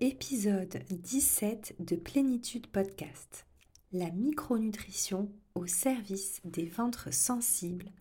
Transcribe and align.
Épisode 0.00 0.80
17 0.90 1.76
de 1.78 1.94
Plénitude 1.94 2.66
Podcast. 2.66 3.46
La 3.92 4.10
micronutrition 4.10 5.30
au 5.54 5.68
service 5.68 6.40
des 6.44 6.64
ventres 6.66 7.14
sensibles 7.14 7.92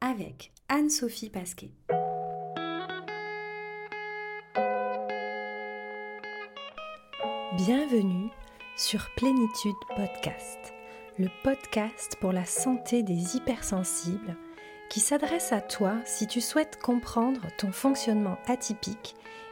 avec 0.00 0.52
Anne-Sophie 0.68 1.30
Pasquet. 1.30 1.70
Bienvenue 7.56 8.30
sur 8.76 9.08
Plénitude 9.16 9.76
Podcast, 9.94 10.58
le 11.20 11.28
podcast 11.44 12.16
pour 12.20 12.32
la 12.32 12.46
santé 12.46 13.04
des 13.04 13.36
hypersensibles 13.36 14.36
qui 14.90 14.98
s'adresse 14.98 15.52
à 15.52 15.60
toi 15.60 15.94
si 16.04 16.26
tu 16.26 16.40
souhaites 16.40 16.80
comprendre 16.82 17.42
ton 17.58 17.70
fonctionnement 17.70 18.38
atypique 18.48 19.14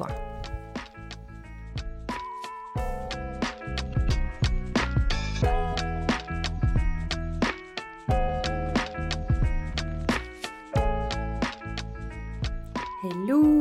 Hello 0.00 0.04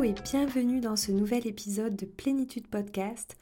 et 0.03 0.13
bienvenue 0.13 0.79
dans 0.79 0.95
ce 0.95 1.11
nouvel 1.11 1.47
épisode 1.47 1.95
de 1.95 2.05
Plénitude 2.05 2.67
Podcast. 2.67 3.35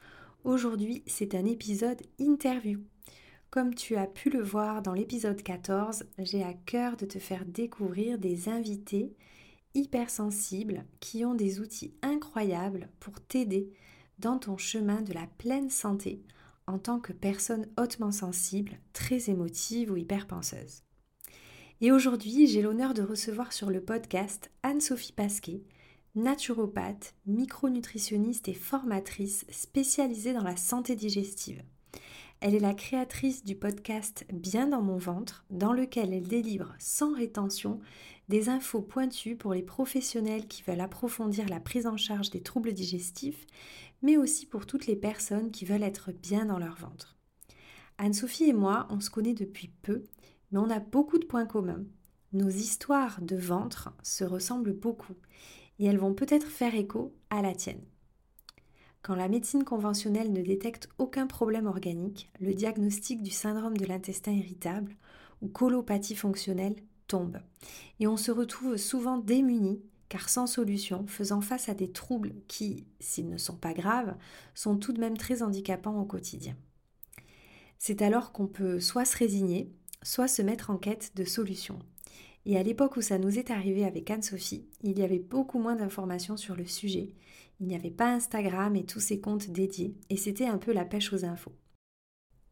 Aujourd'hui, 0.44 1.02
c'est 1.06 1.34
un 1.34 1.44
épisode 1.44 2.00
interview. 2.18 2.80
Comme 3.50 3.74
tu 3.74 3.96
as 3.96 4.06
pu 4.06 4.30
le 4.30 4.40
voir 4.40 4.80
dans 4.80 4.94
l'épisode 4.94 5.42
14, 5.42 6.04
j'ai 6.18 6.42
à 6.42 6.54
cœur 6.54 6.96
de 6.96 7.04
te 7.04 7.18
faire 7.18 7.44
découvrir 7.44 8.18
des 8.18 8.48
invités 8.48 9.12
hypersensibles 9.76 10.84
qui 11.00 11.24
ont 11.24 11.34
des 11.34 11.60
outils 11.60 11.94
incroyables 12.02 12.88
pour 12.98 13.20
t'aider 13.20 13.70
dans 14.18 14.38
ton 14.38 14.56
chemin 14.56 15.02
de 15.02 15.12
la 15.12 15.26
pleine 15.38 15.70
santé 15.70 16.24
en 16.66 16.78
tant 16.78 16.98
que 16.98 17.12
personne 17.12 17.68
hautement 17.78 18.10
sensible, 18.10 18.78
très 18.92 19.30
émotive 19.30 19.92
ou 19.92 19.96
hyperpenseuse. 19.96 20.82
Et 21.80 21.92
aujourd'hui, 21.92 22.46
j'ai 22.46 22.62
l'honneur 22.62 22.94
de 22.94 23.02
recevoir 23.02 23.52
sur 23.52 23.70
le 23.70 23.82
podcast 23.82 24.50
Anne-Sophie 24.62 25.12
Pasquet, 25.12 25.62
naturopathe, 26.14 27.14
micronutritionniste 27.26 28.48
et 28.48 28.54
formatrice 28.54 29.44
spécialisée 29.50 30.32
dans 30.32 30.42
la 30.42 30.56
santé 30.56 30.96
digestive. 30.96 31.62
Elle 32.40 32.54
est 32.54 32.60
la 32.60 32.74
créatrice 32.74 33.44
du 33.44 33.54
podcast 33.54 34.26
Bien 34.32 34.66
dans 34.66 34.82
mon 34.82 34.96
ventre, 34.96 35.44
dans 35.50 35.72
lequel 35.72 36.12
elle 36.12 36.26
délivre 36.26 36.74
sans 36.78 37.14
rétention 37.14 37.80
des 38.28 38.48
infos 38.48 38.82
pointues 38.82 39.36
pour 39.36 39.54
les 39.54 39.62
professionnels 39.62 40.48
qui 40.48 40.62
veulent 40.62 40.80
approfondir 40.80 41.48
la 41.48 41.60
prise 41.60 41.86
en 41.86 41.96
charge 41.96 42.30
des 42.30 42.42
troubles 42.42 42.72
digestifs, 42.72 43.46
mais 44.02 44.16
aussi 44.16 44.46
pour 44.46 44.66
toutes 44.66 44.86
les 44.86 44.96
personnes 44.96 45.50
qui 45.50 45.64
veulent 45.64 45.82
être 45.82 46.12
bien 46.12 46.46
dans 46.46 46.58
leur 46.58 46.76
ventre. 46.76 47.16
Anne-Sophie 47.98 48.50
et 48.50 48.52
moi, 48.52 48.86
on 48.90 49.00
se 49.00 49.10
connaît 49.10 49.34
depuis 49.34 49.68
peu, 49.82 50.04
mais 50.50 50.58
on 50.58 50.70
a 50.70 50.80
beaucoup 50.80 51.18
de 51.18 51.24
points 51.24 51.46
communs. 51.46 51.84
Nos 52.32 52.50
histoires 52.50 53.20
de 53.22 53.36
ventre 53.36 53.92
se 54.02 54.24
ressemblent 54.24 54.74
beaucoup 54.74 55.14
et 55.78 55.86
elles 55.86 55.98
vont 55.98 56.14
peut-être 56.14 56.46
faire 56.46 56.74
écho 56.74 57.14
à 57.30 57.42
la 57.42 57.54
tienne. 57.54 57.82
Quand 59.02 59.14
la 59.14 59.28
médecine 59.28 59.62
conventionnelle 59.62 60.32
ne 60.32 60.42
détecte 60.42 60.88
aucun 60.98 61.28
problème 61.28 61.66
organique, 61.66 62.28
le 62.40 62.54
diagnostic 62.54 63.22
du 63.22 63.30
syndrome 63.30 63.76
de 63.76 63.86
l'intestin 63.86 64.32
irritable 64.32 64.96
ou 65.42 65.48
colopathie 65.48 66.16
fonctionnelle 66.16 66.74
tombe. 67.06 67.38
Et 68.00 68.06
on 68.06 68.16
se 68.16 68.30
retrouve 68.30 68.76
souvent 68.76 69.18
démuni 69.18 69.80
car 70.08 70.28
sans 70.28 70.46
solution, 70.46 71.06
faisant 71.06 71.40
face 71.40 71.68
à 71.68 71.74
des 71.74 71.90
troubles 71.90 72.34
qui, 72.48 72.86
s'ils 73.00 73.28
ne 73.28 73.38
sont 73.38 73.56
pas 73.56 73.72
graves, 73.72 74.14
sont 74.54 74.76
tout 74.76 74.92
de 74.92 75.00
même 75.00 75.16
très 75.16 75.42
handicapants 75.42 76.00
au 76.00 76.04
quotidien. 76.04 76.56
C'est 77.78 78.02
alors 78.02 78.32
qu'on 78.32 78.46
peut 78.46 78.80
soit 78.80 79.04
se 79.04 79.16
résigner, 79.16 79.72
soit 80.02 80.28
se 80.28 80.42
mettre 80.42 80.70
en 80.70 80.78
quête 80.78 81.12
de 81.16 81.24
solutions. 81.24 81.78
Et 82.44 82.56
à 82.56 82.62
l'époque 82.62 82.96
où 82.96 83.02
ça 83.02 83.18
nous 83.18 83.38
est 83.38 83.50
arrivé 83.50 83.84
avec 83.84 84.08
Anne-Sophie, 84.10 84.66
il 84.82 84.98
y 84.98 85.02
avait 85.02 85.18
beaucoup 85.18 85.58
moins 85.58 85.74
d'informations 85.74 86.36
sur 86.36 86.54
le 86.54 86.64
sujet. 86.64 87.14
Il 87.58 87.66
n'y 87.66 87.74
avait 87.74 87.90
pas 87.90 88.12
Instagram 88.12 88.76
et 88.76 88.84
tous 88.84 89.00
ces 89.00 89.20
comptes 89.20 89.50
dédiés, 89.50 89.96
et 90.10 90.16
c'était 90.16 90.46
un 90.46 90.58
peu 90.58 90.72
la 90.72 90.84
pêche 90.84 91.12
aux 91.12 91.24
infos. 91.24 91.52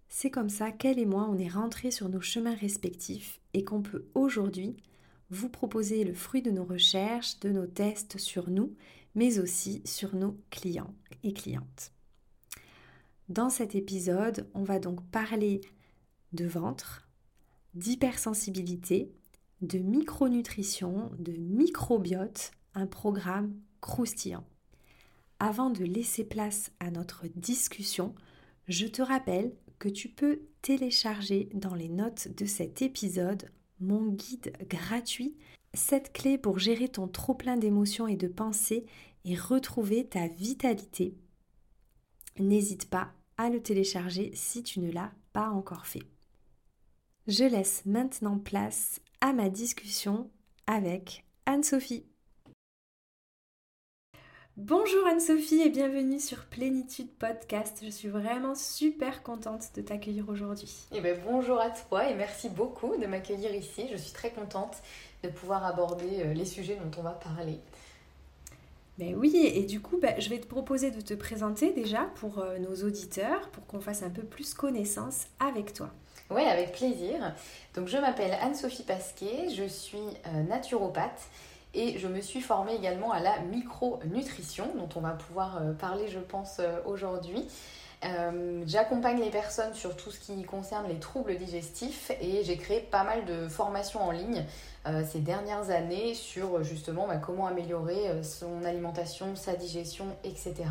C'est 0.08 0.30
comme 0.30 0.48
ça 0.48 0.70
qu'elle 0.70 0.98
et 0.98 1.06
moi, 1.06 1.28
on 1.30 1.38
est 1.38 1.48
rentrés 1.48 1.90
sur 1.90 2.08
nos 2.08 2.20
chemins 2.20 2.54
respectifs 2.54 3.40
et 3.52 3.64
qu'on 3.64 3.82
peut 3.82 4.06
aujourd'hui 4.14 4.76
vous 5.30 5.48
proposer 5.48 6.04
le 6.04 6.14
fruit 6.14 6.42
de 6.42 6.50
nos 6.50 6.64
recherches, 6.64 7.40
de 7.40 7.50
nos 7.50 7.66
tests 7.66 8.18
sur 8.18 8.50
nous, 8.50 8.74
mais 9.14 9.38
aussi 9.38 9.82
sur 9.84 10.14
nos 10.14 10.36
clients 10.50 10.94
et 11.22 11.32
clientes. 11.32 11.92
Dans 13.28 13.50
cet 13.50 13.74
épisode, 13.74 14.48
on 14.54 14.62
va 14.62 14.78
donc 14.78 15.02
parler 15.10 15.62
de 16.32 16.46
ventre, 16.46 17.08
d'hypersensibilité, 17.74 19.12
de 19.62 19.78
micronutrition, 19.78 21.10
de 21.18 21.32
microbiote, 21.32 22.52
un 22.74 22.86
programme 22.86 23.54
croustillant. 23.80 24.44
Avant 25.38 25.70
de 25.70 25.84
laisser 25.84 26.24
place 26.24 26.70
à 26.80 26.90
notre 26.90 27.26
discussion, 27.34 28.14
je 28.68 28.86
te 28.86 29.02
rappelle 29.02 29.52
que 29.78 29.88
tu 29.88 30.08
peux 30.08 30.40
télécharger 30.62 31.48
dans 31.54 31.74
les 31.74 31.88
notes 31.88 32.28
de 32.36 32.46
cet 32.46 32.82
épisode 32.82 33.50
mon 33.80 34.08
guide 34.08 34.52
gratuit, 34.68 35.36
cette 35.74 36.12
clé 36.12 36.38
pour 36.38 36.58
gérer 36.58 36.88
ton 36.88 37.08
trop-plein 37.08 37.56
d'émotions 37.56 38.06
et 38.06 38.16
de 38.16 38.28
pensées 38.28 38.86
et 39.24 39.36
retrouver 39.36 40.06
ta 40.06 40.28
vitalité. 40.28 41.16
N'hésite 42.38 42.88
pas 42.88 43.12
à 43.36 43.50
le 43.50 43.60
télécharger 43.60 44.30
si 44.34 44.62
tu 44.62 44.80
ne 44.80 44.90
l'as 44.90 45.12
pas 45.32 45.50
encore 45.50 45.86
fait. 45.86 46.02
Je 47.26 47.44
laisse 47.44 47.84
maintenant 47.86 48.38
place 48.38 49.00
à 49.20 49.32
ma 49.32 49.48
discussion 49.48 50.30
avec 50.66 51.24
Anne-Sophie. 51.46 52.04
Bonjour 54.56 55.04
Anne-Sophie 55.08 55.62
et 55.62 55.68
bienvenue 55.68 56.20
sur 56.20 56.44
Plénitude 56.44 57.10
Podcast. 57.18 57.80
Je 57.82 57.90
suis 57.90 58.06
vraiment 58.06 58.54
super 58.54 59.24
contente 59.24 59.70
de 59.74 59.82
t'accueillir 59.82 60.28
aujourd'hui. 60.28 60.72
Eh 60.92 61.00
ben, 61.00 61.18
bonjour 61.26 61.60
à 61.60 61.70
toi 61.70 62.08
et 62.08 62.14
merci 62.14 62.48
beaucoup 62.48 62.96
de 62.96 63.04
m'accueillir 63.06 63.52
ici. 63.52 63.88
Je 63.90 63.96
suis 63.96 64.12
très 64.12 64.30
contente 64.30 64.76
de 65.24 65.28
pouvoir 65.28 65.66
aborder 65.66 66.20
euh, 66.20 66.34
les 66.34 66.44
sujets 66.44 66.76
dont 66.76 67.00
on 67.00 67.02
va 67.02 67.10
parler. 67.10 67.58
Ben 68.96 69.16
oui, 69.16 69.34
et 69.34 69.64
du 69.64 69.80
coup, 69.80 69.98
ben, 69.98 70.14
je 70.20 70.30
vais 70.30 70.38
te 70.38 70.46
proposer 70.46 70.92
de 70.92 71.00
te 71.00 71.14
présenter 71.14 71.72
déjà 71.72 72.02
pour 72.14 72.38
euh, 72.38 72.58
nos 72.58 72.76
auditeurs, 72.86 73.48
pour 73.50 73.66
qu'on 73.66 73.80
fasse 73.80 74.04
un 74.04 74.10
peu 74.10 74.22
plus 74.22 74.54
connaissance 74.54 75.26
avec 75.40 75.72
toi. 75.72 75.90
Oui, 76.30 76.44
avec 76.44 76.70
plaisir. 76.70 77.34
Donc 77.74 77.88
je 77.88 77.98
m'appelle 77.98 78.36
Anne-Sophie 78.40 78.84
Pasquet, 78.84 79.50
je 79.50 79.64
suis 79.64 79.98
euh, 79.98 80.44
naturopathe 80.44 81.28
et 81.74 81.98
je 81.98 82.08
me 82.08 82.20
suis 82.20 82.40
formée 82.40 82.74
également 82.74 83.12
à 83.12 83.20
la 83.20 83.38
micronutrition 83.40 84.70
dont 84.76 84.88
on 84.96 85.00
va 85.00 85.10
pouvoir 85.10 85.58
euh, 85.58 85.72
parler 85.72 86.08
je 86.08 86.18
pense 86.18 86.58
euh, 86.60 86.78
aujourd'hui. 86.86 87.46
J'accompagne 88.66 89.18
les 89.18 89.30
personnes 89.30 89.72
sur 89.72 89.96
tout 89.96 90.10
ce 90.10 90.20
qui 90.20 90.42
concerne 90.42 90.86
les 90.88 90.98
troubles 90.98 91.38
digestifs 91.38 92.12
et 92.20 92.44
j'ai 92.44 92.58
créé 92.58 92.80
pas 92.80 93.02
mal 93.02 93.24
de 93.24 93.48
formations 93.48 94.02
en 94.02 94.10
ligne 94.10 94.44
ces 95.06 95.20
dernières 95.20 95.70
années 95.70 96.12
sur 96.12 96.62
justement 96.62 97.06
bah, 97.08 97.16
comment 97.16 97.46
améliorer 97.46 98.22
son 98.22 98.62
alimentation, 98.62 99.36
sa 99.36 99.54
digestion, 99.54 100.04
etc. 100.22 100.66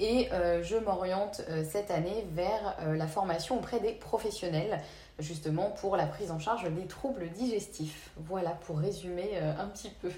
Et 0.00 0.28
euh, 0.32 0.62
je 0.62 0.76
m'oriente 0.76 1.42
euh, 1.48 1.64
cette 1.64 1.90
année 1.90 2.26
vers 2.32 2.76
euh, 2.80 2.96
la 2.96 3.06
formation 3.06 3.58
auprès 3.58 3.78
des 3.78 3.92
professionnels, 3.92 4.80
justement 5.20 5.70
pour 5.70 5.96
la 5.96 6.06
prise 6.06 6.30
en 6.32 6.38
charge 6.38 6.68
des 6.68 6.86
troubles 6.86 7.28
digestifs. 7.30 8.10
Voilà 8.16 8.50
pour 8.50 8.78
résumer 8.78 9.38
un 9.38 9.66
petit 9.66 9.90
peu. 10.02 10.10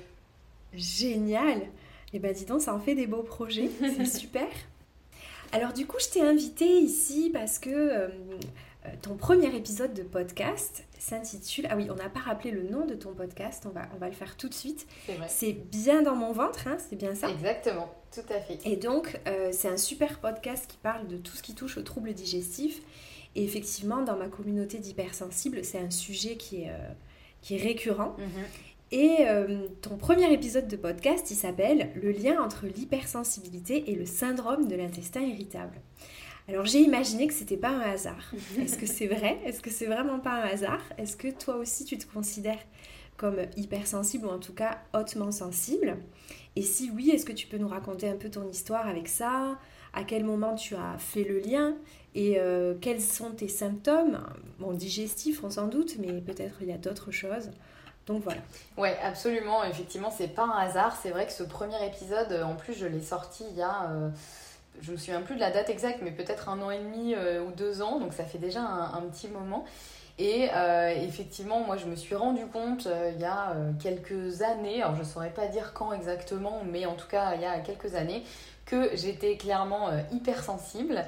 Génial 0.75 1.63
eh 2.13 2.19
bien 2.19 2.33
dis 2.33 2.45
donc, 2.45 2.63
ça 2.63 2.75
en 2.75 2.79
fait 2.79 2.95
des 2.95 3.07
beaux 3.07 3.23
projets, 3.23 3.69
c'est 3.81 4.07
super 4.19 4.49
alors 5.53 5.73
du 5.73 5.87
coup, 5.87 5.97
je 6.01 6.09
t'ai 6.09 6.23
invité 6.23 6.67
ici 6.67 7.31
parce 7.33 7.61
que 7.61 8.11
ton 9.03 9.17
premier 9.17 9.55
épisode 9.55 9.95
de 9.95 10.03
podcast 10.03 10.85
s'intitule... 10.99 11.67
Ah 11.71 11.77
oui, 11.77 11.87
on 11.91 11.95
n'a 11.95 12.09
pas 12.09 12.21
rappelé 12.21 12.51
le 12.51 12.65
nom 12.65 12.85
de 12.85 12.95
ton 12.95 13.13
podcast, 13.13 13.65
on 13.67 13.71
va, 13.71 13.83
on 13.95 13.99
va 13.99 14.09
le 14.09 14.15
faire 14.15 14.37
tout 14.37 14.49
de 14.49 14.55
suite. 14.55 14.87
C'est 15.29 15.53
bien 15.53 16.03
dans 16.03 16.17
mon 16.17 16.33
ventre, 16.33 16.67
hein, 16.67 16.77
c'est 16.79 16.97
bien 16.97 17.15
ça? 17.15 17.31
Exactement, 17.31 17.93
tout 18.13 18.27
à 18.29 18.41
fait. 18.41 18.59
Et 18.65 18.77
donc, 18.77 19.21
c'est 19.53 19.69
un 19.69 19.77
super 19.77 20.19
podcast 20.19 20.67
qui 20.69 20.79
parle 20.79 21.07
de 21.07 21.17
tout 21.17 21.37
ce 21.37 21.43
qui 21.43 21.55
touche 21.55 21.79
aux 21.79 21.83
troubles 21.83 22.13
digestifs. 22.13 22.81
Et 23.35 23.45
effectivement, 23.45 24.03
dans 24.03 24.17
ma 24.17 24.29
communauté 24.29 24.79
d'hypersensibles, 24.79 25.65
c'est 25.65 25.79
un 25.79 25.91
sujet 25.91 26.37
qui 26.37 26.63
est, 26.63 26.73
qui 27.41 27.55
est 27.55 27.63
récurrent. 27.63 28.17
Mhm. 28.19 28.45
Et 28.93 29.27
ton 29.83 29.97
premier 29.97 30.33
épisode 30.33 30.69
de 30.69 30.77
podcast, 30.77 31.31
il 31.31 31.35
s'appelle 31.35 31.91
Le 31.97 32.13
lien 32.13 32.41
entre 32.41 32.67
l'hypersensibilité 32.67 33.91
et 33.91 33.97
le 33.97 34.07
syndrome 34.07 34.69
de 34.69 34.77
l'intestin 34.77 35.23
irritable. 35.23 35.81
Alors 36.49 36.65
j'ai 36.65 36.79
imaginé 36.79 37.27
que 37.27 37.35
c'était 37.35 37.57
pas 37.57 37.71
un 37.71 37.81
hasard. 37.81 38.33
Est-ce 38.61 38.79
que 38.79 38.87
c'est 38.87 39.09
vrai? 39.09 39.39
Est-ce 39.45 39.61
que 39.61 39.71
c'est 39.71 39.87
vraiment 39.87 40.21
pas 40.21 40.35
un 40.35 40.43
hasard? 40.43 40.81
Est-ce 40.97 41.17
que 41.17 41.29
toi 41.29 41.57
aussi 41.57 41.85
tu 41.85 41.99
te 41.99 42.07
considères 42.07 42.61
comme 43.17 43.39
hypersensible 43.57 44.27
ou 44.27 44.31
en 44.31 44.39
tout 44.39 44.53
cas 44.53 44.79
hautement 44.95 45.33
sensible? 45.33 45.97
Et 46.55 46.63
si 46.63 46.91
oui, 46.95 47.11
est-ce 47.11 47.27
que 47.27 47.33
tu 47.33 47.49
peux 47.49 47.59
nous 47.59 47.69
raconter 47.69 48.09
un 48.09 48.17
peu 48.17 48.31
ton 48.31 48.49
histoire 48.49 48.87
avec 48.87 49.09
ça? 49.09 49.59
À 49.93 50.05
quel 50.05 50.25
moment 50.25 50.55
tu 50.55 50.77
as 50.77 50.97
fait 50.99 51.25
le 51.25 51.41
lien? 51.41 51.75
Et 52.15 52.39
euh, 52.39 52.75
quels 52.81 53.01
sont 53.01 53.33
tes 53.33 53.49
symptômes? 53.49 54.21
Bon, 54.61 54.73
digestifs, 54.73 55.43
on 55.43 55.51
s'en 55.51 55.67
doute, 55.67 55.97
mais 55.99 56.21
peut-être 56.21 56.59
il 56.61 56.69
y 56.69 56.73
a 56.73 56.79
d'autres 56.79 57.11
choses. 57.11 57.51
Donc 58.07 58.23
voilà. 58.23 58.41
Ouais, 58.77 58.97
absolument. 59.03 59.65
Effectivement, 59.65 60.11
c'est 60.11 60.29
pas 60.29 60.45
un 60.45 60.59
hasard. 60.59 60.97
C'est 61.03 61.11
vrai 61.11 61.27
que 61.27 61.33
ce 61.33 61.43
premier 61.43 61.85
épisode, 61.87 62.33
en 62.45 62.55
plus, 62.55 62.75
je 62.75 62.87
l'ai 62.87 63.03
sorti 63.03 63.45
il 63.51 63.57
y 63.57 63.63
a. 63.63 63.91
Euh, 63.91 64.09
je 64.81 64.93
me 64.93 64.97
souviens 64.97 65.23
plus 65.23 65.35
de 65.35 65.41
la 65.41 65.51
date 65.51 65.71
exacte, 65.71 66.01
mais 66.03 66.11
peut-être 66.11 66.49
un 66.49 66.61
an 66.61 66.71
et 66.71 66.79
demi 66.79 67.15
euh, 67.15 67.43
ou 67.43 67.51
deux 67.51 67.83
ans, 67.83 67.99
donc 67.99 68.13
ça 68.13 68.25
fait 68.25 68.39
déjà 68.39 68.61
un, 68.61 69.01
petit 69.03 69.29
moment. 69.29 69.65
Et 70.19 70.49
euh, 70.55 70.95
effectivement, 71.03 71.61
moi, 71.61 71.77
je 71.77 71.87
me 71.87 71.95
suis 71.95 72.15
rendu 72.15 72.47
compte 72.47 72.87
euh, 72.87 73.13
il 73.15 73.21
y 73.21 73.25
a 73.25 73.55
quelques 73.83 74.43
années, 74.43 74.83
alors 74.83 74.95
je 74.95 75.01
ne 75.01 75.07
saurais 75.07 75.31
pas 75.31 75.47
dire 75.47 75.73
quand 75.75 75.93
exactement, 75.93 76.63
mais 76.65 76.87
en 76.87 76.95
tout 76.95 77.07
cas 77.07 77.35
il 77.35 77.43
y 77.43 77.45
a 77.45 77.61
quelques 77.61 77.95
années, 77.95 78.23
que 78.65 78.97
j'étais 78.97 79.37
clairement 79.37 79.91
hypersensible. 80.11 81.05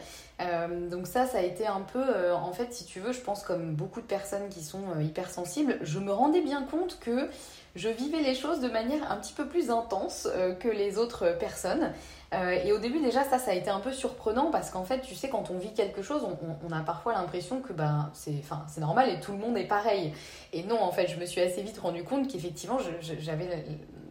donc 0.93 1.09
ça, 1.09 1.27
ça 1.27 1.39
a 1.39 1.43
été 1.43 1.67
un 1.67 1.81
peu, 1.81 2.33
en 2.33 2.53
fait, 2.53 2.73
si 2.73 2.85
tu 2.85 3.01
veux, 3.01 3.13
je 3.13 3.21
pense 3.21 3.43
comme 3.43 3.75
beaucoup 3.75 4.01
de 4.01 4.07
personnes 4.07 4.49
qui 4.49 4.63
sont 4.63 5.01
hypersensibles, 5.01 5.77
je 5.83 5.99
me 5.99 6.13
rendais 6.13 6.41
bien 6.41 6.63
compte 6.63 7.01
que 7.01 7.29
je 7.75 7.89
vivais 7.89 8.21
les 8.21 8.37
choses 8.37 8.61
de 8.61 8.69
manière 8.69 9.11
un 9.11 9.17
petit 9.17 9.33
peu 9.33 9.45
plus 9.45 9.71
intense 9.71 10.29
que 10.61 10.69
les 10.69 10.99
autres 10.99 11.37
personnes. 11.41 11.93
Euh, 12.35 12.51
et 12.51 12.73
au 12.73 12.79
début, 12.79 13.01
déjà, 13.01 13.25
ça, 13.25 13.39
ça 13.39 13.53
a 13.53 13.55
été 13.55 13.71
un 13.71 13.81
peu 13.81 13.93
surprenant 13.93 14.51
parce 14.51 14.71
qu'en 14.71 14.85
fait, 14.85 15.01
tu 15.01 15.15
sais, 15.15 15.31
quand 15.31 15.51
on 15.51 15.59
vit 15.59 15.73
quelque 15.73 16.03
chose, 16.03 16.23
on, 16.63 16.73
a 16.73 16.81
parfois 16.81 17.15
l'impression 17.15 17.61
que 17.61 17.73
ben, 17.73 18.11
c'est 18.13 18.81
normal 18.81 19.09
et 19.09 19.21
tout 19.21 19.33
le 19.33 19.39
monde 19.39 19.57
est 19.57 19.67
pareil. 19.67 20.13
Et 20.53 20.63
non, 20.63 20.81
en 20.83 20.93
fait, 20.93 21.09
je 21.09 21.19
me 21.19 21.25
suis 21.25 21.41
assez 21.41 21.63
vite 21.63 21.79
rendu 21.79 22.05
compte 22.05 22.29
qu'effectivement, 22.29 22.79
j'avais 23.21 23.65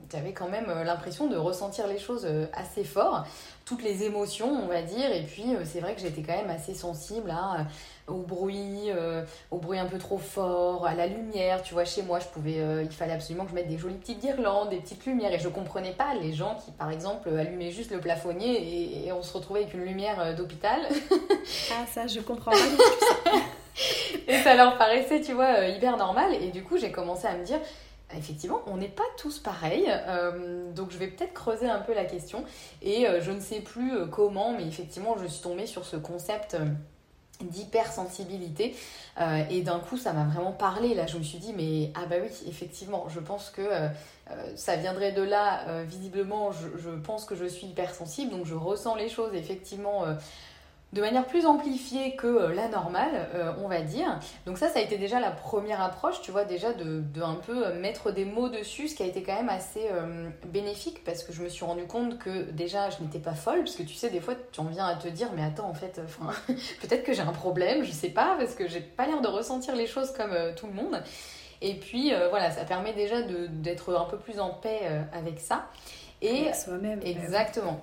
j'avais 0.09 0.31
quand 0.31 0.47
même 0.47 0.69
euh, 0.69 0.85
l'impression 0.85 1.27
de 1.27 1.35
ressentir 1.35 1.85
les 1.85 1.99
choses 1.99 2.25
euh, 2.25 2.45
assez 2.53 2.85
fort, 2.85 3.27
toutes 3.65 3.83
les 3.83 4.03
émotions, 4.03 4.49
on 4.49 4.67
va 4.67 4.81
dire. 4.81 5.11
Et 5.11 5.23
puis, 5.23 5.43
c'est 5.65 5.81
vrai 5.81 5.93
que 5.93 6.01
j'étais 6.01 6.21
quand 6.21 6.37
même 6.37 6.49
assez 6.49 6.73
sensible 6.73 7.29
à 7.29 7.67
au 8.07 8.21
bruit, 8.21 8.89
euh, 8.89 9.23
au 9.51 9.57
bruit 9.57 9.77
un 9.77 9.85
peu 9.85 9.97
trop 9.97 10.17
fort, 10.17 10.85
à 10.85 10.95
la 10.95 11.07
lumière. 11.07 11.61
Tu 11.61 11.73
vois, 11.73 11.85
chez 11.85 12.01
moi, 12.01 12.19
je 12.19 12.27
pouvais, 12.27 12.59
euh, 12.59 12.83
il 12.83 12.91
fallait 12.91 13.13
absolument 13.13 13.43
que 13.43 13.51
je 13.51 13.55
mette 13.55 13.67
des 13.67 13.77
jolies 13.77 13.95
petites 13.95 14.21
guirlandes, 14.21 14.69
des 14.69 14.77
petites 14.77 15.05
lumières. 15.05 15.33
Et 15.33 15.39
je 15.39 15.49
comprenais 15.49 15.91
pas 15.91 16.13
les 16.15 16.33
gens 16.33 16.57
qui, 16.63 16.71
par 16.71 16.89
exemple, 16.89 17.29
allumaient 17.29 17.71
juste 17.71 17.91
le 17.91 17.99
plafonnier 17.99 19.05
et, 19.05 19.11
on 19.11 19.23
se 19.23 19.33
retrouvait 19.33 19.61
avec 19.61 19.73
une 19.73 19.83
lumière 19.83 20.19
euh, 20.19 20.33
d'hôpital. 20.33 20.79
ah, 21.71 21.85
ça, 21.87 22.07
je 22.07 22.19
comprends 22.21 22.51
pas 22.51 22.57
du 22.57 22.77
tout 22.77 23.05
ça. 23.25 23.31
et 24.27 24.37
ça 24.41 24.55
leur 24.55 24.77
paraissait, 24.77 25.21
tu 25.21 25.33
vois, 25.33 25.67
hyper 25.67 25.97
normal. 25.97 26.33
Et 26.33 26.49
du 26.49 26.63
coup, 26.63 26.77
j'ai 26.77 26.91
commencé 26.91 27.27
à 27.27 27.35
me 27.35 27.43
dire. 27.43 27.59
Effectivement, 28.17 28.61
on 28.67 28.77
n'est 28.77 28.87
pas 28.87 29.03
tous 29.17 29.39
pareils, 29.39 29.91
donc 30.73 30.91
je 30.91 30.97
vais 30.97 31.07
peut-être 31.07 31.33
creuser 31.33 31.69
un 31.69 31.79
peu 31.79 31.93
la 31.93 32.05
question. 32.05 32.45
Et 32.81 33.05
je 33.19 33.31
ne 33.31 33.41
sais 33.41 33.59
plus 33.59 34.09
comment, 34.09 34.53
mais 34.53 34.65
effectivement, 34.65 35.17
je 35.21 35.27
suis 35.27 35.41
tombée 35.41 35.65
sur 35.65 35.83
ce 35.83 35.97
concept 35.97 36.55
d'hypersensibilité. 37.41 38.75
Euh, 39.19 39.43
et 39.49 39.61
d'un 39.61 39.79
coup 39.79 39.97
ça 39.97 40.13
m'a 40.13 40.25
vraiment 40.25 40.51
parlé 40.51 40.93
là. 40.93 41.07
Je 41.07 41.17
me 41.17 41.23
suis 41.23 41.39
dit 41.39 41.53
mais 41.55 41.91
ah 41.95 42.05
bah 42.07 42.17
oui 42.21 42.29
effectivement 42.47 43.07
je 43.09 43.19
pense 43.19 43.49
que 43.49 43.61
euh, 43.61 43.87
euh, 44.29 44.51
ça 44.55 44.75
viendrait 44.75 45.11
de 45.11 45.23
là 45.23 45.83
visiblement 45.83 46.51
je, 46.51 46.67
je, 46.77 46.89
pense 46.89 47.25
que 47.25 47.35
je 47.35 47.45
suis 47.45 47.67
hypersensible 47.67 48.31
donc 48.31 48.45
je 48.45 48.53
ressens 48.53 48.95
les 48.95 49.09
choses 49.09 49.33
effectivement 49.33 50.03
de 50.93 51.01
manière 51.01 51.25
plus 51.25 51.45
amplifiée 51.45 52.15
que 52.15 52.27
euh, 52.27 52.53
la 52.53 52.69
normale, 52.69 53.29
euh, 53.35 53.51
on 53.63 53.67
va 53.67 53.81
dire. 53.81 54.19
Donc 54.45 54.57
ça, 54.57 54.69
ça 54.69 54.79
a 54.79 54.81
été 54.81 54.97
déjà 54.97 55.19
la 55.19 55.31
première 55.31 55.81
approche, 55.81 56.21
tu 56.21 56.31
vois, 56.31 56.45
déjà 56.45 56.71
de, 56.71 57.03
un 57.21 57.35
peu 57.35 57.67
euh, 57.67 57.79
mettre 57.79 58.11
des 58.11 58.23
mots 58.23 58.47
dessus, 58.47 58.87
ce 58.87 58.95
qui 58.95 59.03
a 59.03 59.05
été 59.05 59.21
quand 59.21 59.35
même 59.35 59.49
assez 59.49 59.89
bénéfique 60.45 61.03
parce 61.03 61.23
que 61.23 61.33
je 61.33 61.43
me 61.43 61.49
suis 61.49 61.65
rendu 61.65 61.85
compte 61.85 62.17
que 62.17 62.49
déjà, 62.51 62.89
je 62.89 63.03
n'étais 63.03 63.19
pas 63.19 63.33
folle, 63.33 63.59
parce 63.59 63.75
que 63.75 63.83
tu 63.83 63.95
sais, 63.95 64.09
des 64.09 64.21
fois, 64.21 64.35
tu 64.51 64.59
en 64.59 64.65
viens 64.65 64.85
à 64.85 64.95
te 64.95 65.07
dire, 65.07 65.29
mais 65.35 65.43
attends, 65.43 65.69
en 65.69 65.73
fait, 65.73 66.01
peut-être 66.81 67.03
que 67.03 67.13
j'ai 67.13 67.21
un 67.21 67.33
problème, 67.33 67.83
je 67.83 67.91
sais 67.91 68.09
pas, 68.09 68.35
parce 68.37 68.55
que 68.55 68.67
j'ai 68.67 68.79
pas 68.79 69.07
l'air 69.07 69.21
de 69.21 69.27
ressentir 69.27 69.75
les 69.75 69.87
choses 69.87 70.11
comme 70.13 70.33
tout 70.55 70.67
le 70.67 70.73
monde. 70.73 71.01
Et 71.61 71.75
puis, 71.75 72.13
voilà, 72.29 72.51
ça 72.51 72.63
permet 72.63 72.93
déjà 72.93 73.21
d'être 73.21 73.95
un 73.95 74.05
peu 74.05 74.17
plus 74.17 74.39
en 74.39 74.51
paix 74.51 74.81
avec 75.11 75.39
ça. 75.39 75.65
Et 76.21 76.53
soi-même. 76.53 77.01
Exactement 77.03 77.81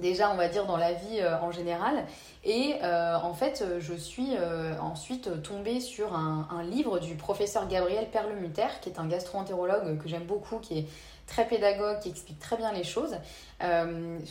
déjà 0.00 0.30
on 0.30 0.36
va 0.36 0.48
dire 0.48 0.66
dans 0.66 0.76
la 0.76 0.92
vie 0.92 1.20
euh, 1.20 1.38
en 1.40 1.50
général. 1.50 2.04
Et 2.44 2.76
euh, 2.82 3.16
en 3.16 3.34
fait 3.34 3.64
je 3.78 3.94
suis 3.94 4.30
euh, 4.36 4.78
ensuite 4.80 5.42
tombée 5.42 5.80
sur 5.80 6.14
un, 6.14 6.46
livre 6.62 6.98
du 6.98 7.14
professeur 7.14 7.68
Gabriel 7.68 8.08
Perlemuter 8.10 8.66
qui 8.80 8.88
est 8.88 8.98
un 8.98 9.06
gastro-entérologue 9.06 9.98
que 9.98 10.08
j'aime 10.08 10.24
beaucoup 10.24 10.58
qui 10.58 10.78
est 10.78 10.86
très 11.26 11.46
pédagogue 11.46 12.00
qui 12.00 12.08
explique 12.08 12.38
très 12.38 12.56
bien 12.56 12.72
les 12.72 12.84
choses 12.84 13.16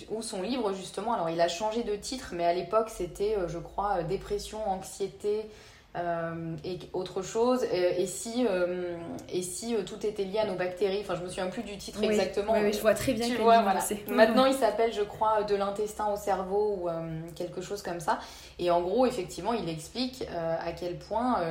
où 0.09 0.21
son 0.21 0.41
livre 0.41 0.73
justement 0.73 1.13
alors 1.13 1.29
il 1.29 1.39
a 1.41 1.47
changé 1.47 1.83
de 1.83 1.95
titre 1.95 2.33
mais 2.33 2.45
à 2.45 2.53
l'époque 2.53 2.89
c'était 2.89 3.37
je 3.47 3.57
crois 3.57 4.03
dépression 4.03 4.59
anxiété 4.67 5.49
euh, 5.97 6.55
et 6.63 6.79
autre 6.93 7.21
chose. 7.21 7.63
Euh, 7.63 7.91
et 7.97 8.05
si, 8.05 8.45
euh, 8.47 8.95
et 9.29 9.41
si 9.41 9.75
tout 9.85 10.05
était 10.05 10.23
lié 10.23 10.39
à 10.39 10.45
nos 10.45 10.55
bactéries, 10.55 10.99
enfin 11.01 11.15
je 11.15 11.23
me 11.23 11.27
souviens 11.27 11.47
plus 11.47 11.63
du 11.63 11.77
titre 11.77 12.03
exactement. 12.03 12.53
Oui, 12.53 12.71
je 12.71 12.79
vois 12.79 12.93
très 12.93 13.13
bien. 13.13 13.27
Tu 13.27 13.35
vois, 13.35 13.61
voilà. 13.61 13.79
Maintenant 14.09 14.45
il 14.45 14.53
s'appelle, 14.53 14.93
je 14.93 15.01
crois, 15.01 15.43
de 15.43 15.55
l'intestin 15.55 16.07
au 16.13 16.15
cerveau 16.15 16.81
ou 16.83 16.89
quelque 17.35 17.61
chose 17.61 17.81
comme 17.81 17.99
ça. 17.99 18.19
Et 18.59 18.69
en 18.69 18.81
gros, 18.81 19.05
effectivement, 19.05 19.53
il 19.53 19.67
explique 19.69 20.23
à 20.29 20.71
quel 20.73 20.97
point 20.97 21.41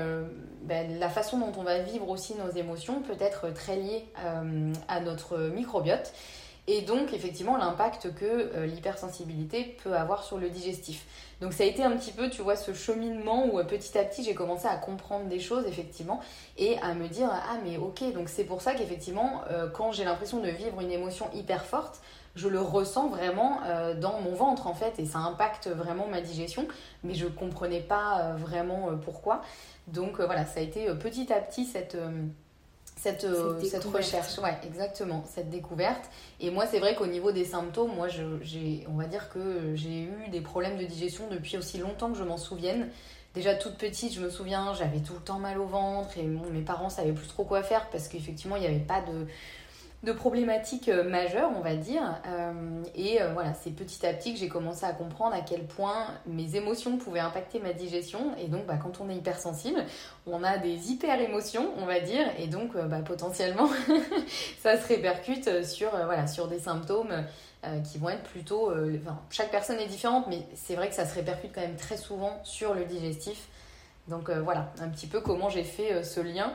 ben, 0.63 0.99
la 0.99 1.09
façon 1.09 1.39
dont 1.39 1.53
on 1.59 1.63
va 1.63 1.79
vivre 1.81 2.09
aussi 2.09 2.35
nos 2.35 2.51
émotions 2.51 3.01
peut 3.01 3.17
être 3.19 3.53
très 3.53 3.77
liée 3.77 4.05
à 4.89 5.01
notre 5.01 5.39
microbiote 5.39 6.13
et 6.69 6.83
donc 6.83 7.13
effectivement 7.13 7.57
l'impact 7.57 8.15
que 8.15 8.65
l'hypersensibilité 8.65 9.77
peut 9.83 9.95
avoir 9.95 10.25
sur 10.25 10.39
le 10.39 10.51
digestif. 10.51 11.05
Donc 11.41 11.53
ça 11.53 11.65
a 11.65 11.67
été 11.67 11.85
un 11.85 11.95
petit 11.97 12.13
peu, 12.13 12.31
tu 12.31 12.43
vois, 12.43 12.57
ce 12.57 12.73
cheminement 12.73 13.47
où 13.47 13.59
euh, 13.59 13.65
petit 13.65 13.97
à 13.99 14.05
petit 14.05 14.25
j'ai 14.25 14.35
commencé 14.35 14.67
à 14.67 14.77
comprendre 14.77 15.27
des 15.27 15.41
choses 15.41 15.67
effectivement 15.67 16.21
et 16.57 16.79
à 16.79 16.95
me 16.95 17.09
dire 17.09 17.29
ah 17.31 17.59
mais 17.65 17.77
ok 17.77 18.13
donc 18.15 18.29
c'est 18.29 18.45
pour 18.45 18.63
ça 18.63 18.75
qu'effectivement 18.75 19.43
euh, 19.51 19.69
quand 19.69 19.93
j'ai 19.93 20.05
l'impression 20.05 20.41
de 20.41 20.49
vivre 20.49 20.81
une 20.81 20.91
émotion 20.91 21.29
hyper 21.35 21.67
forte, 21.67 22.01
je 22.35 22.49
le 22.49 22.61
ressens 22.61 23.09
vraiment 23.09 23.61
dans 23.99 24.21
mon 24.21 24.35
ventre 24.35 24.67
en 24.67 24.75
fait 24.75 24.99
et 24.99 25.07
ça 25.07 25.21
impacte 25.21 25.69
vraiment 25.69 26.07
ma 26.07 26.21
digestion 26.21 26.69
mais 27.03 27.15
je 27.15 27.27
comprenais 27.27 27.81
pas 27.81 28.35
vraiment 28.37 28.91
pourquoi. 29.03 29.41
Donc 29.87 30.21
voilà, 30.21 30.45
ça 30.45 30.61
a 30.61 30.63
été 30.63 30.87
petit 30.97 31.33
à 31.33 31.41
petit 31.41 31.65
cette 31.65 31.97
cette, 32.97 33.25
euh, 33.25 33.61
cette, 33.63 33.85
recherche, 33.85 34.39
ouais, 34.39 34.57
exactement, 34.65 35.23
cette 35.27 35.51
découverte. 35.51 36.11
Et 36.41 36.51
moi, 36.51 36.67
c'est 36.67 36.79
vrai 36.79 36.95
qu'au 36.95 37.07
niveau 37.07 37.31
des 37.31 37.45
symptômes, 37.45 37.95
moi, 37.95 38.09
j'ai, 38.09 38.87
on 38.89 38.95
va 38.97 39.05
dire 39.05 39.29
que 39.29 39.75
j'ai 39.75 40.03
eu 40.05 40.29
des 40.33 40.41
problèmes 40.41 40.79
de 40.79 40.85
digestion 40.85 41.25
depuis 41.31 41.59
aussi 41.59 41.79
longtemps 41.79 42.11
que 42.11 42.19
je 42.19 42.25
m'en 42.25 42.39
souvienne. 42.39 42.89
Déjà 43.35 43.55
toute 43.55 43.77
petite, 43.77 44.15
je 44.15 44.21
me 44.21 44.31
souviens, 44.31 44.73
j'avais 44.73 45.01
tout 45.01 45.13
le 45.13 45.21
temps 45.21 45.39
mal 45.39 45.61
au 45.61 45.67
ventre 45.67 46.17
et 46.17 46.23
mes 46.23 46.63
parents 46.63 46.89
savaient 46.89 47.13
plus 47.13 47.29
trop 47.29 47.45
quoi 47.45 47.63
faire 47.63 47.91
parce 47.91 48.09
qu'effectivement, 48.09 48.57
il 48.57 48.61
n'y 48.61 48.67
avait 48.67 48.79
pas 48.79 49.03
de, 49.03 49.27
de 50.03 50.13
problématiques 50.13 50.89
euh, 50.89 51.09
majeures, 51.09 51.51
on 51.57 51.61
va 51.61 51.75
dire. 51.75 52.03
Euh, 52.27 52.83
et 52.95 53.21
euh, 53.21 53.33
voilà, 53.33 53.55
c'est 53.55 53.71
petit 53.71 54.07
à 54.07 54.13
petit 54.13 54.35
que 54.35 54.39
j'ai 54.39 54.49
commencé 54.49 54.85
à 54.85 54.93
comprendre 54.93 55.35
à 55.35 55.41
quel 55.41 55.67
point 55.67 56.09
mes 56.27 56.55
émotions 56.57 56.99
pouvaient 56.99 57.21
impacter 57.21 57.59
ma 57.61 57.73
digestion. 57.73 58.35
Et 58.39 58.49
donc, 58.49 58.67
bah, 58.67 58.77
quand 58.81 59.01
on 59.01 59.09
est 59.09 59.17
hypersensible, 59.17 59.85
on 60.27 60.45
a 60.45 60.59
des 60.59 60.93
hyper 60.93 61.21
émotions, 61.21 61.71
on 61.79 61.87
va 61.87 62.01
dire, 62.01 62.27
et 62.39 62.47
donc 62.47 62.77
bah, 62.77 63.01
potentiellement, 63.01 63.69
ça 64.61 64.77
se 64.77 64.87
répercute 64.89 65.65
sur, 65.65 65.91
voilà, 65.91 66.27
sur 66.27 66.49
des 66.49 66.59
symptômes 66.59 67.25
qui 67.91 67.99
vont 67.99 68.11
être 68.11 68.23
plutôt. 68.23 68.71
Enfin, 68.71 69.19
chaque 69.31 69.51
personne 69.51 69.81
est 69.81 69.87
différente, 69.87 70.27
mais 70.29 70.47
c'est 70.55 70.77
vrai 70.77 70.89
que 70.89 70.95
ça 70.95 71.05
se 71.05 71.15
répercute 71.15 71.51
quand 71.53 71.63
même 71.63 71.77
très 71.77 71.97
souvent 71.97 72.39
sur 72.45 72.75
le 72.75 72.85
digestif. 72.85 73.49
Donc 74.09 74.31
voilà, 74.31 74.73
un 74.81 74.89
petit 74.89 75.09
peu 75.09 75.21
comment 75.21 75.49
j'ai 75.49 75.65
fait 75.65 76.05
ce 76.05 76.21
lien. 76.21 76.55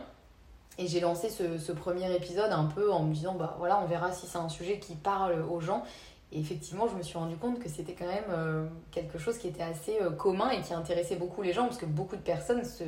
Et 0.78 0.88
j'ai 0.88 1.00
lancé 1.00 1.30
ce, 1.30 1.72
premier 1.72 2.13
épisode 2.16 2.51
un 2.51 2.66
peu 2.66 2.92
en 2.92 3.04
me 3.04 3.13
disant, 3.13 3.36
bah 3.36 3.56
voilà, 3.60 3.80
on 3.82 3.88
verra 3.88 4.12
si 4.12 4.25
c'est 4.25 4.38
un 4.38 4.50
sujet 4.50 4.80
qui 4.80 4.96
parle 4.96 5.42
aux 5.44 5.60
gens. 5.60 5.84
Et 6.32 6.40
effectivement, 6.40 6.88
je 6.88 6.96
me 6.96 7.04
suis 7.04 7.18
rendu 7.18 7.36
compte 7.36 7.60
que 7.60 7.68
c'était 7.68 7.94
quand 7.94 8.08
même 8.08 8.24
euh, 8.30 8.66
quelque 8.92 9.18
chose 9.18 9.38
qui 9.38 9.48
était 9.48 9.63
assez 9.63 10.01
euh, 10.01 10.12
commun 10.12 10.50
et 10.51 10.62
qui 10.62 10.74
intéressait 10.74 11.18
beaucoup 11.18 11.42
les 11.42 11.51
gens, 11.51 11.66
parce 11.66 11.78
que 11.78 11.86
beaucoup 11.86 12.16
de 12.16 12.22
personnes 12.22 12.63
se, 12.63 12.84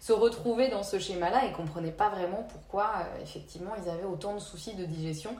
se 0.00 0.12
retrouvaient 0.12 0.70
dans 0.70 0.82
ce 0.82 0.98
schéma-là 0.98 1.44
et 1.44 1.52
comprenaient 1.52 1.92
pas 1.92 2.08
vraiment 2.08 2.42
pourquoi, 2.50 2.90
euh, 3.00 3.22
effectivement, 3.22 3.72
ils 3.76 3.88
avaient 3.88 4.04
autant 4.04 4.34
de 4.34 4.40
soucis 4.40 4.74
de 4.74 4.86
digestion. 4.86 5.36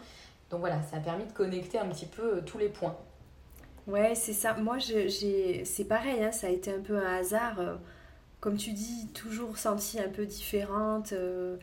Donc 0.50 0.60
voilà, 0.60 0.82
ça 0.82 0.99
a 0.99 1.00
permis 1.00 1.25
de 1.25 1.32
connecter 1.32 1.78
un 1.78 1.88
petit 1.88 2.06
peu 2.06 2.42
tous 2.42 2.58
les 2.58 2.68
points. 2.68 2.96
Ouais, 3.87 4.14
c'est 4.14 4.34
ça. 4.34 4.52
Moi, 4.54 4.76
c'est 4.78 5.84
pareil, 5.84 6.22
hein, 6.22 6.32
ça 6.32 6.49
a 6.49 6.50
été 6.50 6.72
un 6.75 6.80
peu 6.80 6.99
un 6.99 7.16
hasard. 7.16 7.56
Euh, 8.40 8.50
comme 8.50 8.56
tu 8.56 8.73
dis, 8.73 9.06
toujours 9.14 9.59
senti 9.59 9.99
un 10.00 10.09
peu 10.09 10.26
différente, 10.26 11.12
euh, 11.12 11.56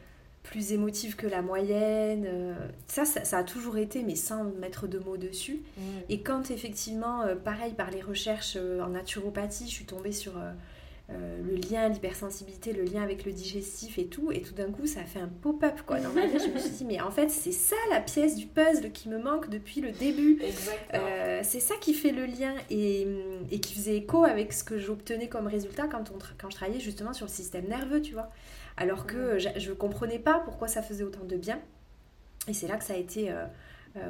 plus 0.43 0.71
émotive 0.71 1.15
que 1.15 1.27
la 1.27 1.41
moyenne. 1.41 2.25
Euh. 2.27 2.55
ça, 2.87 3.05
ça, 3.05 3.37
a 3.37 3.43
toujours 3.43 3.77
été, 3.77 4.03
mais 4.03 4.15
sans 4.15 4.45
mettre 4.59 4.87
de 4.87 4.99
mots 4.99 5.17
dessus. 5.17 5.61
Mm. 5.77 5.81
Et 6.09 6.21
quand 6.21 6.51
effectivement, 6.51 7.23
pareil, 7.43 7.73
par 7.73 7.91
les 7.91 8.01
recherches 8.01 8.57
en 8.57 8.89
naturopathie, 8.89 9.67
je 9.67 9.73
suis 9.73 9.85
tombée 9.85 10.11
sur 10.11 10.33
euh, 11.09 11.41
le 11.41 11.55
lien, 11.55 11.87
l'hypersensibilité, 11.87 12.73
le 12.73 12.83
lien 12.83 13.01
avec 13.01 13.25
le 13.25 13.31
digestif 13.31 13.97
et 13.97 14.07
tout. 14.07 14.31
Et 14.31 14.41
tout 14.41 14.53
d'un 14.53 14.71
coup, 14.71 14.85
ça 14.85 14.99
a 14.99 15.03
fait 15.03 15.19
un 15.19 15.29
pop-up 15.29 15.81
quoi. 15.85 15.99
Dans 15.99 16.11
ma 16.11 16.25
vie, 16.25 16.37
je 16.37 16.51
me 16.51 16.59
suis 16.59 16.71
dit, 16.71 16.85
mais 16.85 16.99
en 16.99 17.11
fait, 17.11 17.29
c'est 17.29 17.53
ça 17.53 17.77
la 17.89 18.01
pièce 18.01 18.35
du 18.35 18.45
puzzle 18.45 18.91
qui 18.91 19.07
me 19.07 19.17
manque 19.17 19.49
depuis 19.49 19.79
le 19.79 19.91
début. 19.91 20.41
Euh, 20.93 21.39
c'est 21.43 21.61
ça 21.61 21.75
qui 21.79 21.93
fait 21.93 22.11
le 22.11 22.25
lien 22.25 22.55
et, 22.69 23.07
et, 23.51 23.59
qui 23.59 23.73
faisait 23.73 23.95
écho 23.95 24.25
avec 24.25 24.51
ce 24.51 24.65
que 24.65 24.77
j'obtenais 24.77 25.27
comme 25.27 25.47
résultat 25.47 25.87
quand, 25.87 26.11
on 26.11 26.17
quand 26.37 26.49
je 26.49 26.55
travaillais 26.55 26.79
justement 26.79 27.13
sur 27.13 27.25
le 27.25 27.31
système 27.31 27.67
nerveux, 27.67 28.01
tu 28.01 28.13
vois. 28.13 28.29
Alors 28.75 29.05
que 29.05 29.39
je 29.39 29.69
ne 29.69 29.75
comprenais 29.75 30.19
pas 30.19 30.39
pourquoi 30.43 30.67
ça 30.67 30.81
faisait 30.81 31.03
autant 31.03 31.23
de 31.23 31.37
bien. 31.37 31.59
Et 32.49 32.53
c'est 32.53 32.67
là 32.67 32.77
que 32.77 32.83
ça 32.83 32.93
a 32.93 32.97
été. 32.97 33.31
Euh, 33.31 33.45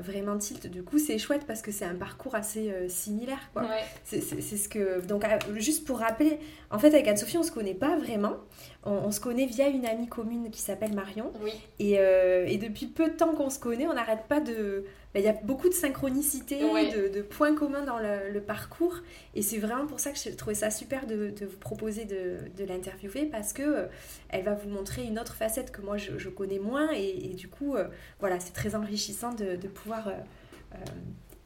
vraiment 0.01 0.37
tilt. 0.37 0.67
Du 0.67 0.83
coup, 0.83 0.99
c'est 0.99 1.17
chouette 1.17 1.45
parce 1.45 1.61
que 1.61 1.71
c'est 1.71 1.85
un 1.85 1.95
parcours 1.95 2.35
assez 2.35 2.71
euh, 2.71 2.89
similaire. 2.89 3.49
Quoi. 3.53 3.67
C'est, 4.03 4.21
ce 4.21 4.69
que. 4.69 5.05
Donc, 5.05 5.23
euh, 5.25 5.37
juste 5.55 5.85
pour 5.85 5.99
rappeler, 5.99 6.39
en 6.71 6.79
fait, 6.79 6.87
avec 6.87 7.07
Anne-Sophie, 7.07 7.37
on 7.37 7.43
se 7.43 7.51
connaît 7.51 7.73
pas 7.73 7.95
vraiment. 7.97 8.37
On, 8.83 9.11
se 9.11 9.19
connaît 9.19 9.47
via 9.47 9.67
une 9.67 9.85
amie 9.85 10.07
commune 10.07 10.49
qui 10.49 10.61
s'appelle 10.61 10.93
Marion. 10.93 11.33
Et, 11.79 11.93
et, 11.95 12.57
depuis 12.57 12.85
peu 12.85 13.09
de 13.09 13.15
temps 13.15 13.33
qu'on 13.33 13.49
se 13.49 13.59
connaît, 13.59 13.85
on 13.85 13.93
n'arrête 13.93 14.23
pas 14.29 14.39
de, 14.39 14.85
bah, 15.17 15.21
il 15.21 15.25
y 15.25 15.29
a 15.29 15.33
beaucoup 15.33 15.67
de 15.67 15.73
synchronicité, 15.73 16.59
de, 16.59 17.21
points 17.23 17.55
communs 17.55 17.83
dans 17.83 17.97
le, 17.97 18.39
parcours. 18.39 18.97
Et 19.33 19.41
c'est 19.41 19.57
vraiment 19.57 19.87
pour 19.87 19.99
ça 19.99 20.11
que 20.11 20.19
j'ai 20.19 20.35
trouvé 20.35 20.53
ça 20.53 20.69
super 20.69 21.07
de, 21.07 21.33
vous 21.41 21.57
proposer 21.57 22.05
de, 22.05 22.63
l'interviewer 22.65 23.25
parce 23.25 23.51
que 23.51 23.63
euh, 23.63 23.85
elle 24.29 24.43
va 24.43 24.53
vous 24.53 24.69
montrer 24.69 25.05
une 25.05 25.17
autre 25.17 25.33
facette 25.33 25.71
que 25.71 25.81
moi 25.81 25.97
je, 25.97 26.29
connais 26.29 26.59
moins. 26.59 26.91
Et, 26.91 27.33
du 27.33 27.47
coup, 27.47 27.75
euh, 27.75 27.87
voilà, 28.19 28.39
c'est 28.39 28.53
très 28.53 28.75
enrichissant 28.75 29.33
de, 29.33 29.55
pouvoir 29.67 30.09
euh, 30.09 30.75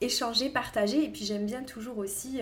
échanger, 0.01 0.49
partager. 0.49 1.05
Et 1.05 1.09
puis 1.09 1.23
j'aime 1.23 1.45
bien 1.45 1.63
toujours 1.63 1.97
aussi 1.97 2.41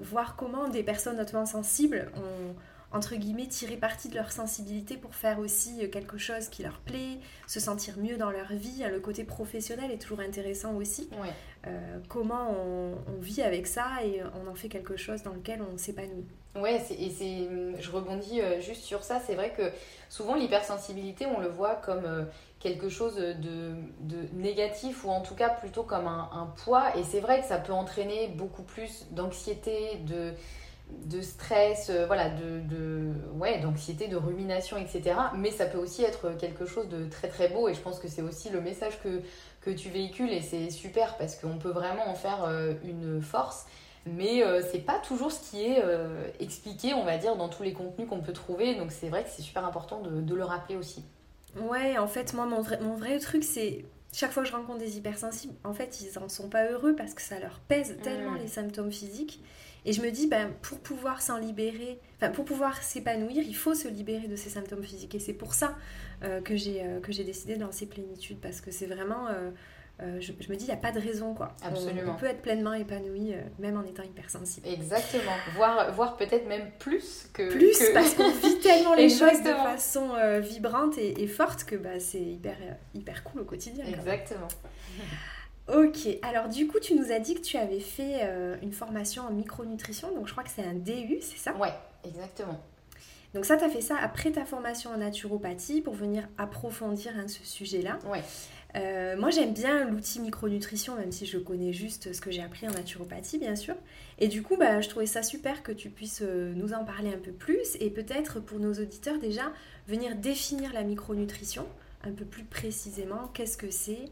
voir 0.00 0.36
comment 0.36 0.68
des 0.68 0.82
personnes 0.82 1.20
hautement 1.20 1.46
sensibles 1.46 2.10
ont 2.16 2.54
entre 2.92 3.16
guillemets, 3.16 3.46
tirer 3.46 3.76
parti 3.76 4.08
de 4.08 4.14
leur 4.14 4.32
sensibilité 4.32 4.96
pour 4.96 5.14
faire 5.14 5.38
aussi 5.38 5.88
quelque 5.90 6.18
chose 6.18 6.48
qui 6.48 6.62
leur 6.62 6.78
plaît, 6.80 7.18
se 7.46 7.60
sentir 7.60 7.98
mieux 7.98 8.16
dans 8.16 8.30
leur 8.30 8.52
vie. 8.52 8.84
Le 8.90 9.00
côté 9.00 9.24
professionnel 9.24 9.90
est 9.90 9.98
toujours 9.98 10.20
intéressant 10.20 10.74
aussi. 10.74 11.08
Euh, 11.66 11.98
comment 12.08 12.50
on, 12.50 12.92
vit 13.20 13.42
avec 13.42 13.66
ça 13.68 14.02
et 14.04 14.20
on 14.34 14.50
en 14.50 14.54
fait 14.54 14.68
quelque 14.68 14.96
chose 14.96 15.22
dans 15.22 15.32
lequel 15.32 15.62
on 15.62 15.78
s'épanouit. 15.78 16.26
Ouais, 16.56 16.82
et 16.98 17.08
c'est, 17.08 17.48
je 17.80 17.90
rebondis 17.90 18.40
euh, 18.40 18.60
juste 18.60 18.82
sur 18.82 19.04
ça. 19.04 19.20
C'est 19.24 19.34
vrai 19.34 19.52
que 19.56 19.70
souvent 20.08 20.34
l'hypersensibilité, 20.34 21.26
on 21.26 21.40
le 21.40 21.48
voit 21.48 21.76
comme 21.76 22.04
euh, 22.04 22.24
quelque 22.60 22.88
chose 22.88 23.16
de, 23.16 23.32
de, 24.00 24.28
négatif 24.34 25.04
ou 25.04 25.10
en 25.10 25.20
tout 25.20 25.34
cas 25.34 25.48
plutôt 25.48 25.82
comme 25.82 26.06
un, 26.06 26.28
un 26.32 26.46
poids. 26.64 26.96
Et 26.98 27.04
c'est 27.04 27.20
vrai 27.20 27.40
que 27.40 27.46
ça 27.46 27.58
peut 27.58 27.72
entraîner 27.72 28.28
beaucoup 28.28 28.62
plus 28.62 29.06
d'anxiété, 29.12 29.98
de 30.06 30.32
de 31.06 31.20
stress, 31.20 31.90
euh, 31.90 32.06
voilà, 32.06 32.28
de, 32.30 32.60
de 32.60 33.12
ouais, 33.34 33.58
d'anxiété, 33.60 34.08
de 34.08 34.16
rumination, 34.16 34.76
etc. 34.76 35.14
Mais 35.36 35.50
ça 35.50 35.66
peut 35.66 35.78
aussi 35.78 36.02
être 36.02 36.36
quelque 36.38 36.66
chose 36.66 36.88
de 36.88 37.08
très 37.08 37.28
très 37.28 37.48
beau 37.48 37.68
et 37.68 37.74
je 37.74 37.80
pense 37.80 37.98
que 37.98 38.08
c'est 38.08 38.22
aussi 38.22 38.50
le 38.50 38.60
message 38.60 39.00
que, 39.02 39.20
que 39.60 39.70
tu 39.70 39.88
véhicules 39.88 40.30
et 40.30 40.40
c'est 40.40 40.70
super 40.70 41.16
parce 41.16 41.36
qu'on 41.36 41.58
peut 41.58 41.70
vraiment 41.70 42.08
en 42.08 42.14
faire 42.14 42.44
euh, 42.44 42.74
une 42.84 43.20
force. 43.20 43.66
Mais 44.04 44.42
euh, 44.42 44.62
c'est 44.72 44.80
pas 44.80 44.98
toujours 44.98 45.30
ce 45.30 45.50
qui 45.50 45.64
est 45.64 45.82
expliqué, 46.40 46.92
on 46.92 47.04
va 47.04 47.18
dire, 47.18 47.36
dans 47.36 47.48
tous 47.48 47.62
les 47.62 47.72
contenus 47.72 48.08
qu'on 48.08 48.20
peut 48.20 48.32
trouver. 48.32 48.74
Donc 48.74 48.90
c'est 48.90 49.08
vrai 49.08 49.22
que 49.22 49.30
c'est 49.30 49.42
super 49.42 49.64
important 49.64 50.00
de, 50.00 50.34
le 50.34 50.44
rappeler 50.44 50.76
aussi. 50.76 51.04
Ouais, 51.56 51.98
en 51.98 52.08
fait, 52.08 52.34
moi, 52.34 52.46
mon 52.46 52.62
vrai, 52.62 52.80
mon 52.80 52.96
vrai 52.96 53.18
truc, 53.18 53.44
c'est 53.44 53.84
chaque 54.12 54.32
fois 54.32 54.42
que 54.42 54.48
je 54.48 54.54
rencontre 54.54 54.78
des 54.78 54.98
hypersensibles, 54.98 55.54
en 55.64 55.72
fait, 55.72 56.00
ils 56.00 56.18
en 56.18 56.28
sont 56.28 56.48
pas 56.48 56.66
heureux 56.66 56.94
parce 56.94 57.14
que 57.14 57.22
ça 57.22 57.38
leur 57.38 57.60
pèse 57.60 57.96
tellement 58.02 58.32
mmh. 58.32 58.38
les 58.38 58.48
symptômes 58.48 58.92
physiques. 58.92 59.40
Et 59.84 59.92
je 59.92 60.00
me 60.00 60.10
dis, 60.10 60.28
ben, 60.28 60.52
pour 60.62 60.78
pouvoir 60.78 61.22
s'en 61.22 61.38
libérer, 61.38 61.98
enfin, 62.16 62.30
pour 62.30 62.44
pouvoir 62.44 62.80
s'épanouir, 62.82 63.42
il 63.44 63.56
faut 63.56 63.74
se 63.74 63.88
libérer 63.88 64.28
de 64.28 64.36
ces 64.36 64.50
symptômes 64.50 64.84
physiques. 64.84 65.14
Et 65.14 65.18
c'est 65.18 65.32
pour 65.32 65.54
ça 65.54 65.76
euh, 66.22 66.40
que 66.40 66.56
j'ai 66.56 66.82
euh, 66.82 67.00
j'ai 67.08 67.24
décidé 67.24 67.56
de 67.56 67.60
lancer 67.60 67.86
Plénitude, 67.86 68.38
parce 68.40 68.60
que 68.60 68.70
c'est 68.70 68.86
vraiment... 68.86 69.26
Euh, 69.28 69.50
je, 70.18 70.32
me 70.32 70.56
dis, 70.56 70.64
il 70.64 70.68
n'y 70.68 70.72
a 70.72 70.76
pas 70.76 70.90
de 70.90 70.98
raison, 70.98 71.32
quoi. 71.32 71.54
Absolument. 71.62 72.14
On, 72.14 72.16
peut 72.16 72.26
être 72.26 72.42
pleinement 72.42 72.74
épanoui, 72.74 73.34
même 73.60 73.76
en 73.76 73.84
étant 73.84 74.02
hypersensible. 74.02 74.66
Exactement. 74.66 75.32
Voir, 75.54 75.92
voir 75.92 76.16
peut-être 76.16 76.48
même 76.48 76.72
plus 76.80 77.28
que... 77.32 77.48
Plus, 77.52 77.78
parce 77.94 78.14
qu'on 78.14 78.30
vit 78.30 78.58
tellement 78.58 78.94
les 78.96 79.08
choses 79.08 79.42
de 79.44 79.52
façon 79.52 80.10
vibrante 80.40 80.98
et, 80.98 81.26
forte 81.28 81.64
que 81.64 81.76
bah, 81.76 82.00
c'est 82.00 82.20
hyper, 82.20 82.56
hyper 82.94 83.22
cool 83.22 83.42
au 83.42 83.44
quotidien. 83.44 83.84
Exactement. 83.86 84.48
Ok, 85.68 86.08
alors 86.22 86.48
du 86.48 86.66
coup, 86.66 86.80
tu 86.80 86.94
nous 86.94 87.12
as 87.12 87.20
dit 87.20 87.34
que 87.34 87.40
tu 87.40 87.56
avais 87.56 87.80
fait 87.80 88.20
euh, 88.22 88.56
une 88.62 88.72
formation 88.72 89.22
en 89.22 89.30
micronutrition, 89.30 90.12
donc 90.14 90.26
je 90.26 90.32
crois 90.32 90.42
que 90.42 90.50
c'est 90.50 90.64
un 90.64 90.74
DU, 90.74 91.18
c'est 91.20 91.38
ça? 91.38 91.54
Ouais, 91.56 91.72
exactement. 92.04 92.60
Donc 93.34 93.46
ça, 93.46 93.56
tu 93.56 93.64
as 93.64 93.70
fait 93.70 93.80
ça 93.80 93.96
après 93.96 94.32
ta 94.32 94.44
formation 94.44 94.90
en 94.90 94.98
naturopathie 94.98 95.80
pour 95.80 95.94
venir 95.94 96.28
approfondir 96.36 97.12
hein, 97.16 97.28
ce 97.28 97.44
sujet-là. 97.44 97.98
Ouais. 98.06 98.22
Euh, 98.74 99.16
moi, 99.16 99.30
j'aime 99.30 99.54
bien 99.54 99.88
l'outil 99.88 100.20
micronutrition, 100.20 100.96
même 100.96 101.12
si 101.12 101.26
je 101.26 101.38
connais 101.38 101.72
juste 101.72 102.12
ce 102.12 102.20
que 102.20 102.30
j'ai 102.30 102.42
appris 102.42 102.68
en 102.68 102.72
naturopathie, 102.72 103.38
bien 103.38 103.56
sûr. 103.56 103.74
Et 104.18 104.28
du 104.28 104.42
coup, 104.42 104.56
bah, 104.56 104.80
je 104.80 104.88
trouvais 104.88 105.06
ça 105.06 105.22
super 105.22 105.62
que 105.62 105.72
tu 105.72 105.90
puisses 105.90 106.22
euh, 106.22 106.52
nous 106.54 106.72
en 106.74 106.84
parler 106.84 107.12
un 107.12 107.18
peu 107.18 107.32
plus 107.32 107.76
et 107.80 107.90
peut-être 107.90 108.40
pour 108.40 108.58
nos 108.58 108.72
auditeurs 108.72 109.18
déjà, 109.18 109.52
venir 109.86 110.16
définir 110.16 110.72
la 110.72 110.82
micronutrition 110.82 111.66
un 112.04 112.12
peu 112.12 112.24
plus 112.24 112.44
précisément. 112.44 113.28
Qu'est-ce 113.32 113.56
que 113.56 113.70
c'est? 113.70 114.06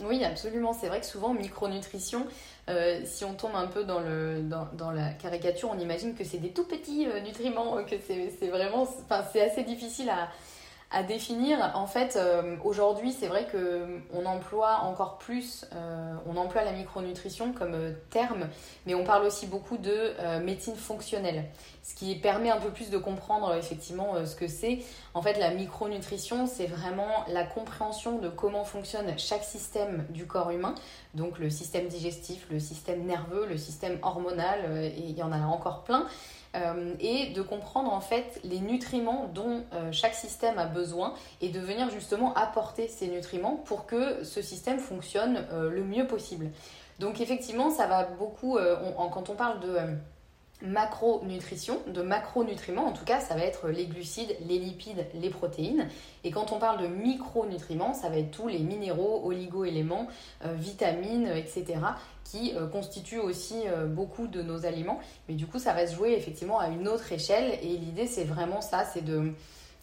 Oui, 0.00 0.24
absolument. 0.24 0.72
C'est 0.72 0.88
vrai 0.88 1.00
que 1.00 1.06
souvent, 1.06 1.34
micronutrition, 1.34 2.26
euh, 2.68 3.00
si 3.04 3.24
on 3.24 3.34
tombe 3.34 3.54
un 3.54 3.66
peu 3.66 3.84
dans, 3.84 4.00
le, 4.00 4.42
dans, 4.42 4.90
la 4.90 5.10
caricature, 5.10 5.70
on 5.72 5.78
imagine 5.78 6.14
que 6.14 6.24
c'est 6.24 6.38
des 6.38 6.50
tout 6.50 6.64
petits 6.64 7.06
euh, 7.06 7.20
nutriments, 7.20 7.82
que 7.84 7.96
c'est 8.06 8.48
vraiment. 8.48 8.86
C'est 9.32 9.40
assez 9.40 9.64
difficile 9.64 10.10
à, 10.10 10.28
à 10.90 11.02
définir. 11.02 11.72
En 11.74 11.86
fait, 11.86 12.16
euh, 12.16 12.56
aujourd'hui, 12.64 13.12
c'est 13.12 13.26
vrai 13.26 13.46
que 13.52 14.00
on 14.14 14.24
emploie 14.24 14.80
encore 14.84 15.18
plus, 15.18 15.66
euh, 15.74 16.14
on 16.26 16.36
emploie 16.36 16.64
la 16.64 16.72
micronutrition 16.72 17.52
comme 17.52 17.74
euh, 17.74 17.92
terme, 18.08 18.48
mais 18.86 18.94
on 18.94 19.04
parle 19.04 19.26
aussi 19.26 19.46
beaucoup 19.46 19.76
de 19.76 20.14
médecine 20.40 20.76
fonctionnelle, 20.76 21.44
ce 21.82 21.94
qui 21.94 22.14
permet 22.16 22.50
un 22.50 22.56
peu 22.58 22.70
plus 22.70 22.90
de 22.90 22.96
comprendre 22.96 23.54
effectivement 23.54 24.24
ce 24.24 24.34
que 24.34 24.48
c'est. 24.48 24.78
En 25.14 25.20
fait, 25.20 25.38
la 25.38 25.50
micronutrition, 25.50 26.46
c'est 26.46 26.66
vraiment 26.66 27.24
la 27.28 27.44
compréhension 27.44 28.18
de 28.18 28.28
comment 28.28 28.64
fonctionne 28.64 29.18
chaque 29.18 29.44
système 29.44 30.06
du 30.10 30.26
corps 30.26 30.50
humain, 30.50 30.74
donc 31.14 31.38
le 31.38 31.50
système 31.50 31.88
digestif, 31.88 32.46
le 32.50 32.60
système 32.60 33.04
nerveux, 33.04 33.46
le 33.46 33.58
système 33.58 33.98
hormonal, 34.02 34.58
et 34.82 35.00
il 35.00 35.18
y 35.18 35.22
en 35.22 35.32
a 35.32 35.38
encore 35.38 35.82
plein. 35.82 36.06
Euh, 36.54 36.94
et 36.98 37.26
de 37.30 37.42
comprendre 37.42 37.92
en 37.92 38.00
fait 38.00 38.40
les 38.42 38.60
nutriments 38.60 39.28
dont 39.34 39.64
euh, 39.74 39.92
chaque 39.92 40.14
système 40.14 40.58
a 40.58 40.64
besoin 40.64 41.12
et 41.42 41.50
de 41.50 41.60
venir 41.60 41.90
justement 41.90 42.32
apporter 42.34 42.88
ces 42.88 43.08
nutriments 43.08 43.56
pour 43.66 43.84
que 43.84 44.24
ce 44.24 44.40
système 44.40 44.78
fonctionne 44.78 45.44
euh, 45.52 45.70
le 45.70 45.84
mieux 45.84 46.06
possible. 46.06 46.50
Donc 47.00 47.20
effectivement, 47.20 47.70
ça 47.70 47.86
va 47.86 48.04
beaucoup, 48.04 48.58
quand 49.12 49.30
on 49.30 49.34
parle 49.36 49.60
de 49.60 49.78
macronutrition, 50.66 51.78
de 51.86 52.02
macronutriments, 52.02 52.86
en 52.86 52.92
tout 52.92 53.04
cas, 53.04 53.20
ça 53.20 53.36
va 53.36 53.42
être 53.42 53.68
les 53.68 53.86
glucides, 53.86 54.36
les 54.48 54.58
lipides, 54.58 55.06
les 55.14 55.30
protéines. 55.30 55.88
Et 56.24 56.32
quand 56.32 56.50
on 56.50 56.58
parle 56.58 56.82
de 56.82 56.88
micronutriments, 56.88 57.94
ça 57.94 58.08
va 58.08 58.16
être 58.16 58.32
tous 58.32 58.48
les 58.48 58.58
minéraux, 58.58 59.22
oligo-éléments, 59.24 60.08
vitamines, 60.42 61.28
etc 61.28 61.76
qui 62.30 62.54
euh, 62.54 62.66
constitue 62.66 63.18
aussi 63.18 63.62
euh, 63.66 63.86
beaucoup 63.86 64.26
de 64.26 64.42
nos 64.42 64.66
aliments. 64.66 65.00
Mais 65.28 65.34
du 65.34 65.46
coup, 65.46 65.58
ça 65.58 65.72
va 65.72 65.86
se 65.86 65.94
jouer 65.94 66.12
effectivement 66.12 66.58
à 66.58 66.68
une 66.68 66.88
autre 66.88 67.10
échelle. 67.12 67.58
Et 67.62 67.76
l'idée, 67.76 68.06
c'est 68.06 68.24
vraiment 68.24 68.60
ça, 68.60 68.84
c'est 68.84 69.02
de... 69.02 69.32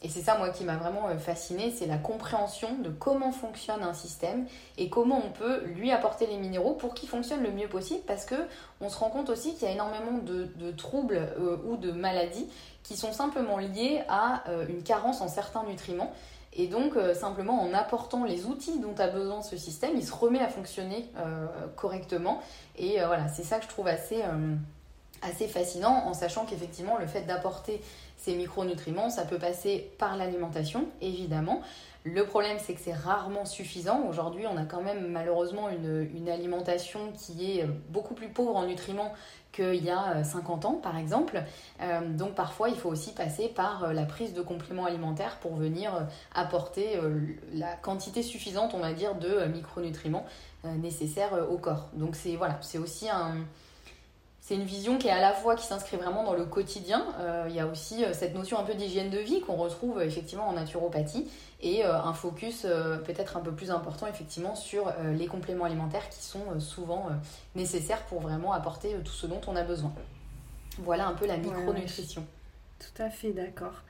Et 0.01 0.09
c'est 0.09 0.21
ça, 0.21 0.37
moi, 0.37 0.49
qui 0.49 0.65
m'a 0.65 0.75
vraiment 0.75 1.07
euh, 1.07 1.17
fasciné, 1.17 1.71
c'est 1.71 1.87
la 1.87 1.97
compréhension 1.97 2.77
de 2.79 2.89
comment 2.89 3.31
fonctionne 3.31 3.81
un 3.81 3.93
système 3.93 4.45
et 4.77 4.89
comment 4.89 5.19
on 5.25 5.31
peut 5.31 5.63
lui 5.65 5.91
apporter 5.91 6.27
les 6.27 6.37
minéraux 6.37 6.73
pour 6.73 6.93
qu'il 6.93 7.09
fonctionne 7.09 7.41
le 7.41 7.51
mieux 7.51 7.67
possible. 7.67 8.01
Parce 8.05 8.25
que 8.25 8.35
on 8.81 8.89
se 8.89 8.97
rend 8.99 9.09
compte 9.09 9.29
aussi 9.29 9.55
qu'il 9.55 9.67
y 9.67 9.71
a 9.71 9.73
énormément 9.73 10.19
de, 10.19 10.49
de 10.57 10.71
troubles 10.71 11.29
ou 11.65 11.77
de 11.77 11.91
maladies 11.91 12.47
qui 12.83 12.97
sont 12.97 13.13
simplement 13.13 13.57
liés 13.57 14.03
à 14.07 14.43
une 14.69 14.83
carence 14.83 15.21
en 15.21 15.27
certains 15.27 15.63
nutriments. 15.63 16.13
Et 16.57 16.67
donc, 16.67 16.95
euh, 16.95 17.13
simplement 17.13 17.61
en 17.61 17.73
apportant 17.73 18.23
les 18.23 18.45
outils 18.45 18.79
dont 18.79 18.95
a 18.97 19.07
besoin 19.07 19.41
ce 19.41 19.57
système, 19.57 19.91
il 19.95 20.05
se 20.05 20.13
remet 20.13 20.39
à 20.39 20.47
fonctionner 20.47 21.09
euh, 21.17 21.47
correctement. 21.75 22.41
Et 22.77 23.01
euh, 23.01 23.07
voilà, 23.07 23.27
c'est 23.27 23.43
ça 23.43 23.57
que 23.57 23.65
je 23.65 23.69
trouve 23.69 23.87
assez, 23.87 24.21
assez 25.21 25.47
fascinant, 25.47 26.05
en 26.05 26.13
sachant 26.13 26.45
qu'effectivement, 26.45 26.97
le 26.97 27.07
fait 27.07 27.23
d'apporter 27.23 27.81
ces 28.17 28.35
micronutriments, 28.35 29.09
ça 29.09 29.25
peut 29.25 29.37
passer 29.37 29.91
par 29.97 30.15
l'alimentation, 30.15 30.87
évidemment. 31.01 31.61
Le 32.03 32.23
problème, 32.25 32.57
c'est 32.63 32.75
que 32.75 32.79
c'est 32.79 32.93
rarement 32.93 33.45
suffisant. 33.45 34.07
Aujourd'hui, 34.07 34.45
on 34.47 34.57
a 34.57 34.63
quand 34.63 34.81
même 34.81 35.07
malheureusement 35.07 35.69
une, 35.69 36.07
une, 36.15 36.29
alimentation 36.29 37.11
qui 37.13 37.57
est 37.57 37.65
beaucoup 37.89 38.13
plus 38.13 38.29
pauvre 38.29 38.55
en 38.55 38.67
nutriments 38.67 39.11
qu'il 39.55 39.83
y 39.83 39.89
a 39.89 40.23
50 40.23 40.65
ans, 40.65 40.73
par 40.73 40.97
exemple. 40.97 41.41
donc 42.09 42.35
parfois, 42.35 42.69
il 42.69 42.75
faut 42.75 42.89
aussi 42.89 43.13
passer 43.13 43.47
par 43.47 43.93
la 43.93 44.03
prise 44.03 44.33
de 44.33 44.41
compléments 44.41 44.85
alimentaires 44.85 45.37
pour 45.41 45.55
venir 45.55 46.07
apporter 46.33 46.99
la 47.53 47.75
quantité 47.75 48.21
suffisante, 48.21 48.73
on 48.73 48.79
va 48.79 48.93
dire, 48.93 49.15
de 49.15 49.45
micronutriments 49.45 50.25
nécessaires 50.63 51.47
au 51.49 51.57
corps. 51.57 51.89
Donc 51.93 52.15
c'est 52.15 52.35
voilà, 52.35 52.57
c'est 52.61 52.77
aussi 52.77 53.09
un 53.09 53.35
c'est 54.47 54.53
une 54.53 54.63
vision 54.63 54.99
qui 54.99 55.07
est 55.07 55.11
à 55.11 55.21
la 55.21 55.33
fois 55.33 55.55
qui 55.55 55.65
s'inscrit 55.65 55.97
vraiment 55.97 56.23
dans 56.23 56.35
le 56.35 56.45
quotidien. 56.45 57.03
Euh, 57.19 57.47
il 57.49 57.55
y 57.55 57.59
a 57.59 57.65
aussi 57.65 58.05
euh, 58.05 58.13
cette 58.13 58.35
notion 58.35 58.59
un 58.59 58.63
peu 58.63 58.75
d'hygiène 58.75 59.09
de 59.09 59.17
vie 59.17 59.41
qu'on 59.41 59.55
retrouve 59.55 59.97
euh, 59.97 60.05
effectivement 60.05 60.47
en 60.47 60.53
naturopathie 60.53 61.27
et 61.65 61.83
un 61.83 62.13
focus 62.13 62.61
peut-être 63.05 63.37
un 63.37 63.41
peu 63.41 63.51
plus 63.51 63.71
important 63.71 64.07
effectivement 64.07 64.55
sur 64.55 64.93
les 65.17 65.25
compléments 65.25 65.65
alimentaires 65.65 66.07
qui 66.09 66.23
sont 66.23 66.59
souvent 66.59 67.09
nécessaires 67.55 68.01
pour 68.03 68.21
vraiment 68.21 68.53
apporter 68.53 68.95
tout 69.03 69.11
ce 69.11 69.25
dont 69.25 69.41
on 69.47 69.55
a 69.55 69.63
besoin. 69.63 69.91
Voilà 70.79 71.07
un 71.07 71.13
peu 71.13 71.25
la 71.25 71.37
micronutrition. 71.37 72.25
Tout 72.79 73.01
à 73.01 73.09
fait 73.09 73.31
d'accord. 73.31 73.81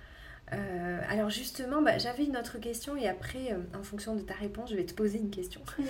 alors 1.09 1.29
justement, 1.29 1.81
bah, 1.81 1.97
j'avais 1.97 2.23
une 2.23 2.37
autre 2.37 2.59
question 2.59 2.95
et 2.95 3.07
après, 3.09 3.55
en 3.77 3.83
fonction 3.83 4.15
de 4.15 4.21
ta 4.21 4.35
réponse, 4.35 4.69
je 4.71 4.75
vais 4.75 4.85
te 4.85 4.93
poser 4.93 5.19
une 5.19 5.29
question. 5.29 5.61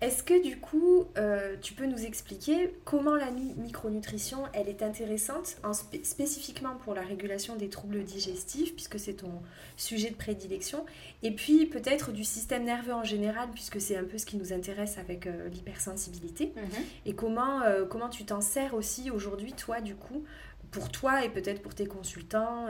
Est-ce 0.00 0.22
que 0.22 0.42
du 0.42 0.58
coup, 0.58 1.04
euh, 1.18 1.56
tu 1.60 1.74
peux 1.74 1.84
nous 1.84 2.06
expliquer 2.06 2.74
comment 2.86 3.16
la 3.16 3.30
micronutrition, 3.30 4.44
elle 4.54 4.68
est 4.68 4.82
intéressante 4.82 5.58
spécifiquement 6.02 6.76
pour 6.84 6.94
la 6.94 7.02
régulation 7.02 7.54
des 7.54 7.68
troubles 7.68 8.02
digestifs, 8.02 8.74
puisque 8.74 8.98
c'est 8.98 9.12
ton 9.14 9.42
sujet 9.76 10.08
de 10.08 10.14
prédilection, 10.14 10.86
et 11.22 11.32
puis 11.32 11.66
peut-être 11.66 12.12
du 12.12 12.24
système 12.24 12.64
nerveux 12.64 12.94
en 12.94 13.04
général, 13.04 13.50
puisque 13.52 13.78
c'est 13.78 13.96
un 13.96 14.04
peu 14.04 14.16
ce 14.16 14.24
qui 14.24 14.38
nous 14.38 14.54
intéresse 14.54 14.96
avec 14.96 15.26
euh, 15.26 15.48
l'hypersensibilité, 15.50 16.54
mhm. 16.56 16.84
et 17.04 17.14
comment, 17.14 17.60
euh, 17.60 17.84
comment 17.84 18.08
tu 18.08 18.24
t'en 18.24 18.40
sers 18.40 18.72
aussi 18.72 19.10
aujourd'hui, 19.10 19.52
toi, 19.52 19.82
du 19.82 19.96
coup, 19.96 20.24
pour 20.70 20.88
toi 20.90 21.26
et 21.26 21.28
peut-être 21.28 21.60
pour 21.60 21.74
tes 21.74 21.86
consultants. 21.86 22.68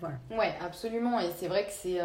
voilà. 0.00 0.18
Ouais, 0.30 0.54
absolument, 0.60 1.18
et 1.18 1.30
c'est 1.38 1.48
vrai 1.48 1.64
que 1.64 1.72
c'est 1.72 1.98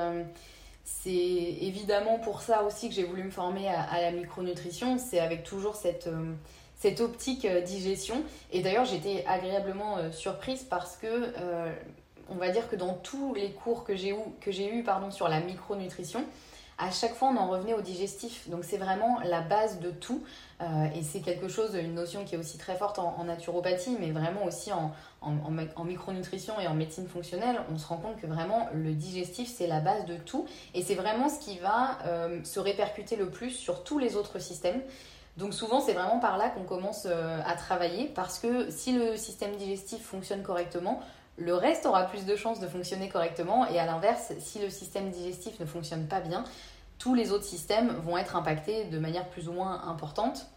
c'est 0.84 1.12
évidemment 1.12 2.20
pour 2.20 2.42
ça 2.42 2.64
aussi 2.64 2.90
que 2.90 2.96
j'ai 2.96 3.04
voulu 3.04 3.24
me 3.24 3.32
former 3.32 3.68
à, 3.70 4.02
la 4.02 4.12
micronutrition. 4.12 4.98
C'est 4.98 5.20
avec 5.20 5.44
toujours 5.44 5.76
cette, 5.76 6.08
euh, 6.08 6.34
cette 6.78 7.00
optique 7.00 7.46
euh, 7.46 7.62
digestion. 7.62 8.24
Et 8.52 8.62
d'ailleurs, 8.62 8.86
j'étais 8.86 9.24
agréablement 9.28 9.98
euh, 9.98 10.12
surprise 10.12 10.64
parce 10.64 10.98
que, 10.98 11.34
on 12.32 12.36
va 12.36 12.50
dire 12.50 12.70
que 12.70 12.76
dans 12.76 12.94
tous 12.94 13.34
les 13.34 13.52
cours 13.52 13.84
que 13.84 13.96
j'ai 13.96 14.12
eu, 14.12 14.80
eu 14.80 14.84
pardon, 14.84 15.10
sur 15.10 15.28
la 15.28 15.40
micronutrition, 15.40 16.24
à 16.78 16.92
chaque 16.92 17.16
fois 17.16 17.30
on 17.30 17.38
en 17.38 17.50
revenait 17.50 17.74
au 17.74 17.82
digestif. 17.82 18.48
Donc 18.50 18.64
c'est 18.64 18.78
vraiment 18.78 19.20
la 19.24 19.42
base 19.42 19.80
de 19.80 19.90
tout. 19.90 20.24
Et 20.62 21.02
c'est 21.02 21.22
quelque 21.22 21.48
chose, 21.48 21.74
une 21.76 21.96
notion 21.96 22.24
qui 22.26 22.36
est 22.36 22.38
aussi 22.38 22.60
très 22.60 22.76
forte 22.76 23.00
en, 23.00 23.24
naturopathie, 23.24 23.98
mais 24.00 24.12
vraiment 24.12 24.46
aussi 24.46 24.72
en, 24.72 24.92
en, 25.22 25.84
micronutrition 25.84 26.60
et 26.60 26.68
en 26.68 26.74
médecine 26.74 27.08
fonctionnelle. 27.08 27.62
On 27.74 27.78
se 27.78 27.88
rend 27.88 27.98
compte 27.98 28.20
que 28.20 28.28
vraiment 28.28 28.70
le 28.74 28.94
digestif 28.94 29.50
c'est 29.54 29.68
la 29.68 29.80
base 29.80 30.06
de 30.06 30.16
tout. 30.16 30.46
Et 30.74 30.82
c'est 30.82 30.96
vraiment 30.96 31.30
ce 31.30 31.40
qui 31.40 31.60
va 31.60 32.00
euh, 32.06 32.44
se 32.44 32.60
répercuter 32.60 33.16
le 33.16 33.30
plus 33.30 33.52
sur 33.52 33.84
tous 33.84 34.00
les 34.00 34.16
autres 34.16 34.40
systèmes. 34.40 34.82
Donc 35.38 35.54
souvent 35.54 35.82
c'est 35.82 35.94
vraiment 35.94 36.20
par 36.20 36.38
là 36.38 36.50
qu'on 36.50 36.64
commence 36.64 37.06
euh, 37.06 37.40
à 37.46 37.56
travailler 37.56 38.08
parce 38.08 38.40
que 38.40 38.70
si 38.70 38.94
le 38.94 39.18
système 39.18 39.56
digestif 39.56 40.02
fonctionne 40.02 40.44
correctement, 40.44 41.02
le 41.38 41.56
reste 41.56 41.86
aura 41.86 42.04
plus 42.04 42.26
de 42.26 42.36
chances 42.36 42.60
de 42.60 42.68
fonctionner 42.68 43.08
correctement 43.10 43.66
et 43.68 43.80
à 43.80 43.86
l'inverse, 43.86 44.34
si 44.40 44.60
le 44.60 44.70
système 44.70 45.10
digestif 45.10 45.60
ne 45.60 45.66
fonctionne 45.66 46.08
pas 46.08 46.20
bien, 46.20 46.44
tous 46.98 47.16
les 47.16 47.32
autres 47.32 47.46
systèmes 47.46 47.92
vont 48.04 48.18
être 48.18 48.36
impactés 48.36 48.86
de 48.86 49.00
manière 49.00 49.30
plus 49.30 49.48
ou 49.48 49.54
moins 49.54 49.88
importante. 49.88 50.48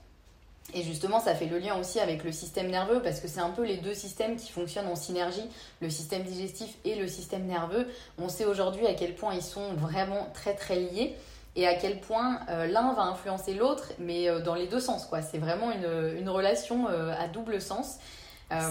Et 0.75 0.83
justement, 0.83 1.21
ça 1.21 1.35
fait 1.35 1.47
le 1.47 1.59
lien 1.59 1.79
aussi 1.79 2.01
avec 2.01 2.25
le 2.25 2.33
système 2.33 2.71
nerveux 2.71 3.03
parce 3.03 3.21
que 3.21 3.29
c'est 3.29 3.41
un 3.41 3.51
peu 3.51 3.65
les 3.65 3.77
deux 3.77 3.95
systèmes 3.95 4.37
qui 4.37 4.51
fonctionnent 4.51 4.87
en 4.87 4.97
synergie, 4.97 5.45
le 5.81 5.91
système 5.91 6.23
digestif 6.23 6.71
et 6.85 6.95
le 6.95 7.07
système 7.09 7.47
nerveux. 7.47 7.87
On 8.19 8.29
sait 8.29 8.47
aujourd'hui 8.47 8.87
à 8.87 8.95
quel 8.95 9.15
point 9.15 9.35
ils 9.35 9.43
sont 9.43 9.75
vraiment 9.75 10.29
très 10.33 10.55
très 10.55 10.77
liés 10.77 11.15
et 11.57 11.67
à 11.67 11.75
quel 11.75 12.01
point 12.01 12.41
euh, 12.49 12.67
l'un 12.67 12.95
va 12.95 13.03
influencer 13.03 13.55
l'autre, 13.55 13.93
mais 13.99 14.29
euh, 14.29 14.41
dans 14.41 14.55
les 14.55 14.67
deux 14.67 14.81
sens. 14.81 15.05
quoi. 15.07 15.21
C'est 15.21 15.39
vraiment 15.39 15.71
une, 15.71 16.19
une 16.19 16.29
relation 16.29 16.89
euh, 16.89 17.13
à 17.19 17.29
double 17.29 17.61
sens. 17.61 17.99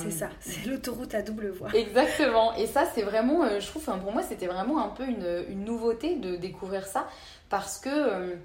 C'est 0.04 0.12
ça, 0.12 0.30
c'est 0.41 0.67
l'autoroute 0.67 1.15
à 1.15 1.23
double 1.23 1.49
voie. 1.49 1.69
Exactement. 1.73 2.54
Et 2.54 2.67
ça, 2.67 2.84
c'est 2.93 3.01
vraiment, 3.01 3.60
je 3.60 3.65
trouve, 3.65 3.84
pour 3.84 4.12
moi, 4.12 4.21
c'était 4.21 4.45
vraiment 4.45 4.80
un 4.80 4.89
peu 4.89 5.04
une, 5.04 5.43
une, 5.49 5.65
nouveauté 5.65 6.17
de 6.17 6.36
découvrir 6.36 6.86
ça 6.86 7.08
parce 7.49 7.80
que 7.80 8.38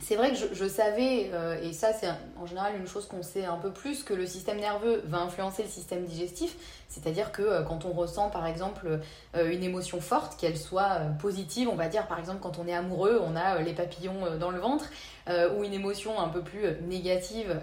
c'est 0.00 0.16
vrai 0.16 0.30
que 0.30 0.36
je, 0.36 0.68
savais, 0.68 1.30
et 1.62 1.72
ça 1.72 1.92
c'est 1.92 2.08
en 2.40 2.46
général 2.46 2.76
une 2.76 2.86
chose 2.86 3.06
qu'on 3.06 3.22
sait 3.22 3.44
un 3.44 3.56
peu 3.56 3.70
plus, 3.70 4.02
que 4.02 4.14
le 4.14 4.26
système 4.26 4.58
nerveux 4.58 5.02
va 5.06 5.18
influencer 5.18 5.62
le 5.62 5.68
système 5.68 6.04
digestif. 6.04 6.56
C'est-à-dire 6.88 7.32
que 7.32 7.62
quand 7.64 7.84
on 7.84 7.92
ressent 7.92 8.30
par 8.30 8.46
exemple 8.46 9.00
une 9.34 9.62
émotion 9.62 10.00
forte, 10.00 10.40
qu'elle 10.40 10.56
soit 10.56 11.00
positive, 11.20 11.68
on 11.68 11.74
va 11.74 11.88
dire 11.88 12.06
par 12.06 12.18
exemple 12.18 12.38
quand 12.40 12.58
on 12.58 12.66
est 12.66 12.74
amoureux, 12.74 13.20
on 13.22 13.36
a 13.36 13.60
les 13.60 13.74
papillons 13.74 14.36
dans 14.38 14.50
le 14.50 14.58
ventre, 14.58 14.86
ou 15.28 15.64
une 15.64 15.74
émotion 15.74 16.18
un 16.18 16.28
peu 16.28 16.42
plus 16.42 16.64
négative, 16.86 17.60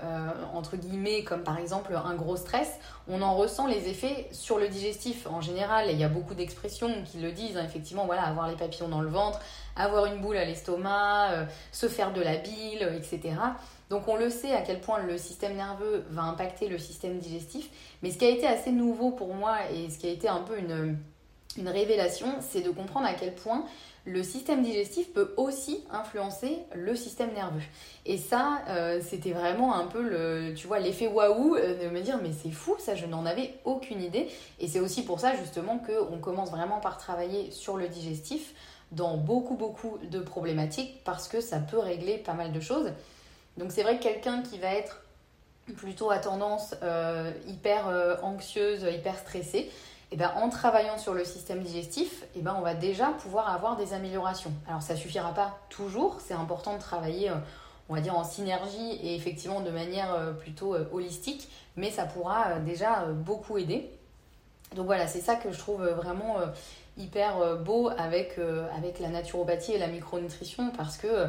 entre 0.54 0.78
guillemets, 0.78 1.24
comme 1.24 1.44
par 1.44 1.58
exemple 1.58 1.96
un 1.96 2.16
gros 2.16 2.36
stress, 2.36 2.80
on 3.08 3.22
en 3.22 3.36
ressent 3.36 3.68
les 3.68 3.88
effets 3.88 4.28
sur 4.32 4.58
le 4.58 4.68
digestif 4.68 5.28
en 5.28 5.42
général. 5.42 5.90
Et 5.90 5.94
il 5.94 6.00
y 6.00 6.04
a 6.04 6.10
beaucoup 6.10 6.34
d'expressions 6.34 6.92
qui 7.06 7.20
le 7.20 7.32
disent, 7.32 7.58
hein, 7.58 7.64
effectivement, 7.66 8.06
voilà, 8.06 8.24
avoir 8.24 8.48
les 8.48 8.56
papillons 8.56 8.90
dans 8.90 9.02
le 9.02 9.10
ventre, 9.10 9.40
avoir 9.76 10.06
une 10.06 10.22
boule 10.22 10.38
à 10.38 10.46
l'estomac, 10.46 11.32
euh, 11.32 11.46
se 11.72 11.88
faire 11.88 12.14
de 12.14 12.22
la 12.22 12.38
bile, 12.38 12.84
euh, 12.84 12.98
etc. 12.98 13.36
Donc 13.90 14.08
on 14.08 14.16
le 14.16 14.30
sait 14.30 14.54
à 14.54 14.62
quel 14.62 14.80
point 14.80 15.00
le 15.04 15.18
système 15.18 15.56
nerveux 15.56 16.06
va 16.10 16.24
impacter 16.24 16.68
le 16.68 16.78
système 16.78 17.20
digestif. 17.20 17.70
Mais 18.02 18.12
ce 18.12 18.18
qui 18.18 18.26
a 18.26 18.30
été 18.30 18.48
assez 18.48 18.72
nouveau 18.72 19.12
pour 19.12 19.34
moi 19.34 19.58
et 19.72 19.90
ce 19.90 20.00
qui 20.00 20.08
a 20.08 20.12
été 20.12 20.28
un 20.28 20.42
peu 20.42 20.58
une, 20.58 20.98
révélation, 21.68 22.28
c'est 22.42 22.62
de 22.62 22.70
comprendre 22.70 23.06
à 23.06 23.14
quel 23.14 23.34
point 23.34 23.64
le 24.04 24.24
système 24.24 24.62
digestif 24.62 25.14
peut 25.14 25.34
aussi 25.38 25.84
influencer 25.90 26.60
le 26.76 26.96
système 26.96 27.34
nerveux. 27.34 27.62
Et 28.06 28.18
ça, 28.18 28.60
euh, 28.68 29.00
c'était 29.02 29.32
vraiment 29.32 29.74
un 29.74 29.86
peu 29.86 30.02
le, 30.02 30.54
tu 30.54 30.68
vois, 30.68 30.80
l'effet 30.80 31.08
waouh 31.08 31.56
de 31.56 31.90
me 31.90 32.02
dire 32.02 32.20
mais 32.22 32.32
c'est 32.32 32.52
fou, 32.52 32.76
ça 32.78 32.96
je 32.96 33.06
n'en 33.06 33.26
avais 33.26 33.54
aucune 33.64 34.02
idée. 34.02 34.28
Et 34.60 34.68
c'est 34.68 34.80
aussi 34.80 35.04
pour 35.06 35.20
ça 35.20 35.36
justement 35.36 35.80
qu'on 35.80 36.18
commence 36.18 36.52
vraiment 36.52 36.80
par 36.80 36.98
travailler 36.98 37.52
sur 37.52 37.78
le 37.78 37.88
digestif 37.88 38.54
dans 38.96 39.18
beaucoup 39.18 39.56
beaucoup 39.56 39.98
de 40.10 40.20
problématiques 40.20 41.04
parce 41.04 41.28
que 41.28 41.42
ça 41.42 41.60
peut 41.60 41.80
régler 41.80 42.18
pas 42.18 42.34
mal 42.34 42.52
de 42.52 42.60
choses. 42.60 42.92
Donc 43.58 43.72
c'est 43.72 43.84
vrai 43.84 43.98
que 43.98 44.04
quelqu'un 44.04 44.42
qui 44.42 44.58
va 44.58 44.74
être 44.74 45.02
plutôt 45.78 46.12
à 46.12 46.20
tendance 46.20 46.76
euh, 46.84 47.32
hyper 47.48 47.88
anxieuse, 48.22 48.84
hyper 48.84 49.18
stressée, 49.18 49.72
et 50.12 50.18
eh 50.18 50.18
ben, 50.18 50.32
en 50.36 50.50
travaillant 50.50 51.00
sur 51.00 51.16
le 51.16 51.26
système 51.26 51.64
digestif, 51.64 52.26
eh 52.36 52.42
ben, 52.42 52.56
on 52.56 52.62
va 52.62 52.76
déjà 52.76 53.08
pouvoir 53.08 53.50
avoir 53.50 53.76
des 53.76 53.94
améliorations. 53.94 54.54
Alors 54.68 54.84
ça 54.84 54.96
suffira 54.96 55.34
pas 55.34 55.58
toujours, 55.70 56.22
c'est 56.22 56.36
important 56.36 56.76
de 56.76 56.80
travailler, 56.80 57.32
euh, 57.32 57.36
on 57.90 57.96
va 57.96 58.02
dire, 58.02 58.16
en 58.16 58.24
synergie 58.24 59.00
et 59.02 59.16
effectivement 59.16 59.62
de 59.62 59.72
manière 59.72 60.14
euh, 60.14 60.32
plutôt 60.32 60.76
euh, 60.76 60.88
holistique, 60.94 61.50
mais 61.76 61.90
ça 61.90 62.06
pourra 62.06 62.60
déjà 62.60 63.08
beaucoup 63.08 63.58
aider. 63.58 63.90
Donc 64.76 64.86
voilà, 64.86 65.08
c'est 65.08 65.22
ça 65.22 65.36
que 65.36 65.52
je 65.52 65.58
trouve 65.58 65.84
vraiment 65.84 66.38
hyper 66.98 67.58
beau 67.58 67.90
avec, 67.98 68.40
avec 68.76 69.00
la 69.00 69.10
naturopathie 69.10 69.74
et 69.74 69.78
la 69.78 69.88
micronutrition 69.88 70.72
parce 70.76 70.98
que 70.98 71.28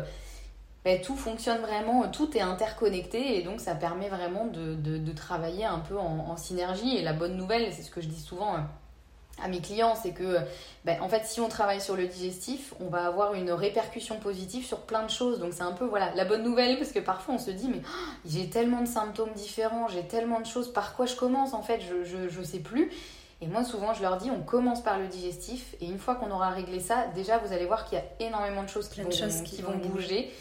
ben, 0.86 1.00
tout 1.00 1.16
fonctionne 1.16 1.60
vraiment, 1.62 2.06
tout 2.08 2.36
est 2.36 2.40
interconnecté 2.40 3.36
et 3.36 3.42
donc 3.42 3.60
ça 3.60 3.74
permet 3.74 4.08
vraiment 4.08 4.46
de, 4.46 5.12
travailler 5.12 5.64
un 5.64 5.80
peu 5.80 5.98
en, 5.98 6.36
synergie. 6.36 6.96
Et 6.96 7.02
la 7.02 7.12
bonne 7.12 7.36
nouvelle, 7.36 7.72
c'est 7.72 7.82
ce 7.82 7.90
que 7.90 8.00
je 8.00 8.06
dis 8.06 8.20
souvent 8.20 8.54
à 9.42 9.48
mes 9.48 9.60
clients, 9.60 9.94
c'est 10.00 10.12
que 10.12 10.38
ben, 10.84 11.00
en 11.02 11.08
fait, 11.08 11.24
si 11.24 11.40
on 11.40 11.48
travaille 11.48 11.80
sur 11.80 11.96
le 11.96 12.06
digestif, 12.06 12.72
on 12.80 12.88
va 12.88 13.06
avoir 13.06 13.34
une 13.34 13.50
répercussion 13.50 14.20
positive 14.20 14.64
sur 14.64 14.78
plein 14.82 15.02
de 15.02 15.10
choses. 15.10 15.40
Donc 15.40 15.52
c'est 15.52 15.62
un 15.62 15.72
peu 15.72 15.84
voilà 15.84 16.14
la 16.14 16.24
bonne 16.24 16.42
nouvelle 16.42 16.78
parce 16.78 16.92
que 16.92 17.00
parfois 17.00 17.34
on 17.34 17.38
se 17.38 17.50
dit 17.50 17.68
mais 17.68 17.82
oh, 17.84 18.18
j'ai 18.24 18.48
tellement 18.48 18.80
de 18.80 18.86
symptômes 18.86 19.32
différents, 19.34 19.88
j'ai 19.88 20.06
tellement 20.06 20.40
de 20.40 20.46
choses, 20.46 20.72
par 20.72 20.94
quoi 20.94 21.06
je 21.06 21.16
commence 21.16 21.52
en 21.52 21.62
fait, 21.62 21.80
je, 21.80 22.38
ne 22.38 22.44
sais 22.44 22.60
plus. 22.60 22.90
Et 23.42 23.46
moi, 23.46 23.64
souvent, 23.64 23.92
je 23.92 24.02
leur 24.02 24.16
dis, 24.16 24.30
on 24.30 24.42
commence 24.42 24.82
par 24.82 24.98
le 24.98 25.08
digestif, 25.08 25.74
et 25.80 25.86
une 25.86 25.98
fois 25.98 26.14
qu'on 26.14 26.30
aura 26.30 26.50
réglé 26.50 26.80
ça, 26.80 27.06
déjà, 27.14 27.36
vous 27.38 27.52
allez 27.52 27.66
voir 27.66 27.84
qu'il 27.84 27.98
y 27.98 28.00
a 28.00 28.26
énormément 28.26 28.62
de 28.62 28.68
choses 28.68 28.88
qui, 28.88 29.02
vont, 29.02 29.10
qui 29.10 29.62
vont, 29.62 29.76
bouger. 29.76 30.32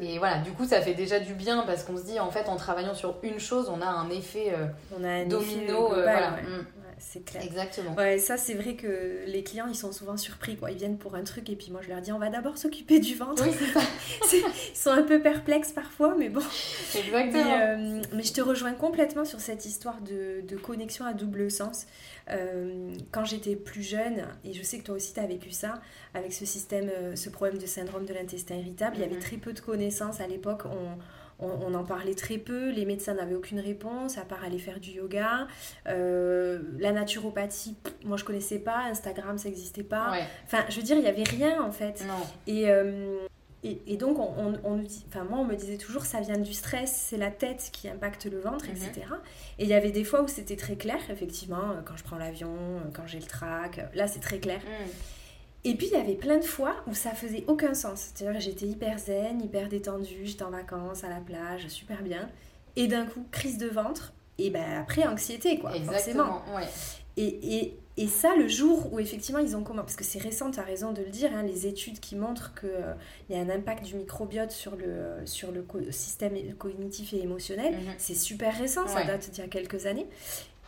Et 0.00 0.18
voilà, 0.18 0.38
du 0.38 0.52
coup, 0.52 0.64
ça 0.64 0.80
fait 0.80 0.94
déjà 0.94 1.20
du 1.20 1.34
bien 1.34 1.64
parce 1.66 1.84
qu'on 1.84 1.96
se 1.96 2.04
dit, 2.04 2.18
en 2.18 2.30
fait, 2.30 2.48
en 2.48 2.56
travaillant 2.56 2.94
sur 2.94 3.16
une 3.22 3.38
chose, 3.38 3.68
on 3.68 3.80
a 3.80 3.86
un 3.86 4.08
effet 4.10 4.54
euh, 4.54 5.24
domino. 5.26 5.92
Euh, 5.92 6.02
voilà. 6.02 6.30
Mm. 6.30 6.66
c'est 6.98 7.24
clair. 7.24 7.42
Exactement. 7.42 7.94
Ouais, 7.94 8.18
ça 8.18 8.36
c'est 8.36 8.54
vrai 8.54 8.74
que 8.74 9.24
les 9.26 9.42
clients 9.42 9.66
ils 9.68 9.76
sont 9.76 9.92
souvent 9.92 10.16
surpris 10.16 10.56
quoi. 10.56 10.70
Ils 10.70 10.78
viennent 10.78 10.96
pour 10.96 11.14
un 11.14 11.24
truc 11.24 11.50
et 11.50 11.56
puis 11.56 11.70
moi 11.70 11.80
je 11.82 11.88
leur 11.88 12.00
dis 12.00 12.10
on 12.10 12.18
va 12.18 12.30
d'abord 12.30 12.56
s'occuper 12.56 13.00
du 13.00 13.14
ventre. 13.14 13.44
Oui, 13.44 13.54
c'est 13.56 13.78
ça. 13.78 13.86
ils 14.72 14.76
sont 14.76 14.90
un 14.90 15.02
peu 15.02 15.20
perplexes 15.20 15.72
parfois, 15.72 16.14
mais 16.18 16.30
bon. 16.30 16.42
Exactement. 16.94 17.44
Mais, 17.44 17.62
euh, 17.62 18.02
mais, 18.14 18.22
je 18.22 18.32
te 18.32 18.40
rejoins 18.40 18.72
complètement 18.72 19.24
sur 19.24 19.40
cette 19.40 19.66
histoire 19.66 20.00
de, 20.00 20.40
de 20.46 20.56
connexion 20.56 21.04
à 21.04 21.12
double 21.12 21.50
sens. 21.50 21.86
Euh, 22.30 22.94
quand 23.10 23.24
j'étais 23.24 23.56
plus 23.56 23.82
jeune, 23.82 24.26
et 24.44 24.52
je 24.52 24.62
sais 24.62 24.78
que 24.78 24.84
toi 24.84 24.94
aussi 24.94 25.12
tu 25.12 25.20
as 25.20 25.26
vécu 25.26 25.50
ça, 25.50 25.80
avec 26.14 26.32
ce 26.32 26.44
système, 26.44 26.88
euh, 26.88 27.16
ce 27.16 27.30
problème 27.30 27.58
de 27.58 27.66
syndrome 27.66 28.04
de 28.04 28.14
l'intestin 28.14 28.56
irritable, 28.56 28.96
il 28.96 29.00
y 29.00 29.04
avait 29.04 29.14
mhm. 29.14 29.20
très 29.20 29.36
peu 29.36 29.52
de 29.52 29.60
connaissances 29.60 30.20
à 30.20 30.26
l'époque. 30.26 30.62
On, 30.66 30.98
on, 31.42 31.74
en 31.74 31.84
parlait 31.84 32.14
très 32.14 32.38
peu, 32.38 32.70
les 32.70 32.84
médecins 32.84 33.14
n'avaient 33.14 33.34
aucune 33.34 33.60
réponse 33.60 34.18
à 34.18 34.22
part 34.22 34.44
aller 34.44 34.58
faire 34.58 34.80
du 34.80 34.90
yoga. 34.90 35.46
Euh, 35.88 36.60
la 36.78 36.92
naturopathie, 36.92 37.76
moi 38.04 38.16
je 38.16 38.24
connaissais 38.24 38.58
pas, 38.58 38.84
Instagram 38.90 39.38
ça 39.38 39.48
n'existait 39.48 39.82
pas. 39.82 40.12
Enfin, 40.46 40.64
je 40.68 40.76
veux 40.76 40.82
dire, 40.82 40.96
il 40.96 41.02
n'y 41.02 41.08
avait 41.08 41.24
rien 41.24 41.62
en 41.62 41.72
fait. 41.72 42.04
Et, 42.46 42.70
euh, 42.70 43.26
et, 43.64 43.96
donc, 43.96 44.18
on, 44.18 44.58
on, 44.64 44.84
enfin, 45.08 45.22
moi 45.22 45.38
on 45.38 45.44
me 45.44 45.54
disait 45.54 45.76
toujours 45.76 46.04
ça 46.04 46.20
vient 46.20 46.38
du 46.38 46.52
stress, 46.52 46.92
c'est 47.08 47.16
la 47.16 47.30
tête 47.30 47.70
qui 47.72 47.88
impacte 47.88 48.24
le 48.24 48.40
ventre, 48.40 48.68
etc. 48.68 48.90
Mhm. 49.08 49.16
Et 49.60 49.64
il 49.64 49.68
y 49.68 49.74
avait 49.74 49.92
des 49.92 50.02
fois 50.02 50.22
où 50.22 50.28
c'était 50.28 50.56
très 50.56 50.74
clair, 50.74 50.98
effectivement, 51.10 51.76
quand 51.84 51.96
je 51.96 52.02
prends 52.02 52.18
l'avion, 52.18 52.56
quand 52.92 53.06
j'ai 53.06 53.20
le 53.20 53.26
trac, 53.26 53.80
là 53.94 54.08
c'est 54.08 54.18
très 54.18 54.40
clair. 54.40 54.58
Mhm. 54.58 54.88
Et 55.64 55.76
puis 55.76 55.86
il 55.86 55.92
y 55.92 56.00
avait 56.00 56.16
plein 56.16 56.38
de 56.38 56.44
fois 56.44 56.74
où 56.88 56.94
ça 56.94 57.10
faisait 57.10 57.44
aucun 57.46 57.74
sens. 57.74 58.10
C'est-à-dire 58.14 58.40
j'étais 58.40 58.66
hyper 58.66 58.98
zen, 58.98 59.40
hyper 59.40 59.68
détendue, 59.68 60.22
j'étais 60.24 60.42
en 60.42 60.50
vacances 60.50 61.04
à 61.04 61.08
la 61.08 61.20
plage, 61.20 61.68
super 61.68 62.02
bien. 62.02 62.28
Et 62.74 62.88
d'un 62.88 63.06
coup, 63.06 63.24
crise 63.30 63.58
de 63.58 63.68
ventre, 63.68 64.12
et 64.38 64.50
ben 64.50 64.80
après 64.80 65.06
anxiété 65.06 65.58
quoi, 65.58 65.74
Exactement, 65.76 66.42
forcément. 66.44 66.60
Et, 67.18 67.26
et, 67.26 67.78
et, 67.98 68.06
ça, 68.08 68.34
le 68.36 68.48
jour 68.48 68.90
où 68.90 68.98
effectivement 68.98 69.38
ils 69.38 69.54
ont 69.54 69.62
commencé, 69.62 69.84
parce 69.84 69.96
que 69.96 70.04
c'est 70.04 70.18
récent, 70.18 70.50
tu 70.50 70.58
as 70.58 70.62
raison 70.62 70.92
de 70.92 71.02
le 71.02 71.10
dire, 71.10 71.30
hein, 71.34 71.42
les 71.42 71.66
études 71.66 72.00
qui 72.00 72.16
montrent 72.16 72.54
qu'il 72.54 72.70
euh, 72.70 72.94
y 73.28 73.34
a 73.34 73.38
un 73.38 73.50
impact 73.50 73.84
du 73.84 73.96
microbiote 73.96 74.50
sur 74.50 74.76
le, 74.76 75.26
sur 75.26 75.52
le 75.52 75.62
système 75.90 76.34
cognitif 76.56 77.12
et 77.12 77.20
émotionnel, 77.20 77.74
mhm. 77.74 77.94
c'est 77.98 78.14
super 78.14 78.56
récent, 78.56 78.86
ça 78.86 79.04
date 79.04 79.28
d'il 79.30 79.42
y 79.42 79.44
a 79.44 79.48
quelques 79.48 79.84
années. 79.84 80.06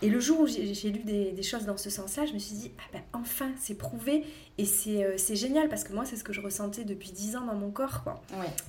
Et 0.03 0.11
le 0.11 0.20
jour 0.20 0.40
où 0.40 0.46
j'ai 0.46 0.90
lu 0.90 1.03
des, 1.05 1.42
choses 1.42 1.64
dans 1.64 1.77
ce 1.77 1.88
sens-là, 1.88 2.27
je 2.27 2.35
me 2.35 2.38
suis 2.38 2.55
dit, 2.55 2.70
ah 2.79 2.83
ben 2.92 3.00
enfin, 3.14 3.50
c'est 3.59 3.74
prouvé 3.74 4.24
et 4.59 4.66
euh, 4.88 5.14
c'est 5.16 5.37
génial 5.37 5.68
parce 5.68 5.85
que 5.85 5.92
moi, 5.92 6.05
c'est 6.05 6.16
ce 6.16 6.24
que 6.24 6.33
je 6.33 6.40
ressentais 6.40 6.85
depuis 6.85 7.11
10 7.11 7.37
ans 7.37 7.46
dans 7.46 7.55
mon 7.55 7.70
corps. 7.70 8.03
Quoi. 8.03 8.20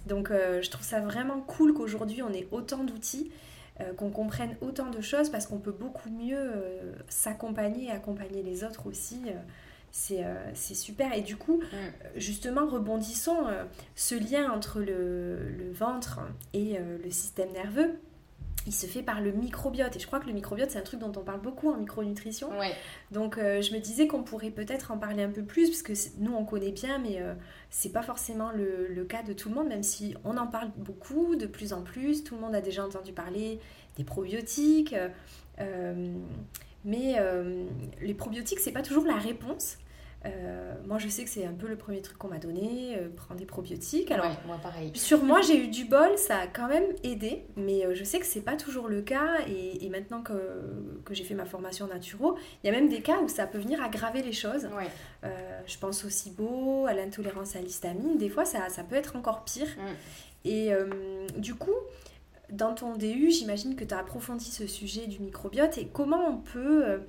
Donc, 0.05 0.31
euh, 0.31 0.62
je 0.62 0.69
trouve 0.69 0.86
ça 0.86 1.01
vraiment 1.01 1.41
cool 1.41 1.73
qu'aujourd'hui, 1.73 2.21
on 2.21 2.31
ait 2.31 2.47
autant 2.51 2.84
d'outils, 2.84 3.31
euh, 3.79 3.93
qu'on 3.93 4.09
comprenne 4.09 4.55
autant 4.61 4.89
de 4.89 5.01
choses 5.01 5.29
parce 5.29 5.47
qu'on 5.47 5.59
peut 5.59 5.71
beaucoup 5.71 6.09
mieux 6.09 6.51
s'accompagner 7.07 7.85
et 7.85 7.91
accompagner 7.91 8.43
les 8.43 8.63
autres 8.63 8.88
aussi. 8.88 9.21
c'est 9.91 10.23
super. 10.75 11.13
Et 11.13 11.21
du 11.21 11.38
coup, 11.38 11.61
mm. 11.61 12.19
justement, 12.19 12.65
rebondissons 12.67 13.47
ce 13.95 14.15
lien 14.15 14.51
entre 14.51 14.79
le, 14.79 15.49
le 15.49 15.71
ventre 15.71 16.19
et 16.53 16.77
le 16.79 17.11
système 17.11 17.51
nerveux 17.51 17.99
il 18.65 18.73
se 18.73 18.86
fait 18.86 19.04
par 19.04 19.21
le 19.21 19.32
microbiote. 19.32 19.95
Et 19.95 19.99
je 19.99 20.08
crois 20.08 20.19
que 20.19 20.28
le 20.28 20.34
microbiote, 20.34 20.71
c'est 20.71 20.80
un 20.80 20.84
truc 20.84 20.99
dont 20.99 21.12
on 21.15 21.23
parle 21.23 21.41
beaucoup 21.41 21.69
en 21.69 21.78
micronutrition. 21.78 22.49
Donc 23.12 23.38
euh, 23.38 23.62
je 23.62 23.73
me 23.73 23.80
disais 23.80 24.08
qu'on 24.08 24.23
pourrait 24.23 24.49
peut-être 24.49 24.91
en 24.91 24.97
parler 24.97 25.23
un 25.23 25.30
peu 25.30 25.43
plus, 25.43 25.69
parce 25.69 25.82
que 25.82 25.93
nous, 26.19 26.34
on 26.34 26.45
connaît 26.45 26.71
bien, 26.71 26.97
mais 26.97 27.21
euh, 27.21 27.34
c'est 27.69 27.91
pas 27.91 28.01
forcément 28.01 28.51
le, 28.51 29.04
cas 29.06 29.21
de 29.21 29.34
tout 29.34 29.49
le 29.49 29.56
monde, 29.56 29.67
même 29.67 29.84
si 29.84 30.15
on 30.23 30.38
en 30.38 30.47
parle 30.47 30.71
beaucoup, 30.78 31.36
de 31.36 31.45
plus 31.45 31.73
en 31.73 31.82
plus. 31.82 32.23
Tout 32.23 32.36
le 32.36 32.41
monde 32.41 32.56
a 32.56 32.62
déjà 32.62 32.84
entendu 32.84 33.13
parler 33.13 33.60
des 33.97 34.04
probiotiques. 34.04 34.95
Euh, 35.60 36.13
mais 36.84 37.15
les 38.01 38.13
probiotiques, 38.13 38.60
c'est 38.60 38.71
pas 38.71 38.84
toujours 38.84 39.06
la 39.06 39.17
réponse. 39.17 39.78
Euh, 40.25 40.73
moi, 40.85 40.97
je 40.97 41.07
sais 41.07 41.23
que 41.23 41.29
c'est 41.29 41.45
un 41.45 41.53
peu 41.53 41.67
le 41.67 41.75
premier 41.75 42.01
truc 42.01 42.17
qu'on 42.17 42.27
m'a 42.27 42.38
donné, 42.38 42.97
euh, 42.97 43.09
prendre 43.15 43.39
des 43.39 43.45
probiotiques. 43.45 44.11
Alors, 44.11 44.31
moi 44.45 44.57
pareil. 44.61 44.91
Sur 44.95 45.23
moi, 45.23 45.41
j'ai 45.41 45.57
eu 45.57 45.67
du 45.67 45.85
bol, 45.85 46.17
ça 46.17 46.39
a 46.39 46.47
quand 46.47 46.67
même 46.67 46.85
aidé, 47.03 47.43
mais 47.55 47.85
euh, 47.85 47.93
je 47.93 48.03
sais 48.03 48.19
que 48.19 48.25
c'est 48.25 48.41
pas 48.41 48.55
toujours 48.55 48.88
le 48.88 49.01
cas. 49.01 49.39
Et, 49.47 49.89
maintenant 49.89 50.21
que, 50.21 50.33
que 51.05 51.13
j'ai 51.13 51.23
fait 51.23 51.35
ma 51.35 51.45
formation 51.45 51.88
naturo, 51.88 52.38
il 52.63 52.67
y 52.67 52.69
a 52.69 52.73
même 52.73 52.89
des 52.89 53.01
cas 53.01 53.19
où 53.21 53.29
ça 53.29 53.47
peut 53.47 53.59
venir 53.59 53.81
aggraver 53.81 54.21
les 54.21 54.33
choses. 54.33 54.67
je 55.23 55.77
pense 55.77 56.03
au 56.03 56.09
SIBO, 56.09 56.85
à 56.88 56.93
l'intolérance 56.93 57.55
à 57.55 57.61
l'histamine. 57.61 58.17
Des 58.17 58.29
fois, 58.29 58.45
ça, 58.45 58.67
ça, 58.69 58.83
peut 58.83 58.95
être 58.95 59.15
encore 59.15 59.43
pire. 59.45 59.67
Mm. 59.77 60.47
Et 60.49 60.71
du 61.38 61.55
coup, 61.55 61.71
dans 62.51 62.73
ton 62.73 62.95
DU, 62.95 63.31
j'imagine 63.31 63.75
que 63.75 63.85
tu 63.85 63.93
as 63.93 63.99
approfondi 63.99 64.45
ce 64.45 64.67
sujet 64.67 65.07
du 65.07 65.19
microbiote 65.19 65.77
et 65.77 65.88
comment 65.88 66.27
on 66.27 66.38
peut 66.38 66.99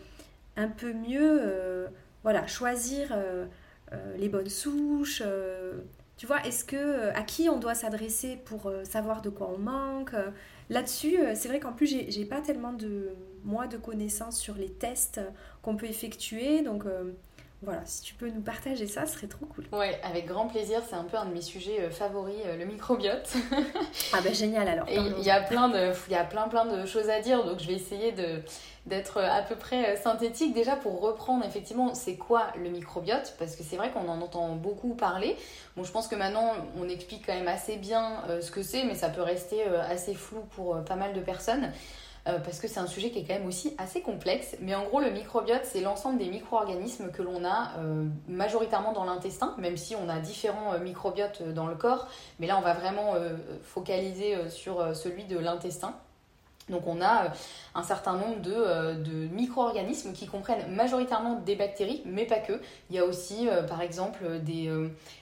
un 0.56 0.68
peu 0.68 0.92
mieux 0.92 1.88
voilà, 2.26 2.48
choisir 2.48 3.10
euh, 3.12 3.46
euh, 3.92 4.16
les 4.16 4.28
bonnes 4.28 4.48
souches. 4.48 5.22
Euh, 5.24 5.78
tu 6.16 6.26
vois, 6.26 6.44
est-ce 6.44 6.64
que 6.64 7.10
à 7.10 7.22
qui 7.22 7.48
on 7.48 7.60
doit 7.60 7.76
s'adresser 7.76 8.36
pour 8.46 8.72
savoir 8.82 9.22
de 9.22 9.30
quoi 9.30 9.48
on 9.48 9.58
manque 9.58 10.10
Là-dessus, 10.68 11.18
c'est 11.34 11.46
vrai 11.46 11.60
qu'en 11.60 11.72
plus, 11.72 11.86
j'ai 11.86 12.24
pas 12.24 12.40
tellement 12.40 12.72
de 12.72 13.10
moi 13.44 13.68
de 13.68 13.76
connaissances 13.76 14.40
sur 14.40 14.56
les 14.56 14.70
tests 14.70 15.20
qu'on 15.62 15.76
peut 15.76 15.86
effectuer, 15.86 16.62
donc 16.62 16.82
voilà, 17.62 17.80
si 17.86 18.02
tu 18.02 18.14
peux 18.14 18.28
nous 18.28 18.42
partager 18.42 18.86
ça, 18.86 19.06
ce 19.06 19.14
serait 19.14 19.28
trop 19.28 19.46
cool. 19.46 19.64
Ouais, 19.72 19.98
avec 20.04 20.26
grand 20.26 20.46
plaisir. 20.46 20.82
C'est 20.88 20.94
un 20.94 21.04
peu 21.04 21.16
un 21.16 21.24
de 21.24 21.32
mes 21.32 21.40
sujets 21.40 21.80
euh, 21.80 21.90
favoris, 21.90 22.36
euh, 22.44 22.56
le 22.58 22.66
microbiote. 22.66 23.32
ah 24.12 24.20
ben 24.22 24.34
génial 24.34 24.68
alors. 24.68 24.86
il 24.88 25.24
y 25.24 25.30
a 25.30 25.40
plein 25.40 25.68
de, 25.68 25.92
il 26.08 26.12
y 26.12 26.16
a 26.16 26.24
plein 26.24 26.48
plein 26.48 26.66
de 26.66 26.84
choses 26.84 27.08
à 27.08 27.20
dire, 27.20 27.44
donc 27.44 27.60
je 27.60 27.66
vais 27.66 27.74
essayer 27.74 28.12
de 28.12 28.42
d'être 28.84 29.20
à 29.20 29.42
peu 29.42 29.56
près 29.56 29.94
euh, 29.94 29.96
synthétique 29.96 30.54
déjà 30.54 30.76
pour 30.76 31.00
reprendre 31.00 31.44
effectivement 31.44 31.94
c'est 31.94 32.16
quoi 32.16 32.48
le 32.62 32.68
microbiote? 32.68 33.34
Parce 33.38 33.56
que 33.56 33.62
c'est 33.64 33.76
vrai 33.76 33.90
qu'on 33.90 34.06
en 34.08 34.20
entend 34.20 34.54
beaucoup 34.54 34.94
parler. 34.94 35.36
Bon, 35.76 35.82
je 35.82 35.90
pense 35.90 36.08
que 36.08 36.14
maintenant 36.14 36.52
on 36.78 36.88
explique 36.88 37.24
quand 37.26 37.34
même 37.34 37.48
assez 37.48 37.76
bien 37.76 38.22
ce 38.40 38.50
que 38.50 38.62
c'est, 38.62 38.84
mais 38.84 38.94
ça 38.94 39.08
peut 39.08 39.22
rester 39.22 39.64
assez 39.64 40.14
flou 40.14 40.40
pour 40.54 40.84
pas 40.84 40.94
mal 40.94 41.14
de 41.14 41.20
personnes. 41.20 41.72
Euh, 42.26 42.40
parce 42.40 42.58
que 42.58 42.66
c'est 42.66 42.80
un 42.80 42.88
sujet 42.88 43.10
qui 43.10 43.20
est 43.20 43.24
quand 43.24 43.34
même 43.34 43.46
aussi 43.46 43.74
assez 43.78 44.00
complexe. 44.00 44.56
Mais 44.60 44.74
en 44.74 44.84
gros, 44.84 45.00
le 45.00 45.10
microbiote, 45.10 45.64
c'est 45.64 45.80
l'ensemble 45.80 46.18
des 46.18 46.28
micro-organismes 46.28 47.10
que 47.12 47.22
l'on 47.22 47.44
a 47.44 47.72
euh, 47.78 48.06
majoritairement 48.26 48.92
dans 48.92 49.04
l'intestin, 49.04 49.54
même 49.58 49.76
si 49.76 49.94
on 49.94 50.08
a 50.08 50.18
différents 50.18 50.74
euh, 50.74 50.78
microbiotes 50.78 51.42
dans 51.42 51.66
le 51.66 51.76
corps. 51.76 52.08
Mais 52.40 52.48
là, 52.48 52.58
on 52.58 52.62
va 52.62 52.74
vraiment 52.74 53.14
focaliser 53.62 54.36
sur 54.50 54.94
celui 54.94 55.24
de 55.24 55.38
l'intestin. 55.38 55.94
Donc 56.68 56.86
on 56.86 57.00
a 57.00 57.32
un 57.74 57.82
certain 57.82 58.14
nombre 58.14 58.40
de, 58.40 58.94
de 58.94 59.28
micro-organismes 59.28 60.12
qui 60.12 60.26
comprennent 60.26 60.74
majoritairement 60.74 61.40
des 61.40 61.54
bactéries, 61.54 62.02
mais 62.04 62.24
pas 62.24 62.38
que. 62.38 62.60
Il 62.90 62.96
y 62.96 62.98
a 62.98 63.04
aussi 63.04 63.48
par 63.68 63.82
exemple 63.82 64.40
des, 64.40 64.70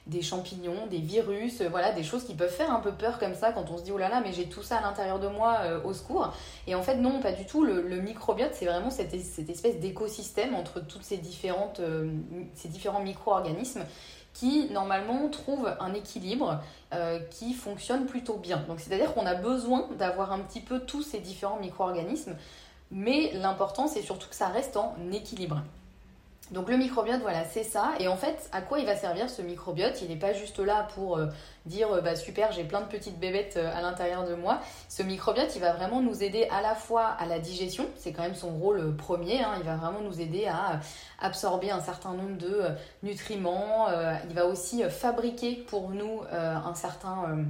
des, 0.07 0.23
champignons, 0.23 0.87
des 0.91 0.99
virus, 0.99 1.63
voilà, 1.63 1.93
des 1.93 2.03
choses 2.03 2.25
qui 2.25 2.35
peuvent 2.35 2.51
faire 2.53 2.73
un 2.73 2.81
peu 2.81 2.93
peur 2.93 3.19
comme 3.19 3.35
ça 3.35 3.53
quand 3.53 3.71
on 3.71 3.79
se 3.79 3.83
dit 3.83 3.93
oh 3.93 3.99
là 3.99 4.09
là 4.09 4.21
mais 4.25 4.33
j'ai 4.33 4.47
tout 4.47 4.63
ça 4.63 4.79
à 4.79 4.83
l'intérieur 4.83 5.19
de 5.19 5.29
moi, 5.29 5.61
au 5.85 5.93
secours. 5.93 6.33
Et 6.67 6.75
en 6.75 6.83
fait 6.83 6.97
non, 6.97 7.21
pas 7.21 7.33
du 7.33 7.47
tout. 7.47 7.65
Le, 7.65 8.01
microbiote 8.01 8.53
c'est 8.55 8.67
vraiment 8.67 8.91
cette, 8.91 9.15
espèce 9.15 9.81
d'écosystème 9.81 10.55
entre 10.55 10.81
toutes 10.81 11.05
ces, 11.05 11.17
différentes, 11.17 11.81
ces 12.55 12.69
différents 12.69 13.03
micro-organismes 13.03 13.85
qui 14.35 14.69
normalement 14.71 15.29
trouve 15.31 15.75
un 15.81 15.95
équilibre 15.95 16.61
euh, 16.93 17.21
qui 17.31 17.55
fonctionne 17.55 18.05
plutôt 18.05 18.37
bien. 18.37 18.59
Donc 18.69 18.81
c'est-à-dire 18.81 19.15
qu'on 19.15 19.25
a 19.25 19.35
besoin 19.35 19.89
d'avoir 19.97 20.33
un 20.33 20.41
petit 20.41 20.61
peu 20.61 20.81
tous 20.81 21.03
ces 21.03 21.21
différents 21.21 21.61
micro-organismes, 21.61 22.37
mais 22.91 23.33
l'important 23.33 23.87
c'est 23.87 24.03
surtout 24.03 24.29
que 24.29 24.35
ça 24.35 24.49
reste 24.49 24.77
en 24.77 24.95
équilibre. 25.13 25.63
Donc 26.55 26.69
le 26.69 26.77
microbiote, 26.77 27.21
voilà, 27.21 27.45
c'est 27.45 27.65
ça. 27.65 27.95
Et 27.99 28.07
en 28.07 28.17
fait, 28.17 28.49
à 28.53 28.61
quoi 28.61 28.79
il 28.79 28.87
va 28.87 28.95
servir 28.95 29.29
ce 29.29 29.43
microbiote? 29.43 30.01
Il 30.03 30.09
n'est 30.09 30.17
pas 30.17 30.33
juste 30.33 30.61
là 30.61 30.87
pour 30.95 31.19
euh, 31.19 31.27
dire 31.67 31.91
euh, 31.93 32.01
bah 32.01 32.15
super, 32.15 32.53
j'ai 32.53 32.63
plein 32.63 32.81
de 32.81 32.87
petites 32.87 33.19
bébêtes 33.19 33.57
euh, 33.57 33.77
à 33.77 33.83
l'intérieur 33.83 34.25
de 34.25 34.37
moi. 34.37 34.61
Ce 34.89 35.03
microbiote, 35.03 35.57
il 35.57 35.61
va 35.61 35.73
vraiment 35.73 36.01
nous 36.01 36.23
aider 36.23 36.47
à 36.53 36.63
la 36.63 36.77
fois 36.77 37.07
à 37.07 37.27
la 37.27 37.41
digestion, 37.41 37.87
c'est 37.97 38.13
quand 38.13 38.23
même 38.23 38.37
son 38.37 38.51
rôle 38.51 38.95
premier. 38.95 39.43
Hein. 39.43 39.55
il 39.59 39.65
va 39.65 39.75
vraiment 39.75 40.01
nous 40.01 40.21
aider 40.21 40.47
à 40.47 40.79
absorber 41.21 41.73
un 41.73 41.81
certain 41.81 42.15
nombre 42.15 42.39
de 42.39 42.63
nutriments. 43.03 43.89
il 44.29 44.35
va 44.35 44.47
aussi 44.47 44.85
fabriquer 44.85 45.57
pour 45.57 45.91
nous 45.91 46.21
un 46.31 46.75
certain 46.75 47.45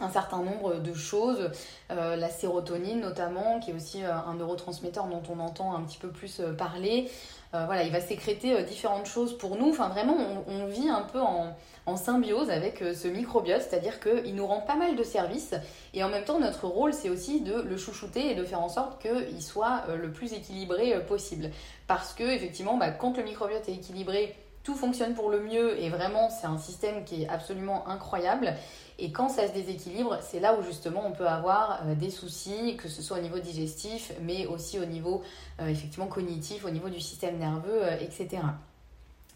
un 0.00 0.10
certain 0.10 0.42
nombre 0.42 0.76
de 0.76 0.94
choses, 0.94 1.50
la 1.90 2.28
sérotonine 2.28 3.00
notamment, 3.00 3.58
qui 3.58 3.70
est 3.70 3.74
aussi 3.74 4.02
un 4.02 4.34
neurotransmetteur 4.34 5.06
dont 5.06 5.22
on 5.28 5.40
entend 5.40 5.74
un 5.74 5.82
petit 5.82 5.98
peu 5.98 6.08
plus 6.08 6.40
parler. 6.56 7.10
Euh, 7.54 7.64
voilà, 7.64 7.82
il 7.84 7.90
va 7.90 8.00
sécréter 8.00 8.54
euh, 8.54 8.62
différentes 8.62 9.06
choses 9.06 9.36
pour 9.38 9.56
nous. 9.56 9.70
Enfin, 9.70 9.88
vraiment, 9.88 10.16
on, 10.46 10.66
vit 10.66 10.90
un 10.90 11.00
peu 11.00 11.20
en, 11.20 11.54
symbiose 11.96 12.50
avec 12.50 12.82
euh, 12.82 12.92
ce 12.92 13.08
microbiote, 13.08 13.62
c'est-à-dire 13.62 14.00
qu'il 14.00 14.34
nous 14.34 14.46
rend 14.46 14.60
pas 14.60 14.76
mal 14.76 14.96
de 14.96 15.02
services. 15.02 15.54
Et 15.94 16.04
en 16.04 16.10
même 16.10 16.24
temps, 16.24 16.38
notre 16.38 16.66
rôle, 16.66 16.92
c'est 16.92 17.08
aussi 17.08 17.40
de 17.40 17.62
le 17.62 17.76
chouchouter 17.78 18.30
et 18.30 18.34
de 18.34 18.44
faire 18.44 18.60
en 18.60 18.68
sorte 18.68 19.00
qu'il 19.00 19.42
soit 19.42 19.84
le 19.96 20.12
plus 20.12 20.34
équilibré 20.34 20.94
possible. 21.06 21.50
Parce 21.86 22.12
que, 22.12 22.24
effectivement, 22.24 22.76
bah, 22.76 22.90
quand 22.90 23.16
le 23.16 23.22
microbiote 23.22 23.66
est 23.68 23.74
équilibré, 23.74 24.36
tout 24.68 24.74
fonctionne 24.74 25.14
pour 25.14 25.30
le 25.30 25.40
mieux 25.40 25.80
et 25.80 25.88
vraiment 25.88 26.28
c'est 26.28 26.46
un 26.46 26.58
système 26.58 27.04
qui 27.04 27.22
est 27.22 27.28
absolument 27.28 27.88
incroyable. 27.88 28.52
Et 29.00 29.12
quand 29.12 29.28
ça 29.28 29.46
se 29.46 29.52
déséquilibre, 29.52 30.18
c'est 30.22 30.40
là 30.40 30.56
où 30.58 30.62
justement 30.62 31.04
on 31.06 31.12
peut 31.12 31.28
avoir 31.28 31.82
euh, 31.86 31.94
des 31.94 32.10
soucis, 32.10 32.76
que 32.76 32.88
ce 32.88 33.00
soit 33.00 33.18
au 33.18 33.20
niveau 33.20 33.38
digestif, 33.38 34.12
mais 34.22 34.46
aussi 34.46 34.80
au 34.80 34.86
niveau 34.86 35.22
euh, 35.60 35.68
effectivement 35.68 36.08
cognitif, 36.08 36.64
au 36.64 36.70
niveau 36.70 36.88
du 36.88 37.00
système 37.00 37.38
nerveux, 37.38 37.84
euh, 37.84 37.96
etc. 38.00 38.42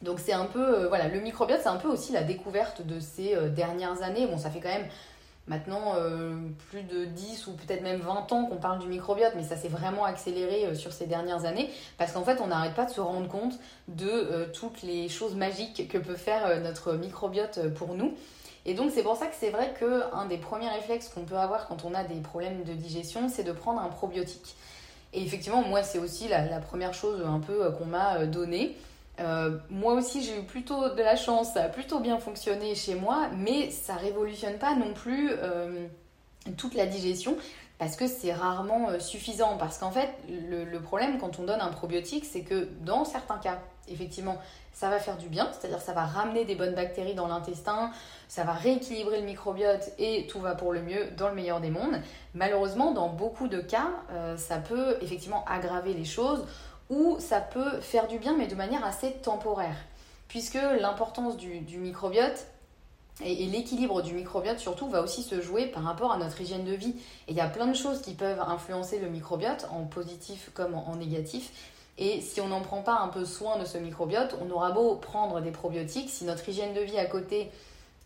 Donc 0.03 0.18
c'est 0.18 0.33
un 0.33 0.46
peu, 0.46 0.87
voilà, 0.87 1.07
le 1.07 1.20
microbiote, 1.20 1.61
c'est 1.62 1.68
un 1.68 1.77
peu 1.77 1.87
aussi 1.87 2.12
la 2.12 2.25
découverte 2.25 2.85
de 2.85 2.98
ces 2.98 3.37
dernières 3.51 4.03
années. 4.03 4.27
Bon, 4.27 4.37
ça 4.37 4.51
fait 4.51 4.59
quand 4.59 4.68
même 4.68 4.88
maintenant 5.46 5.94
plus 6.70 6.83
de 6.83 7.05
10 7.05 7.46
ou 7.46 7.53
peut-être 7.53 7.85
même 7.85 8.01
20 8.01 8.33
ans 8.33 8.46
qu'on 8.46 8.57
parle 8.57 8.81
du 8.81 8.88
microbiote, 8.88 9.35
mais 9.37 9.44
ça 9.44 9.57
s'est 9.57 9.68
vraiment 9.68 10.05
accéléré 10.05 10.75
sur 10.75 10.92
ces 10.92 11.07
dernières 11.07 11.44
années 11.44 11.70
parce 11.98 12.11
qu'en 12.11 12.25
fait, 12.25 12.40
on 12.40 12.48
n'arrête 12.48 12.75
pas 12.75 12.87
de 12.87 12.90
se 12.90 13.01
rendre 13.01 13.29
compte 13.29 13.61
de 13.87 14.51
toutes 14.53 14.83
les 14.83 15.09
choses 15.09 15.37
magiques 15.37 15.87
que 15.87 15.98
peut 15.98 16.16
faire 16.16 16.61
notre 16.62 16.94
microbiote 16.94 17.72
pour 17.75 17.94
nous. 17.94 18.12
Et 18.64 18.75
donc 18.75 18.90
c'est 18.94 19.03
pour 19.03 19.16
ça 19.16 19.27
que 19.27 19.35
c'est 19.38 19.51
vrai 19.51 19.75
qu'un 19.79 20.27
des 20.27 20.38
premiers 20.38 20.68
réflexes 20.68 21.09
qu'on 21.09 21.25
peut 21.25 21.37
avoir 21.37 21.66
quand 21.66 21.85
on 21.85 21.94
a 21.94 22.05
des 22.05 22.20
problèmes 22.20 22.62
de 22.62 22.72
digestion, 22.72 23.29
c'est 23.29 23.44
de 23.44 23.53
prendre 23.53 23.81
un 23.81 23.88
probiotique. 23.88 24.55
Et 25.12 25.22
effectivement, 25.22 25.62
moi, 25.62 25.83
c'est 25.83 25.98
aussi 25.98 26.29
la, 26.29 26.59
première 26.61 26.94
chose 26.94 27.22
un 27.27 27.40
peu 27.40 27.64
euh, 27.66 27.70
qu'on 27.70 27.85
m'a 27.85 28.16
euh, 28.16 28.27
donnée. 28.27 28.77
Euh, 29.20 29.59
moi 29.68 29.94
aussi, 29.94 30.22
j'ai 30.22 30.38
eu 30.38 30.44
plutôt 30.44 30.88
de 30.88 31.03
la 31.03 31.16
chance, 31.16 31.53
ça 31.53 31.64
a 31.64 31.68
plutôt 31.68 32.01
bien 32.01 32.18
fonctionné 32.18 32.75
chez 32.75 32.94
moi, 32.94 33.29
mais 33.37 33.70
ça 33.70 33.94
révolutionne 33.94 34.57
pas 34.59 34.75
non 34.75 34.94
plus 34.94 35.31
toute 36.57 36.75
la 36.75 36.87
digestion 36.87 37.37
parce 37.83 37.97
que 37.97 38.07
c'est 38.07 38.33
rarement 38.33 39.01
suffisant. 39.01 39.57
Parce 39.59 39.79
qu'en 39.79 39.90
fait, 39.90 40.09
le, 40.29 40.79
problème 40.79 41.18
quand 41.18 41.40
on 41.40 41.42
donne 41.42 41.61
un 41.61 41.73
probiotique, 41.73 42.25
c'est 42.25 42.42
que 42.42 42.68
dans 42.83 43.05
certains 43.05 43.38
cas, 43.38 43.59
effectivement, 43.88 44.38
ça 44.73 44.88
va 44.88 45.01
faire 45.01 45.16
du 45.16 45.27
bien, 45.27 45.51
c'est-à-dire 45.51 45.81
ça 45.81 45.92
va 45.92 46.05
ramener 46.05 46.45
des 46.45 46.55
bonnes 46.55 46.77
bactéries 46.77 47.16
dans 47.16 47.27
l'intestin, 47.27 47.90
ça 48.29 48.45
va 48.45 48.53
rééquilibrer 48.53 49.18
le 49.18 49.27
microbiote 49.27 49.90
et 49.99 50.29
tout 50.29 50.38
va 50.38 50.55
pour 50.55 50.73
le 50.73 50.81
mieux 50.81 51.11
dans 51.16 51.29
le 51.29 51.35
meilleur 51.35 51.61
des 51.61 51.71
mondes. 51.71 52.01
Malheureusement, 52.35 52.92
dans 52.92 53.09
beaucoup 53.09 53.49
de 53.49 53.61
cas, 53.61 53.90
euh, 54.12 54.37
ça 54.37 54.59
peut 54.59 54.97
effectivement 55.01 55.45
aggraver 55.49 55.92
les 55.92 56.05
choses 56.05 56.47
ou 56.88 57.16
ça 57.18 57.40
peut 57.40 57.81
faire 57.81 58.07
du 58.07 58.21
bien 58.21 58.37
mais 58.38 58.47
de 58.47 58.55
manière 58.55 58.85
assez 58.85 59.11
temporaire. 59.11 59.77
Puisque 60.29 60.59
l'importance 60.81 61.37
du, 61.37 61.79
microbiote, 61.79 62.47
et, 63.20 63.46
l'équilibre 63.46 64.03
du 64.03 64.14
microbiote 64.14 64.59
surtout 64.59 64.88
va 64.88 65.03
aussi 65.03 65.22
se 65.22 65.40
jouer 65.40 65.66
par 65.66 65.83
rapport 65.83 66.12
à 66.12 66.16
notre 66.16 66.40
hygiène 66.40 66.64
de 66.64 66.72
vie. 66.72 66.94
Et 67.29 67.33
il 67.33 67.37
y 67.37 67.40
a 67.40 67.48
plein 67.48 67.66
de 67.66 67.75
choses 67.75 68.01
qui 68.01 68.14
peuvent 68.14 68.40
influencer 68.40 68.98
le 68.98 69.09
microbiote, 69.09 69.66
en 69.70 69.85
positif 69.85 70.51
comme 70.55 70.75
en 70.75 70.96
négatif. 70.96 71.53
Et 71.98 72.20
si 72.20 72.40
on 72.40 72.48
n'en 72.48 72.62
prend 72.62 72.83
pas 72.83 72.98
un 73.01 73.09
peu 73.09 73.25
soin 73.25 73.59
de 73.59 73.64
ce 73.64 73.79
microbiote, 73.79 74.37
on 74.40 74.51
aura 74.51 74.70
beau 74.70 74.96
prendre 74.96 75.40
des 75.40 75.51
probiotiques, 75.51 76.09
si 76.09 76.25
notre 76.25 76.48
hygiène 76.48 76.72
de 76.72 76.81
vie 76.81 76.98
à 76.98 77.05
côté 77.05 77.51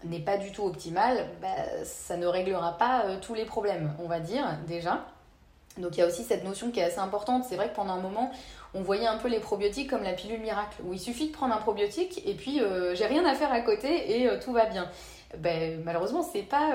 n'est 0.04 0.20
pas 0.20 0.36
du 0.36 0.52
tout 0.52 0.64
optimale, 0.64 1.28
bah, 1.40 1.48
ça 1.84 2.16
ne 2.16 2.26
réglera 2.26 2.76
pas 2.76 3.04
euh, 3.06 3.18
tous 3.20 3.34
les 3.34 3.44
problèmes, 3.44 3.94
on 3.98 4.08
va 4.08 4.20
dire 4.20 4.44
déjà. 4.66 5.06
Donc 5.78 5.96
il 5.96 6.00
y 6.00 6.02
a 6.02 6.06
aussi 6.06 6.24
cette 6.24 6.44
notion 6.44 6.70
qui 6.70 6.80
est 6.80 6.84
assez 6.84 6.98
importante. 6.98 7.44
C'est 7.48 7.56
vrai 7.56 7.68
que 7.70 7.74
pendant 7.74 7.94
un 7.94 8.00
moment, 8.00 8.30
on 8.76 8.82
voyait 8.82 9.06
un 9.06 9.16
peu 9.16 9.28
les 9.28 9.40
probiotiques 9.40 9.90
comme 9.90 10.02
la 10.02 10.12
pilule 10.12 10.40
miracle, 10.40 10.76
où 10.84 10.92
il 10.92 11.00
suffit 11.00 11.28
de 11.28 11.32
prendre 11.32 11.54
un 11.54 11.58
probiotique 11.58 12.22
et 12.26 12.34
puis 12.34 12.60
euh, 12.60 12.94
j'ai 12.94 13.06
rien 13.06 13.24
à 13.24 13.34
faire 13.34 13.52
à 13.52 13.60
côté 13.60 14.20
et 14.20 14.28
euh, 14.28 14.38
tout 14.42 14.52
va 14.52 14.66
bien. 14.66 14.90
Ben, 15.38 15.82
malheureusement, 15.84 16.22
c'est 16.22 16.42
pas 16.42 16.72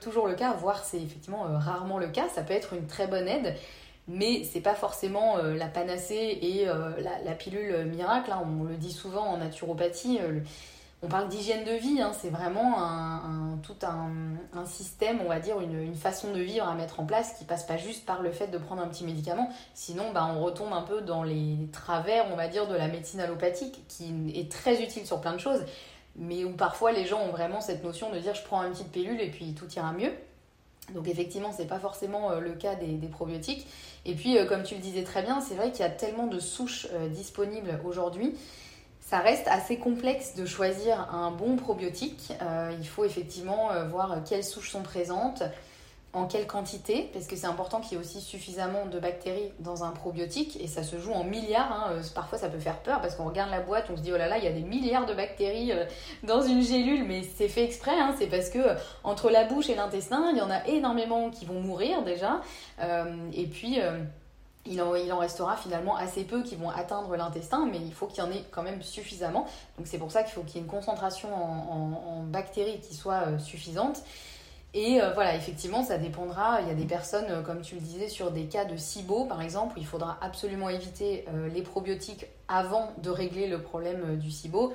toujours 0.00 0.28
le 0.28 0.34
cas, 0.34 0.52
voire 0.52 0.84
c'est 0.84 0.98
effectivement 0.98 1.46
rarement 1.58 1.98
le 1.98 2.08
cas. 2.08 2.28
Ça 2.28 2.42
peut 2.42 2.52
être 2.52 2.74
une 2.74 2.86
très 2.86 3.06
bonne 3.06 3.26
aide, 3.26 3.56
mais 4.06 4.44
c'est 4.44 4.60
pas 4.60 4.74
forcément 4.74 5.38
euh, 5.38 5.54
la 5.54 5.66
panacée 5.66 6.38
et 6.42 6.68
euh, 6.68 6.90
la, 7.00 7.32
pilule 7.32 7.86
miracle. 7.86 8.32
Hein. 8.32 8.42
On 8.44 8.64
le 8.64 8.76
dit 8.76 8.92
souvent 8.92 9.22
en 9.22 9.38
naturopathie. 9.38 10.18
Euh, 10.20 10.40
on 11.02 11.08
parle 11.08 11.28
d'hygiène 11.28 11.64
de 11.64 11.72
vie, 11.72 12.00
hein. 12.00 12.12
c'est 12.18 12.30
vraiment 12.30 12.78
tout 13.62 13.76
un, 13.82 14.64
système, 14.64 15.20
on 15.24 15.28
va 15.28 15.38
dire, 15.38 15.60
une, 15.60 15.94
façon 15.94 16.32
de 16.32 16.40
vivre 16.40 16.66
à 16.66 16.74
mettre 16.74 17.00
en 17.00 17.04
place 17.04 17.34
qui 17.38 17.44
passe 17.44 17.64
pas 17.64 17.76
juste 17.76 18.06
par 18.06 18.22
le 18.22 18.30
fait 18.30 18.46
de 18.46 18.56
prendre 18.56 18.82
un 18.82 18.88
petit 18.88 19.04
médicament. 19.04 19.50
Sinon, 19.74 20.12
bah, 20.12 20.30
on 20.34 20.42
retombe 20.42 20.72
un 20.72 20.82
peu 20.82 21.02
dans 21.02 21.22
les 21.22 21.68
travers, 21.72 22.26
on 22.32 22.36
va 22.36 22.48
dire, 22.48 22.66
de 22.66 22.74
la 22.74 22.88
médecine 22.88 23.20
allopathique 23.20 23.84
qui 23.88 24.32
est 24.34 24.50
très 24.50 24.82
utile 24.82 25.06
sur 25.06 25.20
plein 25.20 25.34
de 25.34 25.40
choses, 25.40 25.64
mais 26.16 26.44
où 26.44 26.52
parfois 26.52 26.92
les 26.92 27.04
gens 27.04 27.20
ont 27.20 27.30
vraiment 27.30 27.60
cette 27.60 27.84
notion 27.84 28.10
de 28.10 28.18
dire 28.18 28.34
je 28.34 28.42
prends 28.42 28.62
une 28.62 28.72
petite 28.72 28.92
pilule 28.92 29.20
et 29.20 29.30
puis 29.30 29.54
tout 29.54 29.70
ira 29.74 29.92
mieux. 29.92 30.12
Donc 30.92 31.08
effectivement, 31.08 31.50
c'est 31.50 31.66
pas 31.66 31.78
forcément 31.78 32.30
euh, 32.30 32.40
le 32.40 32.52
cas 32.52 32.74
des, 32.74 33.08
probiotiques. 33.08 33.66
Et 34.04 34.14
puis, 34.14 34.36
euh, 34.36 34.44
comme 34.44 34.62
tu 34.62 34.74
le 34.74 34.80
disais 34.80 35.02
très 35.02 35.22
bien, 35.22 35.40
c'est 35.40 35.54
vrai 35.54 35.70
qu'il 35.70 35.80
y 35.80 35.88
a 35.88 35.90
tellement 35.90 36.26
de 36.26 36.38
souches 36.38 36.86
euh, 36.92 37.08
disponibles 37.08 37.80
aujourd'hui. 37.84 38.34
Ça 39.06 39.18
reste 39.18 39.46
assez 39.48 39.76
complexe 39.76 40.34
de 40.34 40.46
choisir 40.46 41.08
un 41.14 41.30
bon 41.30 41.56
probiotique. 41.56 42.32
il 42.80 42.88
faut 42.88 43.04
effectivement 43.04 43.68
voir 43.90 44.16
quelles 44.24 44.42
souches 44.42 44.70
sont 44.70 44.82
présentes, 44.82 45.42
en 46.14 46.26
quelle 46.26 46.46
quantité, 46.46 47.10
parce 47.12 47.26
que 47.26 47.34
c'est 47.34 47.48
important 47.48 47.80
qu'il 47.80 47.92
y 47.92 47.94
ait 47.96 48.04
aussi 48.04 48.20
suffisamment 48.20 48.86
de 48.86 49.00
bactéries 49.00 49.50
dans 49.58 49.82
un 49.82 49.90
probiotique, 49.90 50.56
et 50.60 50.68
ça 50.68 50.84
se 50.84 50.98
joue 50.98 51.12
en 51.12 51.24
milliards. 51.24 51.72
Hein. 51.72 51.92
Euh, 51.92 52.02
parfois, 52.14 52.38
ça 52.38 52.48
peut 52.48 52.60
faire 52.60 52.78
peur 52.78 53.00
parce 53.00 53.16
qu'on 53.16 53.24
regarde 53.24 53.50
la 53.50 53.60
boîte, 53.60 53.86
on 53.92 53.96
se 53.96 54.02
dit 54.02 54.12
oh 54.12 54.16
là 54.16 54.28
là, 54.28 54.38
il 54.38 54.44
y 54.44 54.46
a 54.46 54.52
des 54.52 54.62
milliards 54.62 55.06
de 55.06 55.14
bactéries 55.14 55.72
euh, 55.72 55.84
dans 56.22 56.40
une 56.40 56.62
gélule, 56.62 57.04
mais 57.04 57.22
c'est 57.22 57.48
fait 57.48 57.64
exprès. 57.64 57.98
Hein. 57.98 58.14
C'est 58.16 58.28
parce 58.28 58.48
que 58.48 58.58
euh, 58.58 58.74
entre 59.02 59.28
la 59.28 59.44
bouche 59.44 59.68
et 59.68 59.74
l'intestin, 59.74 60.30
il 60.30 60.38
y 60.38 60.40
en 60.40 60.50
a 60.50 60.64
énormément 60.68 61.30
qui 61.30 61.44
vont 61.44 61.60
mourir 61.60 62.02
déjà, 62.02 62.40
et 63.32 63.46
puis. 63.46 63.80
Il 64.66 64.80
en, 64.82 65.18
restera 65.18 65.56
finalement 65.56 65.96
assez 65.96 66.24
peu 66.24 66.42
qui 66.42 66.56
vont 66.56 66.70
atteindre 66.70 67.16
l'intestin, 67.16 67.66
mais 67.70 67.78
il 67.78 67.92
faut 67.92 68.06
qu'il 68.06 68.24
y 68.24 68.26
en 68.26 68.30
ait 68.30 68.44
quand 68.50 68.62
même 68.62 68.82
suffisamment. 68.82 69.46
Donc 69.76 69.86
c'est 69.86 69.98
pour 69.98 70.10
ça 70.10 70.22
qu'il 70.22 70.32
faut 70.32 70.42
qu'il 70.42 70.56
y 70.56 70.58
ait 70.58 70.62
une 70.62 70.70
concentration 70.70 71.28
en, 71.34 72.22
bactéries 72.22 72.80
qui 72.80 72.94
soit 72.94 73.38
suffisante. 73.38 74.02
Et 74.74 75.00
euh, 75.00 75.12
voilà, 75.12 75.36
effectivement, 75.36 75.84
ça 75.84 75.98
dépendra. 75.98 76.60
Il 76.62 76.68
y 76.68 76.70
a 76.70 76.74
des 76.74 76.84
personnes, 76.84 77.30
euh, 77.30 77.42
comme 77.42 77.60
tu 77.60 77.76
le 77.76 77.80
disais, 77.80 78.08
sur 78.08 78.32
des 78.32 78.46
cas 78.46 78.64
de 78.64 78.76
SIBO, 78.76 79.24
par 79.24 79.40
exemple, 79.40 79.76
où 79.76 79.80
il 79.80 79.86
faudra 79.86 80.18
absolument 80.20 80.68
éviter 80.68 81.24
euh, 81.28 81.48
les 81.48 81.62
probiotiques 81.62 82.26
avant 82.48 82.90
de 82.98 83.08
régler 83.08 83.46
le 83.46 83.62
problème 83.62 84.18
du 84.18 84.32
SIBO. 84.32 84.72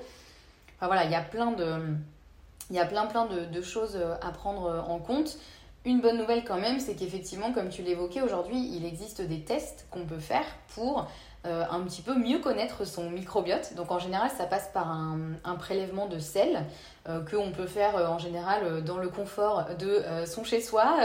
Enfin 0.78 0.88
voilà, 0.88 1.04
il 1.04 1.12
y 1.12 1.15
a 1.15 1.21
plein 1.21 1.52
de, 1.52 1.82
il 2.69 2.78
y 2.78 2.80
a 2.80 2.86
plein 2.86 3.08
plein 3.08 3.25
de, 3.25 3.62
choses 3.62 3.99
à 4.21 4.32
prendre 4.32 4.86
en 4.88 4.99
compte. 4.99 5.38
Une 5.86 6.02
bonne 6.02 6.18
nouvelle 6.18 6.44
quand 6.44 6.60
même, 6.60 6.80
c'est 6.80 6.96
qu'effectivement, 6.96 7.54
comme 7.54 7.70
tu 7.70 7.84
l'évoquais 7.84 8.22
aujourd'hui, 8.22 8.58
il 8.76 8.86
existe 8.86 9.22
des 9.22 9.42
tests 9.42 9.88
qu'on 9.89 10.06
peut 10.06 10.20
faire 10.20 10.46
pour 10.76 11.08
un 11.46 11.80
petit 11.84 12.02
peu 12.02 12.15
mieux 12.15 12.39
connaître 12.39 12.86
son 12.86 13.10
microbiote. 13.10 13.74
Donc 13.76 13.92
en 13.92 14.00
général, 14.00 14.30
ça 14.30 14.46
passe 14.46 14.70
par 14.74 14.92
un, 14.92 15.56
prélèvement 15.56 16.08
de 16.08 16.20
sel 16.20 16.65
euh, 17.08 17.22
qu'on 17.24 17.52
peut 17.52 17.65
faire 17.65 17.96
euh, 17.96 18.08
en 18.08 18.20
général 18.20 18.62
euh, 18.63 18.82
dans 18.82 18.98
le 18.98 19.08
confort 19.08 19.65
de 19.80 20.04
son 20.26 20.44
chez-soi. 20.44 20.98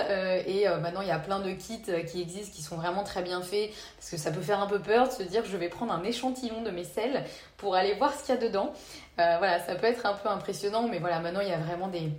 et 0.46 0.66
maintenant, 0.82 1.02
il 1.02 1.08
y 1.08 1.12
a 1.12 1.18
plein 1.18 1.38
de 1.38 1.52
kits 1.52 1.82
qui 2.06 2.20
existent 2.20 2.52
qui 2.54 2.62
sont 2.62 2.76
vraiment 2.76 3.04
très 3.04 3.22
bien 3.22 3.42
faits 3.42 3.70
parce 3.96 4.10
que 4.10 4.16
ça 4.16 4.32
peut 4.32 4.40
faire 4.40 4.60
un 4.60 4.66
peu 4.66 4.80
peur 4.80 5.08
de 5.08 5.12
se 5.12 5.22
dire 5.22 5.44
je 5.44 5.56
vais 5.56 5.68
prendre 5.68 5.92
un 5.92 6.02
échantillon 6.02 6.62
de 6.62 6.70
mes 6.70 6.84
selles 6.84 7.24
pour 7.56 7.76
aller 7.76 7.94
voir 7.94 8.12
ce 8.12 8.24
qu'il 8.24 8.34
y 8.34 8.38
a 8.38 8.40
dedans. 8.40 8.72
voilà, 9.16 9.60
ça 9.60 9.76
peut 9.76 9.86
être 9.86 10.04
un 10.04 10.14
peu 10.14 10.28
impressionnant, 10.28 10.88
mais 10.88 10.98
voilà, 10.98 11.20
maintenant 11.20 11.40
il 11.40 11.48
y 11.48 11.52
a 11.52 11.58
vraiment 11.58 11.88
des, 11.88 12.10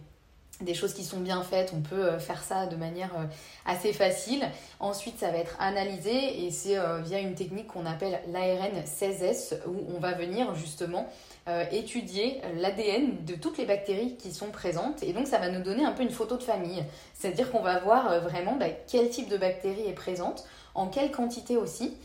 des 0.62 0.74
choses 0.74 0.94
qui 0.94 1.04
sont 1.04 1.20
bien 1.20 1.42
faites, 1.44 1.74
on 1.76 1.82
peut 1.82 2.18
faire 2.18 2.42
ça 2.42 2.66
de 2.66 2.76
manière 2.76 3.12
assez 3.66 3.92
facile. 3.92 4.42
Ensuite, 4.80 5.20
ça 5.20 5.30
va 5.30 5.38
être 5.38 5.58
analysé 5.60 6.46
et 6.46 6.52
c'est 6.52 6.78
via 7.04 7.20
une 7.20 7.36
technique 7.36 7.68
qu'on 7.68 7.86
appelle 7.86 8.22
l'ARN 8.32 8.84
16S 8.86 9.56
où 9.68 9.94
on 9.94 10.00
va 10.00 10.14
venir 10.14 10.56
justement 10.56 11.08
euh, 11.48 11.64
étudier 11.72 12.42
l'ADN 12.56 13.24
de 13.24 13.36
toutes 13.36 13.60
les 13.60 13.66
bactéries 13.66 14.16
qui 14.16 14.34
sont 14.34 14.50
présentes. 14.50 15.04
Et 15.04 15.14
donc, 15.14 15.28
ça 15.28 15.38
va 15.38 15.50
nous 15.50 15.62
donner 15.62 15.86
un 15.86 15.92
peu 15.92 16.02
une 16.02 16.10
photo 16.10 16.38
de 16.38 16.44
famille. 16.44 16.84
C'est-à-dire 17.14 17.52
qu'on 17.52 17.62
va 17.62 17.78
voir 17.78 18.12
euh, 18.12 18.20
vraiment 18.20 18.56
bah, 18.56 18.66
quel 18.88 19.10
type 19.10 19.30
de 19.30 19.38
bactérie 19.38 19.88
est 19.88 19.94
présente, 19.94 20.44
en 20.74 20.88
quelle 20.88 21.12
quantité 21.12 21.56
aussi 21.56 21.98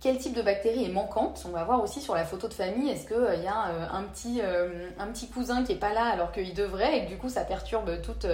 quel 0.00 0.18
type 0.18 0.34
de 0.34 0.42
bactérie 0.42 0.84
est 0.84 0.92
manquante. 0.92 1.44
On 1.48 1.50
va 1.50 1.64
voir 1.64 1.82
aussi 1.82 2.00
sur 2.00 2.14
la 2.14 2.24
photo 2.24 2.48
de 2.48 2.54
famille, 2.54 2.88
est-ce 2.88 3.06
qu'il 3.06 3.16
euh, 3.16 3.34
y 3.36 3.46
a 3.46 3.92
un, 3.92 4.02
petit, 4.04 4.40
un 4.98 5.06
petit 5.08 5.28
cousin 5.28 5.64
qui 5.64 5.72
n'est 5.72 5.78
pas 5.78 5.92
là 5.92 6.04
alors 6.04 6.32
qu'il 6.32 6.54
devrait 6.54 6.98
et 6.98 7.04
que 7.04 7.08
du 7.10 7.18
coup 7.18 7.28
ça 7.28 7.44
perturbe 7.44 8.00
tout, 8.02 8.26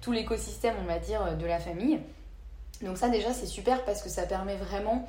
tout 0.00 0.12
l'écosystème, 0.12 0.74
on 0.82 0.86
va 0.86 0.98
dire, 0.98 1.36
de 1.36 1.46
la 1.46 1.58
famille. 1.58 2.00
Donc 2.82 2.96
ça 2.96 3.08
déjà 3.08 3.32
c'est 3.32 3.46
super 3.46 3.84
parce 3.84 4.02
que 4.02 4.08
ça 4.08 4.22
permet 4.22 4.56
vraiment 4.56 5.06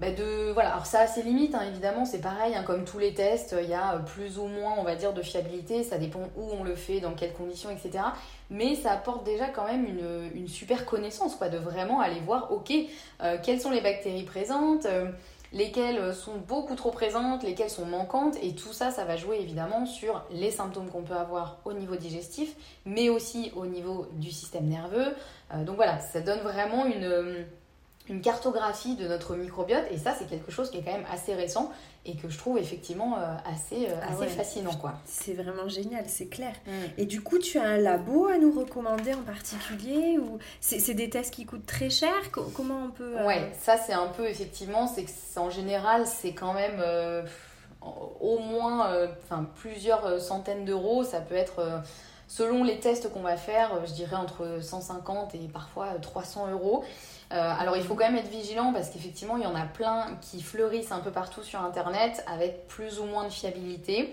bah, 0.00 0.10
de 0.10 0.50
voilà 0.52 0.72
alors 0.72 0.86
ça 0.86 1.00
a 1.00 1.06
ses 1.06 1.22
limites 1.22 1.54
hein, 1.54 1.62
évidemment 1.68 2.04
c'est 2.04 2.20
pareil 2.20 2.54
hein, 2.54 2.62
comme 2.62 2.84
tous 2.84 2.98
les 2.98 3.12
tests 3.12 3.54
il 3.60 3.68
y 3.68 3.74
a 3.74 3.98
plus 3.98 4.38
ou 4.38 4.46
moins 4.46 4.74
on 4.78 4.82
va 4.82 4.96
dire 4.96 5.12
de 5.12 5.22
fiabilité 5.22 5.84
ça 5.84 5.98
dépend 5.98 6.22
où 6.36 6.50
on 6.58 6.64
le 6.64 6.74
fait 6.74 7.00
dans 7.00 7.12
quelles 7.12 7.34
conditions 7.34 7.70
etc 7.70 8.04
mais 8.48 8.74
ça 8.74 8.92
apporte 8.92 9.24
déjà 9.24 9.48
quand 9.48 9.66
même 9.66 9.86
une, 10.34 10.48
super 10.48 10.86
connaissance 10.86 11.36
quoi 11.36 11.48
de 11.50 11.58
vraiment 11.58 12.00
aller 12.00 12.20
voir 12.20 12.50
ok 12.50 12.72
euh, 13.22 13.36
quelles 13.42 13.60
sont 13.60 13.70
les 13.70 13.82
bactéries 13.82 14.24
présentes 14.24 14.86
euh, 14.86 15.10
lesquelles 15.52 16.14
sont 16.14 16.36
beaucoup 16.36 16.76
trop 16.76 16.90
présentes, 16.90 17.42
lesquelles 17.42 17.70
sont 17.70 17.84
manquantes, 17.84 18.36
et 18.42 18.54
tout 18.54 18.72
ça, 18.72 18.90
ça 18.90 19.04
va 19.04 19.16
jouer 19.16 19.38
évidemment 19.40 19.86
sur 19.86 20.22
les 20.30 20.50
symptômes 20.50 20.88
qu'on 20.90 21.02
peut 21.02 21.16
avoir 21.16 21.58
au 21.64 21.72
niveau 21.72 21.96
digestif, 21.96 22.54
mais 22.86 23.08
aussi 23.08 23.50
au 23.56 23.66
niveau 23.66 24.06
du 24.12 24.30
système 24.30 24.66
nerveux. 24.66 25.14
Euh, 25.52 25.64
donc 25.64 25.76
voilà, 25.76 25.98
ça 25.98 26.20
donne 26.20 26.40
vraiment 26.40 26.86
une, 26.86 27.44
une 28.10 28.20
cartographie 28.20 28.96
de 28.96 29.08
notre 29.08 29.34
microbiote 29.36 29.84
et 29.90 29.96
ça 29.96 30.14
c'est 30.18 30.26
quelque 30.28 30.50
chose 30.50 30.70
qui 30.70 30.78
est 30.78 30.82
quand 30.82 30.92
même 30.92 31.06
assez 31.10 31.34
récent 31.34 31.70
et 32.04 32.16
que 32.16 32.28
je 32.28 32.36
trouve 32.36 32.58
effectivement 32.58 33.16
euh, 33.18 33.34
assez, 33.46 33.86
euh, 33.88 33.94
Ah 34.02 34.08
assez 34.12 34.20
ouais. 34.22 34.26
fascinant 34.28 34.74
quoi. 34.74 34.94
C'est 35.06 35.32
vraiment 35.34 35.68
génial, 35.68 36.04
c'est 36.08 36.26
clair. 36.26 36.52
Mm. 36.66 36.70
Et 36.98 37.06
du 37.06 37.22
coup, 37.22 37.38
tu 37.38 37.58
as 37.58 37.64
un 37.64 37.76
labo 37.76 38.26
à 38.26 38.36
nous 38.38 38.52
recommander 38.58 39.14
en 39.14 39.22
particulier 39.22 40.18
ou 40.18 40.38
c'est 40.60 40.94
des 40.94 41.08
tests 41.08 41.32
qui 41.32 41.46
coûtent 41.46 41.66
très 41.66 41.88
cher? 41.90 42.12
Co- 42.32 42.50
Comment 42.56 42.84
on 42.86 42.90
peut 42.90 43.16
euh, 43.18 43.26
Ouais, 43.26 43.52
ça 43.60 43.76
c'est 43.78 43.92
un 43.94 44.08
peu 44.08 44.26
effectivement, 44.28 44.86
c'est 44.86 45.04
que 45.04 45.10
en 45.36 45.48
général 45.50 46.06
c'est 46.06 46.32
quand 46.32 46.52
même 46.52 46.80
euh, 46.84 47.22
au 47.82 48.38
moins 48.38 48.88
euh, 48.90 49.06
enfin, 49.24 49.46
plusieurs 49.56 50.20
centaines 50.20 50.64
d'euros. 50.64 51.04
Ça 51.04 51.20
peut 51.20 51.34
être 51.36 51.80
selon 52.28 52.62
les 52.64 52.78
tests 52.80 53.12
qu'on 53.12 53.22
va 53.22 53.36
faire, 53.36 53.84
je 53.86 53.92
dirais 53.92 54.16
entre 54.16 54.58
150 54.62 55.34
et 55.34 55.48
parfois 55.52 55.86
euh, 55.94 55.98
300 56.00 56.50
euros. 56.52 56.84
Euh, 57.32 57.54
alors 57.58 57.76
il 57.76 57.82
faut 57.84 57.94
quand 57.94 58.06
même 58.06 58.16
être 58.16 58.30
vigilant 58.30 58.72
parce 58.72 58.90
qu'effectivement 58.90 59.36
il 59.36 59.44
y 59.44 59.46
en 59.46 59.54
a 59.54 59.62
plein 59.64 60.18
qui 60.20 60.42
fleurissent 60.42 60.90
un 60.92 60.98
peu 61.00 61.12
partout 61.12 61.42
sur 61.44 61.60
internet 61.62 62.24
avec 62.26 62.66
plus 62.66 62.98
ou 62.98 63.04
moins 63.04 63.24
de 63.24 63.30
fiabilité. 63.32 64.12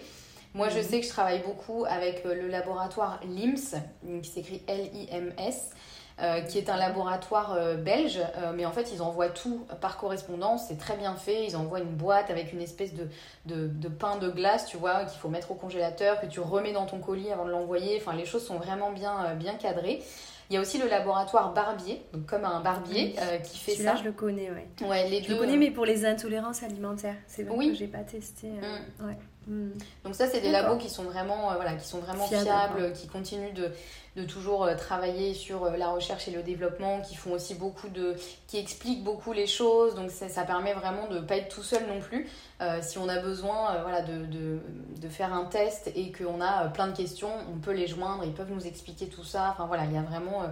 Moi 0.54 0.70
je 0.70 0.78
Mhm. 0.78 0.84
sais 0.84 1.00
que 1.02 1.06
je 1.06 1.12
travaille 1.12 1.42
beaucoup 1.44 1.86
avec 1.86 2.26
euh, 2.26 2.36
le 2.36 2.48
laboratoire 2.48 3.20
LIMS, 3.24 3.76
qui 4.22 4.30
s'écrit 4.30 4.62
L-I-M-S. 4.68 5.72
euh, 6.20 6.42
qui 6.42 6.58
est 6.58 6.72
un 6.72 6.78
laboratoire 6.78 7.54
euh, 7.54 7.76
belge, 7.76 8.18
euh, 8.38 8.52
mais 8.56 8.66
en 8.66 8.72
fait 8.72 8.92
ils 8.92 9.04
envoient 9.04 9.30
tout 9.30 9.68
par 9.82 9.98
correspondance, 9.98 10.64
c'est 10.68 10.80
très 10.80 10.98
bien 10.98 11.16
fait, 11.16 11.46
ils 11.46 11.56
envoient 11.56 11.78
une 11.80 11.94
boîte 11.96 12.32
avec 12.32 12.52
une 12.54 12.60
espèce 12.64 12.96
de, 12.96 13.08
de, 13.46 13.68
de 13.68 13.88
pain 13.88 14.16
de 14.16 14.28
glace, 14.32 14.66
tu 14.66 14.78
vois, 14.78 15.04
qu'il 15.06 15.20
faut 15.20 15.30
mettre 15.30 15.52
au 15.52 15.54
congélateur, 15.54 16.20
que 16.20 16.26
tu 16.26 16.40
remets 16.40 16.72
dans 16.74 16.88
ton 16.88 16.98
colis 16.98 17.32
avant 17.32 17.46
de 17.46 17.52
l'envoyer, 17.52 18.00
enfin 18.02 18.16
les 18.18 18.26
choses 18.26 18.44
sont 18.44 18.56
vraiment 18.58 18.90
bien, 18.92 19.36
bien 19.36 19.54
cadrées. 19.54 20.02
Il 20.50 20.54
y 20.54 20.58
a 20.58 20.62
aussi 20.62 20.78
le 20.78 20.88
laboratoire 20.88 21.54
Barbier, 21.54 22.02
donc 22.14 22.26
comme 22.26 22.46
un 22.46 22.62
barbier 22.62 23.16
euh, 23.20 23.38
qui 23.40 23.58
fait 23.58 23.76
ça. 23.76 23.96
je 23.98 24.04
le 24.06 24.14
connais, 24.14 24.50
ouais. 24.50 24.68
Ouais, 24.88 25.10
les 25.10 25.22
Je 25.22 25.28
deux. 25.28 25.34
le 25.34 25.40
connais, 25.40 25.58
mais 25.58 25.72
pour 25.72 25.86
les 25.86 26.06
intolérances 26.06 26.64
alimentaires. 26.64 27.16
C'est 27.28 27.44
vrai 27.44 27.56
Oui. 27.58 27.70
que 27.72 27.76
j'ai 27.76 27.88
pas 27.88 28.00
testé. 28.00 28.48
euh, 28.64 29.06
ouais. 29.08 29.18
Mm. 29.48 29.72
Donc 30.06 30.16
ça, 30.16 30.28
c'est 30.28 30.40
des 30.42 30.52
labos 30.52 30.78
qui 30.78 30.90
sont 30.90 31.04
vraiment, 31.04 31.52
euh, 31.52 31.56
voilà, 31.56 31.74
qui 31.76 31.86
sont 31.88 32.00
vraiment 32.00 32.26
Fiables, 32.28 32.46
fiables, 32.46 32.94
qui 32.94 33.08
continuent 33.08 33.54
de, 33.54 33.72
de 34.18 34.24
toujours 34.24 34.66
euh, 34.66 34.76
travailler 34.76 35.36
sur 35.36 35.64
euh, 35.64 35.78
la 35.78 35.90
recherche 35.90 36.28
et 36.28 36.32
le 36.32 36.42
développement, 36.42 37.02
qui 37.02 37.16
font 37.16 37.34
aussi 37.34 37.54
beaucoup 37.54 37.88
de, 37.88 38.16
qui 38.48 38.58
expliquent 38.58 39.04
beaucoup 39.04 39.32
les 39.32 39.46
choses. 39.46 39.94
Donc 39.94 40.10
ça, 40.10 40.44
permet 40.44 40.74
vraiment 40.74 41.08
de 41.08 41.20
pas 41.20 41.38
être 41.38 41.54
tout 41.54 41.64
seul 41.64 41.86
non 41.88 42.00
plus. 42.00 42.28
Euh, 42.62 42.80
si 42.82 42.98
on 42.98 43.08
a 43.08 43.20
besoin, 43.20 43.82
voilà, 43.84 44.02
de, 44.02 44.26
de, 44.26 44.60
de 45.00 45.10
faire 45.10 45.34
un 45.34 45.46
test 45.46 45.92
et 45.96 46.12
qu'on 46.12 46.42
a 46.42 46.68
plein 46.70 46.88
de 46.88 46.98
questions, 46.98 47.30
on 47.54 47.60
peut 47.60 47.72
les 47.72 47.86
joindre, 47.86 48.24
ils 48.24 48.34
peuvent 48.34 48.52
nous 48.52 48.66
expliquer 48.66 49.08
tout 49.08 49.24
ça. 49.24 49.50
Enfin 49.52 49.68
voilà, 49.68 49.86
il 49.86 49.94
y 49.94 49.98
a 49.98 50.02
vraiment 50.02 50.44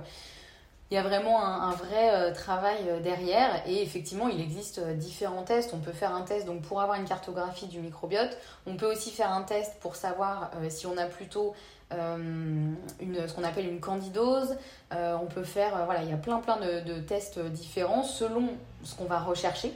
il 0.92 0.94
y 0.94 0.98
a 0.98 1.02
vraiment 1.02 1.44
un, 1.44 1.72
vrai 1.72 2.32
travail 2.34 2.78
derrière 3.02 3.64
et 3.66 3.82
effectivement 3.82 4.28
il 4.28 4.40
existe 4.40 4.80
différents 4.80 5.42
tests. 5.42 5.74
On 5.74 5.80
peut 5.80 5.92
faire 5.92 6.14
un 6.14 6.22
test 6.22 6.46
donc 6.46 6.62
pour 6.62 6.80
avoir 6.80 7.00
une 7.00 7.08
cartographie 7.08 7.66
du 7.66 7.80
microbiote. 7.80 8.38
On 8.68 8.78
peut 8.78 8.92
aussi 8.92 9.10
faire 9.10 9.32
un 9.32 9.42
test 9.42 9.80
pour 9.80 9.96
savoir 9.96 10.52
si 10.70 10.86
on 10.86 10.96
a 10.98 11.08
plutôt 11.08 11.56
une, 11.92 13.28
ce 13.28 13.34
qu'on 13.34 13.44
appelle 13.44 13.68
une 13.68 13.80
candidose. 13.80 14.56
Euh, 14.94 15.16
on 15.22 15.28
peut 15.28 15.44
faire, 15.44 15.76
euh, 15.78 15.86
voilà, 15.86 16.04
il 16.04 16.10
y 16.10 16.14
a 16.14 16.18
plein 16.18 16.40
plein 16.40 16.58
de, 16.58 16.82
de 16.82 17.00
tests 17.00 17.40
différents 17.40 18.04
selon 18.04 18.50
ce 18.84 18.96
qu'on 18.96 19.06
va 19.06 19.20
rechercher. 19.20 19.72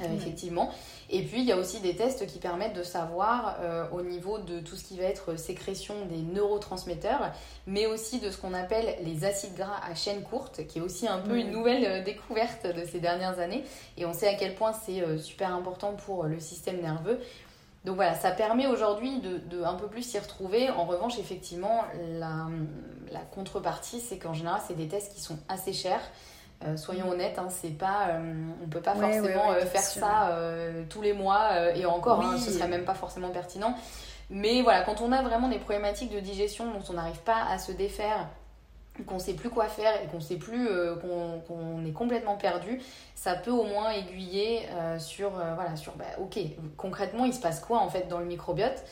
euh, 0.00 0.16
effectivement. 0.16 0.70
Et 1.10 1.22
puis 1.22 1.40
il 1.40 1.46
y 1.46 1.52
a 1.52 1.56
aussi 1.56 1.80
des 1.80 1.94
tests 1.94 2.26
qui 2.26 2.38
permettent 2.38 2.74
de 2.74 2.82
savoir 2.82 3.56
euh, 3.60 3.84
au 3.92 4.02
niveau 4.02 4.38
de 4.38 4.60
tout 4.60 4.76
ce 4.76 4.84
qui 4.84 4.96
va 4.98 5.04
être 5.04 5.36
sécrétion 5.38 5.94
des 6.06 6.16
neurotransmetteurs, 6.18 7.32
mais 7.66 7.86
aussi 7.86 8.18
de 8.18 8.30
ce 8.30 8.38
qu'on 8.38 8.54
appelle 8.54 8.96
les 9.04 9.24
acides 9.24 9.54
gras 9.54 9.80
à 9.86 9.94
chaîne 9.94 10.22
courte, 10.22 10.66
qui 10.66 10.78
est 10.78 10.82
aussi 10.82 11.06
un 11.06 11.18
peu 11.18 11.38
une 11.38 11.50
nouvelle 11.50 11.84
euh, 11.84 12.02
découverte 12.02 12.66
de 12.66 12.84
ces 12.84 13.00
dernières 13.00 13.38
années. 13.38 13.64
Et 13.98 14.06
on 14.06 14.14
sait 14.14 14.28
à 14.28 14.34
quel 14.34 14.54
point 14.54 14.72
c'est 14.72 15.02
euh, 15.02 15.18
super 15.18 15.54
important 15.54 15.92
pour 15.92 16.24
euh, 16.24 16.28
le 16.28 16.40
système 16.40 16.80
nerveux. 16.80 17.20
Donc 17.84 17.96
voilà, 17.96 18.14
ça 18.14 18.30
permet 18.30 18.66
aujourd'hui 18.68 19.18
de, 19.20 19.38
de 19.38 19.62
un 19.64 19.74
peu 19.74 19.88
plus 19.88 20.02
s'y 20.02 20.18
retrouver. 20.18 20.70
En 20.70 20.84
revanche, 20.84 21.18
effectivement, 21.18 21.82
la, 22.18 22.46
la 23.10 23.20
contrepartie, 23.20 24.00
c'est 24.00 24.18
qu'en 24.18 24.34
général, 24.34 24.60
c'est 24.66 24.76
des 24.76 24.86
tests 24.88 25.12
qui 25.14 25.20
sont 25.20 25.38
assez 25.48 25.72
chers. 25.72 26.00
Euh, 26.64 26.76
soyons 26.76 27.10
honnêtes, 27.10 27.40
hein, 27.40 27.48
c'est 27.50 27.76
pas, 27.76 28.06
euh, 28.10 28.34
on 28.64 28.68
peut 28.68 28.80
pas 28.80 28.94
Ouais, 28.94 29.00
forcément 29.12 29.48
ouais, 29.50 29.56
euh, 29.62 29.66
faire 29.66 29.82
sûr. 29.82 30.00
ça 30.00 30.28
euh, 30.28 30.84
tous 30.88 31.02
les 31.02 31.12
mois 31.12 31.74
et 31.74 31.84
encore, 31.86 32.20
hein, 32.20 32.34
Oui. 32.34 32.40
ce 32.40 32.52
serait 32.52 32.68
même 32.68 32.84
pas 32.84 32.94
forcément 32.94 33.30
pertinent. 33.30 33.74
Mais 34.30 34.62
voilà, 34.62 34.82
quand 34.82 35.00
on 35.00 35.10
a 35.10 35.20
vraiment 35.22 35.48
des 35.48 35.58
problématiques 35.58 36.12
de 36.14 36.20
digestion 36.20 36.66
dont 36.72 36.84
on 36.88 36.92
n'arrive 36.92 37.18
pas 37.22 37.42
à 37.50 37.58
se 37.58 37.72
défaire, 37.72 38.28
qu'on 39.06 39.18
sait 39.18 39.34
plus 39.34 39.48
quoi 39.48 39.68
faire 39.68 39.92
et 40.02 40.06
qu'on 40.06 40.20
sait 40.20 40.36
plus 40.36 40.68
euh, 40.68 40.94
qu'on 40.96 41.84
est 41.84 41.92
complètement 41.92 42.36
perdu, 42.36 42.80
ça 43.14 43.34
peut 43.34 43.50
au 43.50 43.64
moins 43.64 43.90
aiguiller 43.90 44.68
euh, 44.70 44.98
sur 44.98 45.38
euh, 45.38 45.54
voilà 45.54 45.76
sur 45.76 45.94
bah, 45.96 46.04
ok 46.20 46.38
concrètement 46.76 47.24
il 47.24 47.32
se 47.32 47.40
passe 47.40 47.60
quoi 47.60 47.78
en 47.78 47.88
fait 47.88 48.08
dans 48.08 48.18
le 48.18 48.26
microbiote. 48.26 48.84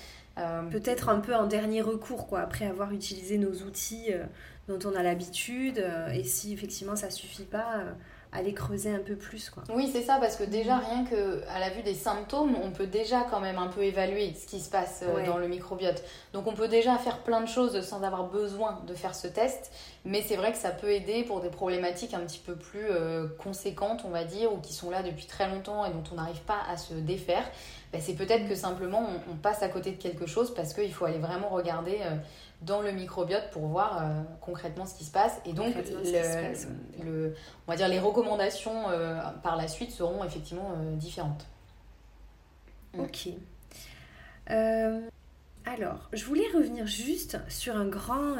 Peut-être 0.71 1.11
un 1.11 1.21
peu 1.21 1.35
en 1.35 1.47
dernier 1.47 1.83
recours, 1.83 2.27
quoi, 2.27 2.41
après 2.41 2.65
avoir 2.65 2.93
utilisé 2.93 3.37
nos 3.37 3.53
outils 3.67 4.11
dont 4.69 4.79
on 4.89 4.97
a 4.97 5.03
l'habitude. 5.03 5.85
et 6.15 6.25
si 6.25 6.55
effectivement 6.55 6.97
ça 6.97 7.11
suffit 7.11 7.45
pas, 7.45 7.83
aller 8.33 8.55
creuser 8.55 8.95
un 8.95 9.01
peu 9.01 9.17
plus, 9.17 9.51
quoi. 9.51 9.65
Oui, 9.75 9.91
c'est 9.93 10.03
ça, 10.03 10.19
parce 10.21 10.37
que 10.37 10.45
déjà, 10.45 10.79
rien 10.79 11.05
que 11.05 11.43
à 11.49 11.59
la 11.59 11.71
vue 11.71 11.83
des 11.83 11.95
symptômes, 11.95 12.55
on 12.63 12.71
peut 12.71 12.87
déjà 12.87 13.23
quand 13.31 13.41
même 13.41 13.59
un 13.59 13.67
peu 13.67 13.83
évaluer 13.83 14.33
ce 14.41 14.47
qui 14.47 14.61
se 14.61 14.71
passe 14.71 15.03
euh, 15.03 15.17
Ouais. 15.17 15.27
dans 15.27 15.37
le 15.37 15.49
microbiote. 15.49 16.03
Donc, 16.33 16.47
on 16.47 16.53
peut 16.53 16.69
déjà 16.69 16.97
faire 16.99 17.19
plein 17.19 17.41
de 17.41 17.49
choses 17.49 17.81
sans 17.81 18.03
avoir 18.05 18.25
besoin 18.29 18.79
de 18.87 18.95
faire 18.95 19.15
ce 19.17 19.27
test, 19.27 19.73
mais 20.05 20.23
c'est 20.23 20.37
vrai 20.37 20.53
que 20.53 20.59
ça 20.59 20.71
peut 20.71 20.91
aider 20.93 21.25
pour 21.25 21.41
des 21.41 21.49
problématiques 21.51 22.15
un 22.15 22.21
petit 22.21 22.39
peu 22.39 22.55
plus 22.55 22.87
euh, 22.89 23.27
conséquentes, 23.39 24.03
on 24.05 24.11
va 24.11 24.23
dire, 24.25 24.53
ou 24.53 24.59
qui 24.59 24.73
sont 24.75 24.91
là 24.91 25.03
depuis 25.03 25.27
très 25.27 25.49
longtemps 25.49 25.85
et 25.85 25.91
dont 25.91 26.05
on 26.13 26.15
n'arrive 26.15 26.41
pas 26.43 26.59
à 26.71 26.77
se 26.77 26.95
défaire. 26.95 27.45
Ben, 27.93 28.01
c'est 28.01 28.15
peut-être 28.15 28.49
que 28.49 28.55
simplement 28.55 29.01
on, 29.29 29.33
on 29.33 29.37
passe 29.37 29.65
à 29.65 29.69
côté 29.69 29.91
de 29.91 30.01
quelque 30.01 30.27
chose 30.27 30.55
parce 30.55 30.73
qu'il 30.75 30.93
faut 30.93 31.05
aller 31.07 31.19
vraiment 31.19 31.49
regarder 31.49 31.99
euh, 32.03 32.15
dans 32.63 32.83
le 32.83 32.93
microbiote 32.93 33.51
pour 33.53 33.67
voir 33.67 34.03
euh, 34.03 34.23
concrètement 34.41 34.85
ce 34.85 34.95
qui 34.95 35.05
se 35.05 35.11
passe. 35.11 35.41
Et 35.47 35.53
donc, 35.53 35.75
le- 35.75 35.85
se 36.05 36.13
passe, 36.13 36.67
ouais. 36.67 37.05
le, 37.05 37.35
on 37.67 37.71
va 37.71 37.77
dire 37.77 37.89
les 37.89 37.99
recommandations 37.99 38.91
euh, 38.91 39.19
par 39.43 39.57
la 39.57 39.67
suite 39.67 39.91
seront 39.91 40.23
effectivement 40.25 40.73
euh, 40.77 40.95
différentes. 40.97 41.47
Mm. 42.95 43.01
Ok. 43.01 43.29
Alors, 45.67 46.09
je 46.13 46.25
voulais 46.25 46.47
revenir 46.55 46.87
juste 46.87 47.39
sur 47.49 47.77
un 47.77 47.87
grand, 47.87 48.35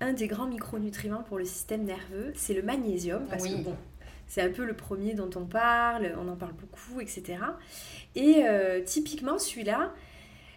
un 0.00 0.12
des 0.12 0.28
grands 0.28 0.46
micronutriments 0.46 1.22
pour 1.24 1.38
le 1.38 1.44
système 1.44 1.82
nerveux, 1.84 2.32
c'est 2.36 2.54
le 2.54 2.62
magnésium, 2.62 3.26
parce 3.26 3.42
Oui. 3.42 3.56
que 3.56 3.64
bon, 3.70 3.76
c'est 4.28 4.42
un 4.42 4.50
peu 4.52 4.64
le 4.64 4.74
premier 4.74 5.14
dont 5.14 5.30
on 5.34 5.44
parle, 5.46 6.14
on 6.18 6.28
en 6.28 6.36
parle 6.36 6.52
beaucoup, 6.52 7.00
etc. 7.00 7.38
Et 8.14 8.44
typiquement 8.84 9.38
celui-là, 9.38 9.92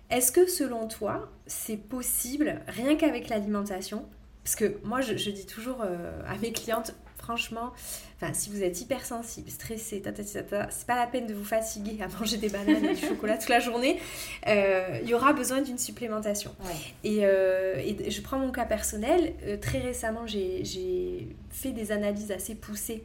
est-ce 0.10 0.32
que 0.32 0.48
selon 0.48 0.88
toi, 0.88 1.32
c'est 1.46 1.78
possible, 1.78 2.62
rien 2.68 2.96
qu'avec 2.96 3.30
l'alimentation 3.30 4.06
Parce 4.44 4.56
que 4.56 4.78
moi, 4.84 5.02
je, 5.02 5.18
je 5.18 5.32
dis 5.32 5.46
toujours 5.46 5.82
euh, 5.82 6.22
à 6.28 6.38
mes 6.38 6.52
clientes, 6.52 6.94
franchement, 7.18 7.74
enfin, 8.16 8.34
si 8.34 8.50
vous 8.50 8.64
êtes 8.64 8.80
hypersensible, 8.80 9.50
stressé, 9.50 10.02
c'est 10.22 10.48
pas 10.88 10.96
la 10.96 11.08
peine 11.08 11.28
de 11.28 11.34
vous 11.34 11.44
fatiguer 11.44 11.98
à 12.02 12.08
manger 12.20 12.38
des 12.38 12.48
bananes 12.48 12.86
et 12.86 12.94
du 12.94 13.02
chocolat 13.08 13.38
toute 13.38 13.50
la 13.50 13.60
journée. 13.60 14.00
Euh, 14.48 15.00
Il 15.04 15.10
y 15.10 15.14
aura 15.14 15.34
besoin 15.34 15.62
d'une 15.62 15.78
supplémentation. 15.78 16.56
Ouais. 16.64 16.72
Et, 17.04 17.20
euh, 17.24 17.76
et 17.78 18.10
je 18.10 18.22
prends 18.22 18.40
mon 18.40 18.52
cas 18.52 18.66
personnel. 18.66 19.34
Euh, 19.46 19.58
très 19.58 19.80
récemment, 19.80 20.26
j'ai 20.26 21.28
fait 21.50 21.72
des 21.72 21.92
analyses 21.92 22.32
assez 22.32 22.56
poussées 22.56 23.04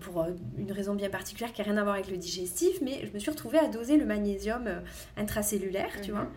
pour 0.00 0.22
euh, 0.22 0.30
une 0.58 0.72
raison 0.72 0.94
bien 0.94 1.10
particulière 1.10 1.52
qui 1.52 1.60
n'a 1.60 1.66
rien 1.66 1.76
à 1.76 1.82
voir 1.82 1.94
avec 1.94 2.08
le 2.10 2.16
digestif, 2.16 2.80
mais 2.80 3.06
je 3.06 3.12
me 3.12 3.18
suis 3.18 3.30
retrouvée 3.30 3.58
à 3.58 3.68
doser 3.68 3.96
le 3.96 4.04
magnésium 4.06 4.66
euh, 4.66 4.80
intracellulaire, 5.16 6.00
tu 6.02 6.10
Mhm. 6.12 6.16
vois. 6.18 6.28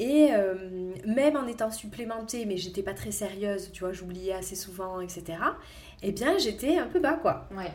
Et 0.00 0.28
euh, 0.32 0.92
même 1.06 1.36
en 1.36 1.46
étant 1.46 1.70
supplémentée, 1.70 2.46
mais 2.46 2.56
j'étais 2.56 2.82
pas 2.82 2.94
très 2.94 3.12
sérieuse, 3.12 3.70
tu 3.72 3.80
vois, 3.80 3.92
j'oubliais 3.92 4.32
assez 4.32 4.56
souvent, 4.56 5.00
etc. 5.00 5.38
Eh 6.02 6.10
bien, 6.10 6.36
j'étais 6.38 6.78
un 6.78 6.86
peu 6.88 6.98
bas, 6.98 7.14
quoi. 7.14 7.48
Ouais. 7.56 7.70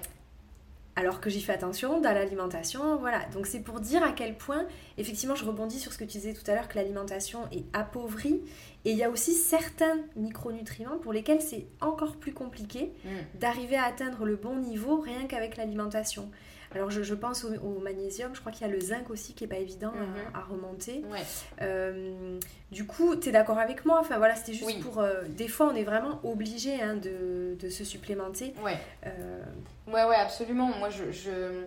Alors 1.00 1.22
que 1.22 1.30
j'y 1.30 1.42
fais 1.42 1.54
attention 1.54 2.02
dans 2.02 2.12
l'alimentation, 2.12 2.98
voilà. 2.98 3.22
Donc 3.34 3.48
c'est 3.48 3.62
pour 3.62 3.80
dire 3.80 4.04
à 4.04 4.12
quel 4.12 4.36
point, 4.36 4.66
effectivement, 4.98 5.34
je 5.36 5.46
rebondis 5.46 5.80
sur 5.80 5.94
ce 5.94 5.98
que 5.98 6.04
tu 6.04 6.18
disais 6.18 6.34
tout 6.34 6.44
à 6.52 6.56
l'heure, 6.56 6.68
que 6.68 6.76
l'alimentation 6.76 7.48
est 7.54 7.64
appauvrie. 7.72 8.42
Et 8.84 8.92
il 8.92 8.98
y 8.98 9.04
a 9.04 9.10
aussi 9.10 9.34
certains 9.34 9.98
micronutriments 10.18 10.98
pour 10.98 11.14
lesquels 11.14 11.42
c'est 11.42 11.68
encore 11.80 12.18
plus 12.18 12.34
compliqué 12.34 12.92
Mm. 13.06 13.40
d'arriver 13.40 13.78
à 13.78 13.86
atteindre 13.86 14.26
le 14.26 14.36
bon 14.36 14.58
niveau 14.58 15.00
rien 15.00 15.26
qu'avec 15.28 15.56
l'alimentation. 15.56 16.30
Alors 16.76 16.92
je, 16.92 17.02
je 17.02 17.16
pense 17.16 17.44
au, 17.46 17.50
au 17.64 17.80
magnésium, 17.80 18.36
je 18.36 18.40
crois 18.40 18.52
qu'il 18.52 18.66
y 18.68 18.70
a 18.70 18.74
le 18.74 18.80
zinc 18.80 19.10
aussi 19.10 19.34
qui 19.34 19.44
est 19.44 19.48
pas 19.48 19.58
évident 19.58 19.92
à- 19.92 20.04
Mhm. 20.04 20.16
à, 20.36 20.42
remonter. 20.42 21.04
Ouais. 21.12 21.24
Euh, 21.62 22.38
du 22.72 22.86
coup, 22.86 23.16
tu 23.16 23.30
es 23.30 23.32
d'accord 23.32 23.58
avec 23.58 23.86
moi? 23.86 23.98
Enfin 24.00 24.18
voilà, 24.18 24.36
c'était 24.36 24.54
juste 24.54 24.66
Oui. 24.66 24.80
pour... 24.80 25.00
euh, 25.00 25.24
des 25.30 25.48
fois, 25.48 25.70
on 25.72 25.76
est 25.76 25.84
vraiment 25.84 26.20
obligé 26.24 26.82
hein, 26.82 26.96
de, 26.96 27.56
de 27.60 27.70
se 27.70 27.84
supplémenter. 27.84 28.54
Ouais. 28.64 28.78
Euh, 29.08 29.42
Ouais, 29.88 30.04
ouais, 30.04 30.16
absolument. 30.16 30.68
Moi, 30.78 30.90
je, 30.90 31.12
je, 31.12 31.64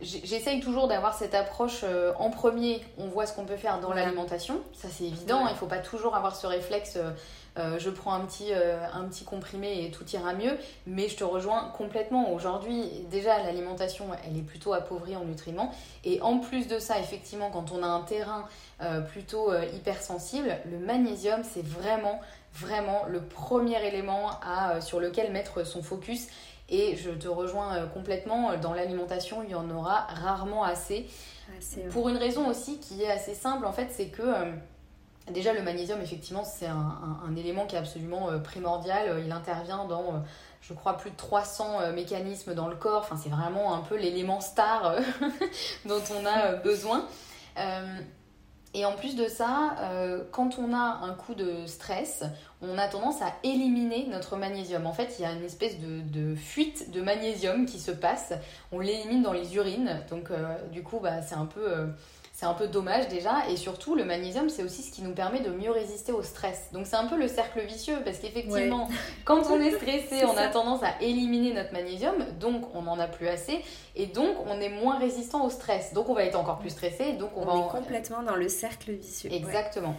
J'essaye 0.00 0.60
toujours 0.60 0.86
d'avoir 0.86 1.12
cette 1.18 1.34
approche 1.34 1.84
en 2.20 2.30
premier, 2.30 2.80
on 2.98 3.08
voit 3.08 3.26
ce 3.26 3.32
qu'on 3.32 3.44
peut 3.44 3.56
faire 3.56 3.80
dans 3.80 3.92
l'alimentation, 3.92 4.60
ça 4.72 4.86
c'est 4.88 5.02
évident, 5.06 5.44
il 5.48 5.50
ne 5.54 5.56
faut 5.56 5.66
pas 5.66 5.78
toujours 5.78 6.14
avoir 6.14 6.36
ce 6.36 6.46
réflexe 6.46 6.94
euh, 6.96 7.10
je 7.56 7.90
prends 7.90 8.14
un 8.14 8.20
petit, 8.20 8.52
euh, 8.52 8.86
un 8.92 9.04
petit 9.04 9.24
comprimé 9.24 9.84
et 9.84 9.90
tout 9.90 10.04
ira 10.12 10.34
mieux. 10.34 10.56
Mais 10.86 11.08
je 11.08 11.16
te 11.16 11.24
rejoins 11.24 11.72
complètement. 11.76 12.32
Aujourd'hui, 12.32 12.84
déjà, 13.10 13.42
l'alimentation, 13.42 14.06
elle 14.26 14.36
est 14.36 14.42
plutôt 14.42 14.72
appauvrie 14.72 15.16
en 15.16 15.24
nutriments. 15.24 15.72
Et 16.04 16.20
en 16.22 16.38
plus 16.38 16.68
de 16.68 16.78
ça, 16.78 16.98
effectivement, 16.98 17.50
quand 17.50 17.72
on 17.72 17.82
a 17.82 17.86
un 17.86 18.02
terrain 18.02 18.44
euh, 18.80 19.00
plutôt 19.00 19.52
hypersensible, 19.74 20.56
le 20.70 20.78
magnésium, 20.78 21.42
c'est 21.42 21.64
vraiment, 21.64 22.20
vraiment 22.54 23.04
le 23.08 23.20
premier 23.22 23.84
élément 23.86 24.30
à, 24.42 24.80
sur 24.80 25.00
lequel 25.00 25.32
mettre 25.32 25.66
son 25.66 25.82
focus. 25.82 26.28
Et 26.70 26.96
je 26.96 27.10
te 27.10 27.28
rejoins 27.28 27.86
complètement, 27.94 28.56
dans 28.58 28.74
l'alimentation, 28.74 29.42
il 29.42 29.50
y 29.50 29.54
en 29.54 29.70
aura 29.70 30.06
rarement 30.22 30.64
assez. 30.64 31.08
Pour 31.90 32.10
une 32.10 32.18
raison 32.18 32.46
aussi 32.46 32.78
qui 32.78 33.02
est 33.02 33.10
assez 33.10 33.34
simple, 33.34 33.64
en 33.64 33.72
fait, 33.72 33.88
c'est 33.90 34.08
que 34.08 34.22
Déjà, 35.30 35.52
le 35.52 35.62
magnésium, 35.62 36.00
effectivement, 36.00 36.44
c'est 36.44 36.66
un, 36.66 37.34
élément 37.36 37.66
qui 37.66 37.76
est 37.76 37.78
absolument 37.78 38.30
euh, 38.30 38.38
primordial. 38.38 39.08
Euh, 39.08 39.22
il 39.24 39.32
intervient 39.32 39.84
dans, 39.84 40.14
euh, 40.14 40.18
je 40.60 40.72
crois, 40.74 40.96
plus 40.96 41.10
de 41.10 41.16
300 41.16 41.92
mécanismes 41.92 42.54
dans 42.54 42.68
le 42.68 42.76
corps. 42.76 43.02
Enfin, 43.02 43.16
c'est 43.16 43.28
vraiment 43.28 43.74
un 43.74 43.80
peu 43.80 43.96
l'élément 43.96 44.40
star 44.40 44.96
dont 45.84 46.02
on 46.18 46.26
a 46.26 46.54
besoin. 46.56 47.06
et 48.74 48.84
en 48.84 48.92
plus 48.92 49.16
de 49.16 49.26
ça, 49.28 49.76
quand 50.32 50.58
on 50.58 50.74
a 50.74 51.00
un 51.02 51.14
coup 51.14 51.34
de 51.34 51.66
stress, 51.66 52.24
on 52.60 52.76
a 52.76 52.88
tendance 52.88 53.22
à 53.22 53.32
éliminer 53.44 54.06
notre 54.10 54.36
magnésium. 54.36 54.86
En 54.86 54.92
fait, 54.92 55.16
il 55.18 55.22
y 55.22 55.24
a 55.24 55.32
une 55.32 55.44
espèce 55.44 55.76
de, 55.78 56.34
fuite 56.34 56.90
de 56.90 57.00
magnésium 57.00 57.66
qui 57.66 57.78
se 57.78 57.92
passe. 57.92 58.32
On 58.72 58.80
l'élimine 58.80 59.22
dans 59.22 59.32
les 59.32 59.54
urines. 59.54 60.00
Donc, 60.10 60.30
du 60.72 60.82
coup, 60.82 60.98
bah, 61.00 61.22
c'est 61.22 61.36
un 61.36 61.46
peu 61.46 61.88
c'est 62.38 62.46
un 62.46 62.54
peu 62.54 62.68
dommage 62.68 63.08
déjà. 63.08 63.48
Et 63.50 63.56
surtout, 63.56 63.96
le 63.96 64.04
magnésium, 64.04 64.48
c'est 64.48 64.62
aussi 64.62 64.82
ce 64.82 64.92
qui 64.92 65.02
nous 65.02 65.12
permet 65.12 65.40
de 65.40 65.50
mieux 65.50 65.72
résister 65.72 66.12
au 66.12 66.22
stress. 66.22 66.68
Donc 66.72 66.86
c'est 66.86 66.94
un 66.94 67.08
peu 67.08 67.18
le 67.18 67.26
cercle 67.26 67.60
vicieux 67.62 67.96
parce 68.04 68.20
qu'effectivement, 68.20 68.88
quand 69.24 69.50
on 69.50 69.60
est 69.60 69.72
stressé, 69.72 70.24
on 70.24 70.36
a 70.36 70.46
tendance 70.46 70.84
à 70.84 71.02
éliminer 71.02 71.52
notre 71.52 71.72
magnésium, 71.72 72.14
donc 72.38 72.72
on 72.76 72.82
n'en 72.82 72.96
a 73.00 73.08
plus 73.08 73.26
assez, 73.26 73.60
et 73.96 74.06
donc 74.06 74.36
on 74.46 74.60
est 74.60 74.68
moins 74.68 75.00
résistant 75.00 75.44
au 75.44 75.50
stress. 75.50 75.92
Donc 75.94 76.08
on 76.08 76.14
va 76.14 76.22
être 76.22 76.38
encore 76.38 76.60
plus 76.60 76.70
stressé, 76.70 77.14
donc 77.14 77.30
on, 77.34 77.44
va... 77.44 77.54
est 77.54 77.70
complètement 77.76 78.22
dans 78.22 78.36
le 78.36 78.48
cercle 78.48 78.92
vicieux. 78.92 79.32
Exactement. 79.32 79.96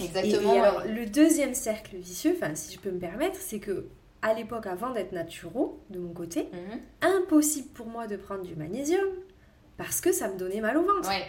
Exactement. 0.00 0.54
Et, 0.54 0.58
alors, 0.58 0.82
le 0.86 1.04
deuxième 1.04 1.52
cercle 1.52 1.96
vicieux, 1.96 2.34
enfin 2.40 2.54
si 2.54 2.74
je 2.74 2.80
peux 2.80 2.90
me 2.90 2.98
permettre, 2.98 3.36
c'est 3.38 3.60
que 3.60 3.86
à 4.22 4.32
l'époque, 4.32 4.66
avant 4.66 4.92
d'être 4.92 5.12
naturo, 5.12 5.78
de 5.90 5.98
mon 5.98 6.14
côté, 6.14 6.48
mhm. 6.54 6.80
impossible 7.02 7.68
pour 7.74 7.86
moi 7.86 8.06
de 8.06 8.16
prendre 8.16 8.44
du 8.44 8.56
magnésium 8.56 9.08
parce 9.76 10.00
que 10.00 10.10
ça 10.10 10.28
me 10.28 10.38
donnait 10.38 10.62
mal 10.62 10.78
au 10.78 10.82
ventre. 10.82 11.10
Ouais. 11.10 11.26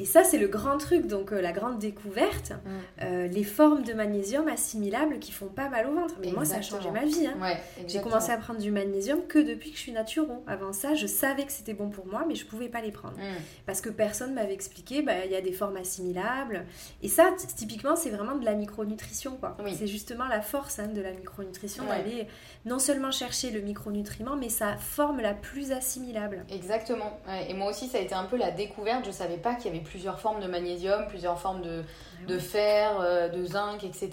Et 0.00 0.06
ça, 0.06 0.24
c'est 0.24 0.38
le 0.38 0.48
grand 0.48 0.78
truc, 0.78 1.06
donc 1.06 1.30
euh, 1.30 1.42
la 1.42 1.52
grande 1.52 1.78
découverte, 1.78 2.52
mm. 2.52 3.02
euh, 3.02 3.26
les 3.26 3.44
formes 3.44 3.82
de 3.82 3.92
magnésium 3.92 4.48
assimilables 4.48 5.18
qui 5.18 5.30
font 5.30 5.48
pas 5.48 5.68
mal 5.68 5.86
au 5.86 5.94
ventre. 5.94 6.14
Mais 6.22 6.32
moi, 6.32 6.46
ça 6.46 6.56
a 6.56 6.62
changé 6.62 6.90
ma 6.90 7.04
vie. 7.04 7.26
Hein. 7.26 7.56
J'ai 7.86 8.00
commencé 8.00 8.32
à 8.32 8.38
prendre 8.38 8.60
du 8.60 8.70
magnésium 8.70 9.20
que 9.28 9.38
depuis 9.38 9.70
que 9.70 9.76
je 9.76 9.82
suis 9.82 9.92
naturo. 9.92 10.42
Avant 10.46 10.72
ça, 10.72 10.94
je 10.94 11.06
savais 11.06 11.44
que 11.44 11.52
c'était 11.52 11.74
bon 11.74 11.90
pour 11.90 12.06
moi, 12.06 12.24
mais 12.26 12.34
je 12.34 12.46
pouvais 12.46 12.70
pas 12.70 12.80
les 12.80 12.92
prendre. 12.92 13.18
Mm. 13.18 13.42
Parce 13.66 13.82
que 13.82 13.90
personne 13.90 14.32
m'avait 14.32 14.54
expliqué, 14.54 15.02
bah, 15.02 15.26
il 15.26 15.30
y 15.30 15.36
a 15.36 15.42
des 15.42 15.52
formes 15.52 15.76
assimilables. 15.76 16.64
Et 17.02 17.08
ça, 17.08 17.34
typiquement, 17.54 17.94
c'est 17.94 18.10
vraiment 18.10 18.36
de 18.36 18.44
la 18.46 18.54
micronutrition. 18.54 19.36
quoi. 19.36 19.58
C'est 19.76 19.86
justement 19.86 20.28
la 20.28 20.40
force 20.40 20.78
hein, 20.78 20.88
de 20.88 21.02
la 21.02 21.12
micronutrition 21.12 21.84
d'aller 21.84 22.26
non 22.64 22.78
seulement 22.78 23.10
chercher 23.10 23.50
le 23.50 23.60
micronutriment, 23.60 24.36
mais 24.36 24.48
sa 24.48 24.78
forme 24.78 25.20
la 25.20 25.34
plus 25.34 25.72
assimilable. 25.72 26.46
Exactement. 26.50 27.20
Et 27.48 27.52
moi 27.52 27.68
aussi, 27.70 27.86
ça 27.86 27.98
a 27.98 28.00
été 28.00 28.14
un 28.14 28.24
peu 28.24 28.38
la 28.38 28.50
découverte. 28.50 29.04
Je 29.04 29.10
savais 29.10 29.36
pas 29.36 29.56
qu'il 29.56 29.66
y 29.66 29.74
avait 29.74 29.84
plusieurs 29.90 30.18
formes 30.18 30.40
de 30.40 30.46
magnésium, 30.46 31.06
plusieurs 31.08 31.38
formes 31.38 31.60
de, 31.62 31.82
de 32.26 32.38
fer, 32.38 32.98
euh, 33.00 33.28
de 33.28 33.44
zinc, 33.44 33.84
etc. 33.84 34.10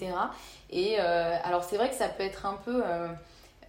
Et 0.70 0.98
euh, 1.00 1.36
alors 1.44 1.64
c'est 1.64 1.78
vrai 1.78 1.90
que 1.90 1.96
ça 1.96 2.10
peut 2.10 2.24
être 2.24 2.46
un 2.46 2.56
peu... 2.66 2.84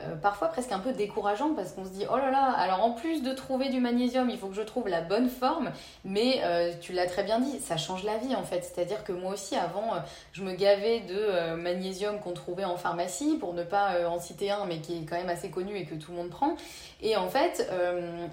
Euh, 0.01 0.15
parfois 0.15 0.47
presque 0.47 0.71
un 0.71 0.79
peu 0.79 0.93
décourageant 0.93 1.55
parce 1.55 1.73
qu'on 1.73 1.85
se 1.85 1.91
dit 1.91 2.05
oh 2.09 2.17
là 2.17 2.31
là, 2.31 2.53
alors 2.53 2.85
en 2.85 2.93
plus 2.93 3.23
de 3.23 3.33
trouver 3.33 3.69
du 3.69 3.81
magnésium, 3.81 4.31
il 4.31 4.39
faut 4.39 4.47
que 4.47 4.55
je 4.55 4.63
trouve 4.63 4.87
la 4.87 5.01
bonne 5.01 5.29
forme, 5.29 5.73
mais 6.05 6.41
euh, 6.45 6.73
tu 6.81 6.93
l'as 6.93 7.07
très 7.07 7.25
bien 7.25 7.41
dit, 7.41 7.59
ça 7.59 7.77
change 7.77 8.05
la 8.05 8.17
vie 8.17 8.37
en 8.37 8.45
fait. 8.45 8.63
C'est-à-dire 8.63 9.03
que 9.03 9.13
moi 9.13 9.33
aussi 9.33 9.57
avant, 9.57 9.95
euh, 9.95 9.99
je 10.33 10.45
me 10.45 10.53
gavais 10.53 11.01
de 11.01 11.55
magnésium 11.57 12.21
qu'on 12.21 12.33
trouvait 12.33 12.65
en 12.65 12.77
pharmacie, 12.77 13.37
pour 13.39 13.55
ne 13.55 13.65
pas 13.65 14.09
en 14.09 14.21
citer 14.21 14.51
un, 14.51 14.67
mais 14.67 14.79
qui 14.79 14.99
est 14.99 15.05
quand 15.05 15.17
même 15.17 15.29
assez 15.29 15.51
connu 15.51 15.77
et 15.77 15.85
que 15.85 15.97
tout 15.97 16.13
le 16.13 16.19
monde 16.19 16.31
prend. 16.31 16.57
Et 17.01 17.17
en 17.17 17.29
fait, 17.29 17.69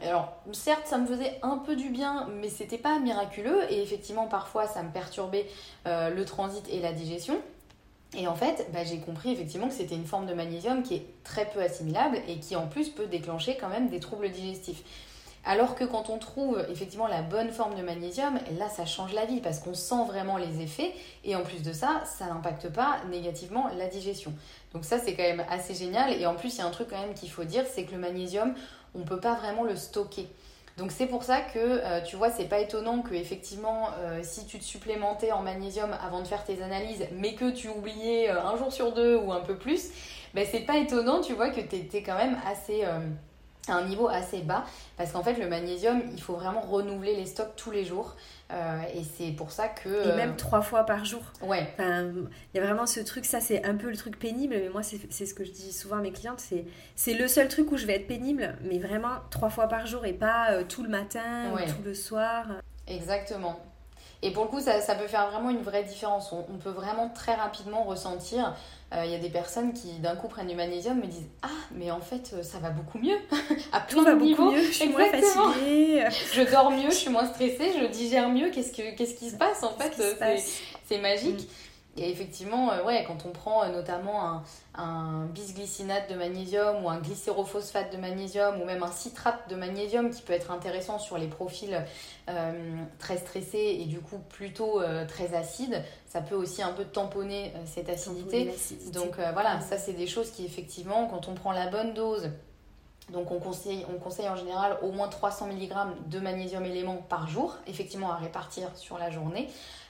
alors 0.03 0.33
certes, 0.51 0.85
ça 0.85 0.97
me 0.97 1.05
faisait 1.05 1.39
un 1.41 1.57
peu 1.57 1.75
du 1.75 1.89
bien, 1.89 2.27
mais 2.39 2.49
c'était 2.49 2.77
pas 2.77 2.99
miraculeux 2.99 3.61
et 3.69 3.81
effectivement 3.81 4.27
parfois 4.27 4.67
ça 4.67 4.83
me 4.83 4.91
perturbait 4.91 5.47
le 5.85 6.23
transit 6.23 6.67
et 6.69 6.79
la 6.79 6.91
digestion. 6.91 7.39
Et 8.17 8.27
en 8.27 8.35
fait, 8.35 8.67
bah, 8.71 8.83
j'ai 8.83 8.99
compris 8.99 9.31
effectivement 9.31 9.67
que 9.67 9.73
c'était 9.73 9.95
une 9.95 10.05
forme 10.05 10.25
de 10.25 10.33
magnésium 10.33 10.83
qui 10.83 10.95
est 10.95 11.05
très 11.23 11.45
peu 11.45 11.61
assimilable 11.61 12.19
et 12.27 12.39
qui 12.39 12.55
en 12.55 12.67
plus 12.67 12.89
peut 12.89 13.07
déclencher 13.07 13.57
quand 13.59 13.69
même 13.69 13.89
des 13.89 13.99
troubles 13.99 14.29
digestifs. 14.29 14.83
Alors 15.47 15.75
que 15.75 15.83
quand 15.83 16.09
on 16.09 16.17
trouve 16.17 16.65
effectivement 16.71 17.07
la 17.07 17.21
bonne 17.21 17.51
forme 17.51 17.75
de 17.75 17.83
magnésium, 17.83 18.39
là 18.57 18.67
ça 18.67 18.85
change 18.85 19.13
la 19.13 19.25
vie 19.25 19.41
parce 19.41 19.59
qu'on 19.59 19.75
sent 19.75 20.05
vraiment 20.07 20.37
les 20.37 20.61
effets 20.61 20.91
et 21.23 21.35
en 21.35 21.43
plus 21.43 21.61
de 21.61 21.71
ça, 21.71 22.01
ça 22.03 22.25
n'impacte 22.25 22.69
pas 22.69 22.97
négativement 23.11 23.69
la 23.77 23.85
digestion. 23.85 24.33
Donc 24.73 24.85
ça 24.85 24.97
c'est 24.97 25.13
quand 25.13 25.23
même 25.23 25.45
assez 25.49 25.75
génial 25.75 26.19
et 26.19 26.25
en 26.25 26.33
plus 26.33 26.55
il 26.55 26.57
y 26.57 26.61
a 26.61 26.65
un 26.65 26.71
truc 26.71 26.87
quand 26.89 26.99
même 26.99 27.13
qu'il 27.13 27.29
faut 27.29 27.43
dire, 27.43 27.63
c'est 27.71 27.83
que 27.83 27.91
le 27.91 27.99
magnésium, 27.99 28.55
on 28.95 28.99
ne 28.99 29.03
peut 29.03 29.19
pas 29.19 29.35
vraiment 29.35 29.63
le 29.63 29.75
stocker. 29.75 30.27
Donc 30.77 30.91
c'est 30.91 31.07
pour 31.07 31.23
ça 31.23 31.39
que 31.39 31.57
euh, 31.59 32.01
tu 32.01 32.17
vois, 32.17 32.29
c'est 32.29 32.49
pas 32.49 32.59
étonnant 32.59 33.01
que 33.01 33.13
effectivement, 33.13 33.89
euh, 33.99 34.19
si 34.23 34.45
tu 34.45 34.59
te 34.59 34.63
supplémentais 34.63 35.31
en 35.31 35.41
magnésium 35.41 35.95
avant 36.05 36.21
de 36.21 36.27
faire 36.27 36.43
tes 36.43 36.61
analyses, 36.61 37.07
mais 37.13 37.33
que 37.35 37.49
tu 37.49 37.69
oubliais 37.69 38.29
euh, 38.29 38.41
un 38.41 38.57
jour 38.57 38.73
sur 38.73 38.93
deux 38.93 39.15
ou 39.15 39.31
un 39.31 39.39
peu 39.39 39.55
plus, 39.55 39.91
ben 40.33 40.45
c'est 40.49 40.65
pas 40.65 40.77
étonnant, 40.77 41.21
tu 41.21 41.33
vois, 41.33 41.49
que 41.49 41.61
tu 41.61 41.77
quand 42.03 42.17
même 42.17 42.37
assez 42.45 42.83
à 43.69 43.75
un 43.75 43.85
niveau 43.85 44.07
assez 44.07 44.39
bas 44.39 44.65
parce 44.97 45.11
qu'en 45.11 45.23
fait 45.23 45.35
le 45.35 45.47
magnésium 45.47 46.01
il 46.11 46.21
faut 46.21 46.33
vraiment 46.33 46.61
renouveler 46.61 47.15
les 47.15 47.25
stocks 47.25 47.55
tous 47.55 47.71
les 47.71 47.85
jours 47.85 48.15
euh, 48.51 48.81
et 48.93 49.03
c'est 49.03 49.31
pour 49.31 49.51
ça 49.51 49.67
que 49.67 49.89
et 49.89 50.15
même 50.15 50.31
euh, 50.31 50.37
trois 50.37 50.61
fois 50.61 50.83
par 50.83 51.03
jour. 51.05 51.21
Ouais. 51.41 51.73
Il 51.79 52.27
y 52.53 52.59
a 52.59 52.63
vraiment 52.63 52.85
ce 52.85 52.99
truc 52.99 53.25
ça 53.25 53.39
c'est 53.39 53.65
un 53.65 53.75
peu 53.75 53.89
le 53.89 53.97
truc 53.97 54.19
pénible 54.19 54.55
mais 54.55 54.69
moi 54.69 54.81
c'est 54.83 55.25
ce 55.25 55.33
que 55.33 55.43
je 55.43 55.51
dis 55.51 55.71
souvent 55.71 55.97
à 55.97 56.01
mes 56.01 56.11
clientes 56.11 56.39
c'est 56.39 56.65
c'est 56.95 57.13
le 57.13 57.27
seul 57.27 57.47
truc 57.47 57.71
où 57.71 57.77
je 57.77 57.85
vais 57.85 57.95
être 57.95 58.07
pénible 58.07 58.55
mais 58.63 58.79
vraiment 58.79 59.15
trois 59.31 59.49
fois 59.49 59.67
par 59.67 59.85
jour 59.85 60.05
et 60.05 60.13
pas 60.13 60.51
euh, 60.51 60.63
tout 60.67 60.83
le 60.83 60.89
matin 60.89 61.51
ou 61.53 61.57
tout 61.57 61.83
le 61.83 61.93
soir. 61.93 62.45
Exactement. 62.87 63.59
Et 64.21 64.31
pour 64.31 64.45
le 64.45 64.49
coup, 64.49 64.59
ça, 64.59 64.81
ça, 64.81 64.95
peut 64.95 65.07
faire 65.07 65.29
vraiment 65.29 65.49
une 65.49 65.61
vraie 65.61 65.83
différence. 65.83 66.31
On, 66.31 66.45
on 66.49 66.57
peut 66.57 66.71
vraiment 66.71 67.09
très 67.09 67.35
rapidement 67.35 67.83
ressentir 67.83 68.55
il 68.91 68.97
euh, 68.99 69.05
y 69.05 69.15
a 69.15 69.17
des 69.17 69.29
personnes 69.29 69.73
qui 69.73 69.93
d'un 69.99 70.15
coup 70.15 70.27
prennent 70.27 70.47
du 70.47 70.55
magnésium 70.55 70.97
me 70.97 71.07
disent 71.07 71.27
ah 71.41 71.47
mais 71.73 71.91
en 71.91 71.99
fait 71.99 72.31
euh, 72.33 72.43
ça 72.43 72.59
va 72.59 72.69
beaucoup 72.69 72.99
mieux. 72.99 73.17
À 73.71 73.79
plein 73.79 74.03
de 74.03 74.21
niveaux. 74.21 74.51
mieux, 74.51 74.63
je 74.63 74.71
suis 74.71 74.89
moins 74.89 75.05
fatiguée. 75.05 76.05
Je 76.33 76.51
dors 76.51 76.71
mieux 76.71 76.89
je 76.89 76.95
suis 76.95 77.09
moins 77.09 77.25
stressée 77.25 77.71
je 77.79 77.85
digère 77.87 78.29
mieux. 78.29 78.49
Qu'est-ce 78.51 78.71
que 78.71 78.95
qu'est-ce 78.95 79.15
qui 79.15 79.29
se 79.29 79.35
passe 79.35 79.63
en 79.63 79.75
fait 79.77 79.93
c'est 80.87 80.99
magique. 80.99 81.41
Mm. 81.41 81.74
Et 81.97 82.09
effectivement, 82.09 82.71
euh, 82.71 82.83
ouais, 82.83 83.05
quand 83.07 83.25
on 83.25 83.31
prend 83.31 83.63
euh, 83.63 83.71
notamment 83.71 84.27
un, 84.27 84.43
un, 84.75 85.25
bisglycinate 85.27 86.09
de 86.09 86.15
magnésium 86.15 86.83
ou 86.83 86.89
un 86.89 86.99
glycérophosphate 86.99 87.93
de 87.93 87.97
magnésium 87.97 88.61
ou 88.61 88.65
même 88.65 88.83
un 88.83 88.91
citrate 88.91 89.49
de 89.49 89.55
magnésium 89.55 90.09
qui 90.09 90.21
peut 90.21 90.33
être 90.33 90.51
intéressant 90.51 90.99
sur 90.99 91.17
les 91.17 91.27
profils 91.27 91.85
euh, 92.29 92.83
très 92.99 93.17
stressés 93.17 93.77
et 93.79 93.85
du 93.85 93.99
coup 93.99 94.17
plutôt 94.29 94.81
très 95.07 95.35
acides, 95.35 95.81
ça 96.07 96.21
peut 96.21 96.35
aussi 96.35 96.61
un 96.61 96.73
peu 96.73 96.83
tamponner 96.83 97.53
cette 97.65 97.89
acidité. 97.89 98.53
Donc 98.91 99.15
voilà, 99.33 99.61
ça 99.61 99.77
c'est 99.77 99.93
des 99.93 100.07
choses 100.07 100.31
qui 100.31 100.45
effectivement, 100.45 101.07
quand 101.07 101.27
on 101.27 101.33
prend 101.33 101.51
la 101.51 101.67
bonne 101.67 101.93
dose, 101.93 102.29
donc 103.11 103.31
on 103.31 103.39
conseille, 103.39 103.85
on 103.93 103.99
conseille 103.99 104.27
en 104.27 104.35
général 104.35 104.77
au 104.81 104.91
moins 104.91 105.07
300 105.07 105.47
mg 105.47 105.73
de 106.07 106.19
magnésium 106.19 106.65
élément 106.65 106.97
par 106.97 107.27
jour, 107.29 107.55
effectivement 107.67 108.11
à 108.11 108.15
répartir 108.15 108.75
sur 108.75 108.97
la 108.97 109.11
journée. 109.11 109.47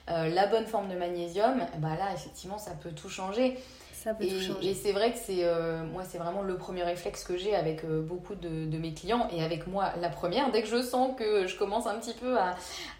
Euh, 0.08 0.28
la 0.28 0.46
bonne 0.46 0.66
forme 0.66 0.88
de 0.88 0.94
magnésium, 0.94 1.66
bah 1.78 1.96
là 1.98 2.12
effectivement 2.14 2.58
ça 2.58 2.72
peut 2.80 2.90
tout 2.90 3.08
changer. 3.08 3.58
Ça 3.92 4.14
peut 4.14 4.22
et, 4.22 4.28
tout 4.28 4.40
changer. 4.40 4.70
Et 4.70 4.74
c'est 4.74 4.92
vrai 4.92 5.10
que 5.10 5.18
c'est 5.18 5.42
euh, 5.42 5.82
moi 5.84 6.04
c'est 6.08 6.18
vraiment 6.18 6.42
le 6.42 6.56
premier 6.56 6.84
réflexe 6.84 7.24
que 7.24 7.36
j'ai 7.36 7.56
avec 7.56 7.84
euh, 7.84 8.02
beaucoup 8.02 8.36
de, 8.36 8.78
mes 8.78 8.94
clients 8.94 9.26
et 9.32 9.42
avec 9.42 9.66
moi 9.66 9.92
la 10.00 10.08
première. 10.08 10.52
Dès 10.52 10.62
que 10.62 10.68
je 10.68 10.80
sens 10.80 11.10
que 11.18 11.48
je 11.48 11.56
commence 11.58 11.88
un 11.88 11.96
petit 11.96 12.14
peu 12.14 12.36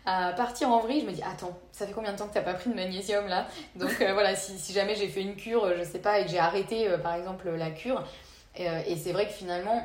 à, 0.05 0.33
partir 0.33 0.71
en 0.71 0.81
vrille, 0.81 1.03
je 1.03 1.07
me 1.07 1.13
dis 1.13 1.23
attends, 1.23 1.57
ça 1.71 1.87
fait 1.87 1.93
combien 1.93 2.13
de 2.13 2.19
temps 2.19 2.27
que 2.27 2.33
tu 2.33 2.39
n'as 2.39 2.45
pas 2.45 2.55
pris 2.55 2.71
de 2.71 2.75
magnésium 2.75 3.29
là? 3.29 3.47
Donc 3.77 3.91
voilà, 3.99 4.35
si, 4.35 4.59
si 4.59 4.73
jamais 4.73 4.97
j'ai 4.97 5.09
fait 5.09 5.23
une 5.23 5.37
cure, 5.37 5.77
je 5.79 5.85
sais 5.85 6.01
pas, 6.01 6.19
et 6.19 6.25
que 6.25 6.31
j'ai 6.31 6.41
arrêté 6.41 6.89
par 7.05 7.15
exemple 7.15 7.49
la 7.51 7.71
cure, 7.71 8.03
et 8.57 8.97
c'est 8.97 9.13
vrai 9.13 9.27
que 9.27 9.33
finalement 9.33 9.81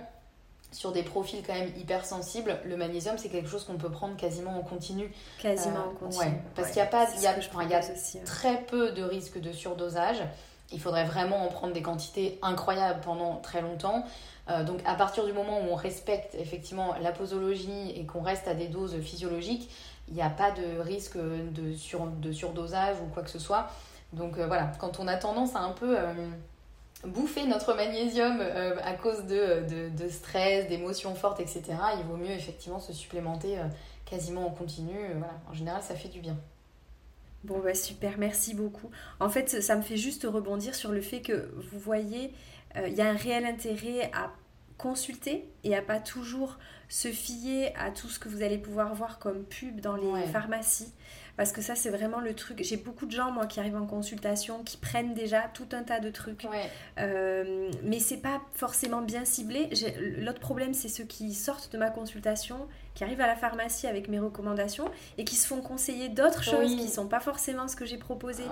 sur 0.72 0.92
des 0.92 1.04
profils 1.04 1.44
quand 1.46 1.54
même 1.54 1.72
hypersensibles, 1.78 2.60
le 2.66 2.78
magnésium 2.78 3.18
c'est 3.18 3.30
quelque 3.30 3.50
chose 3.50 3.66
qu'on 3.66 3.78
peut 3.78 3.92
prendre 3.92 4.16
quasiment 4.16 4.58
en 4.58 4.62
continu. 4.62 5.12
Quasiment 5.40 5.80
en 5.80 6.06
euh, 6.06 6.08
continu. 6.08 6.34
parce 6.56 6.70
qu'il 6.70 6.78
y 6.78 6.82
a 6.82 6.86
pas, 6.86 7.08
il 7.16 7.22
y 7.22 7.28
a, 7.28 7.38
y 7.38 7.76
a 7.76 8.24
très 8.26 8.62
peu 8.62 8.92
de 8.92 9.04
risques 9.04 9.40
de 9.40 9.52
surdosage. 9.52 10.24
Il 10.72 10.80
faudrait 10.80 11.04
vraiment 11.04 11.46
en 11.46 11.50
prendre 11.50 11.74
des 11.74 11.82
quantités 11.82 12.40
incroyables 12.42 13.02
pendant 13.02 13.36
très 13.38 13.62
longtemps. 13.62 14.06
donc 14.66 14.80
à 14.86 14.96
partir 14.96 15.26
du 15.26 15.34
moment 15.34 15.60
où 15.60 15.66
on 15.72 15.76
respecte 15.76 16.34
effectivement 16.36 16.96
la 17.02 17.12
posologie 17.12 17.92
et 17.94 18.06
qu'on 18.06 18.22
reste 18.22 18.48
à 18.48 18.54
des 18.54 18.68
doses 18.68 18.98
physiologiques, 19.02 19.70
il 20.08 20.14
n'y 20.14 20.22
a 20.22 20.30
pas 20.30 20.52
de 20.52 20.80
risque 20.80 21.18
de, 21.18 21.74
sur, 21.74 22.06
de 22.06 22.32
surdosage 22.32 22.96
ou 23.02 23.14
quoi 23.14 23.22
que 23.24 23.30
ce 23.30 23.40
soit. 23.40 23.68
Donc 24.14 24.38
voilà, 24.38 24.72
quand 24.80 25.02
on 25.02 25.08
a 25.10 25.18
tendance 25.18 25.58
à 25.58 25.60
un 25.60 25.72
peu 25.72 25.98
bouffer 27.06 27.46
notre 27.46 27.74
magnésium 27.74 28.40
euh, 28.42 28.76
à 28.84 28.94
cause 28.94 29.26
de, 29.26 29.90
de, 29.90 30.10
stress, 30.10 30.68
d'émotions 30.68 31.16
fortes, 31.16 31.40
etc., 31.40 31.64
il 31.98 32.06
vaut 32.06 32.18
mieux 32.18 32.32
effectivement 32.32 32.80
se 32.80 32.94
supplémenter 32.94 33.58
euh, 33.58 33.64
quasiment 34.06 34.46
en 34.46 34.52
continu. 34.52 34.96
Euh, 34.96 35.14
voilà. 35.18 35.34
En 35.50 35.54
général, 35.54 35.82
ça 35.82 35.96
fait 35.96 36.10
du 36.10 36.20
bien. 36.20 36.38
Bon, 37.44 37.60
bah 37.60 37.74
super, 37.74 38.20
merci 38.20 38.54
beaucoup. 38.54 38.92
En 39.20 39.30
fait, 39.30 39.64
ça 39.64 39.76
me 39.76 39.82
fait 39.82 39.98
juste 39.98 40.28
rebondir 40.32 40.76
sur 40.76 40.92
le 40.92 41.02
fait 41.02 41.22
que 41.22 41.52
vous 41.72 41.80
voyez, 41.80 42.32
il 42.76 42.94
y 42.94 43.02
a 43.02 43.10
un 43.10 43.16
réel 43.16 43.46
intérêt 43.46 44.12
à 44.14 44.32
consulter 44.78 45.50
et 45.64 45.76
à 45.76 45.82
pas 45.82 46.00
toujours 46.00 46.60
se 46.88 47.08
fier 47.08 47.74
à 47.80 47.90
tout 47.90 48.10
ce 48.10 48.20
que 48.20 48.30
vous 48.30 48.44
allez 48.44 48.60
pouvoir 48.60 48.94
voir 48.94 49.18
comme 49.18 49.44
pub 49.44 49.80
dans 49.80 49.96
les 49.96 50.28
pharmacies. 50.28 50.94
Parce 51.38 51.52
que 51.52 51.62
ça, 51.62 51.76
c'est 51.76 51.90
vraiment 51.90 52.20
le 52.20 52.34
truc. 52.34 52.62
J'ai 52.64 52.78
beaucoup 52.78 53.06
de 53.06 53.12
gens, 53.12 53.32
moi, 53.32 53.48
qui 53.48 53.60
arrivent 53.60 53.76
en 53.76 53.86
consultation, 53.86 54.64
qui 54.64 54.78
prennent 54.78 55.14
déjà 55.14 55.50
tout 55.54 55.68
un 55.72 55.84
tas 55.84 56.00
de 56.00 56.10
trucs. 56.10 56.46
Euh, 57.00 57.72
mais 57.84 58.00
c'est 58.00 58.22
pas 58.22 58.42
forcément 58.54 59.02
bien 59.02 59.26
ciblé. 59.26 59.70
L'autre 60.18 60.40
problème, 60.40 60.74
c'est 60.74 60.90
ceux 60.90 61.06
qui 61.06 61.34
sortent 61.34 61.72
de 61.72 61.78
ma 61.78 61.90
consultation, 61.90 62.68
qui 62.94 63.04
arrivent 63.04 63.22
à 63.22 63.28
la 63.28 63.36
pharmacie 63.36 63.88
avec 63.88 64.10
mes 64.10 64.20
recommandations 64.20 64.90
et 65.18 65.24
qui 65.24 65.36
se 65.36 65.48
font 65.48 65.62
conseiller 65.62 66.10
d'autres 66.10 66.44
choses 66.44 66.76
qui 66.76 66.88
sont 66.90 67.08
pas 67.08 67.20
forcément 67.20 67.68
ce 67.68 67.76
que 67.76 67.86
j'ai 67.86 67.98
proposé. 67.98 68.44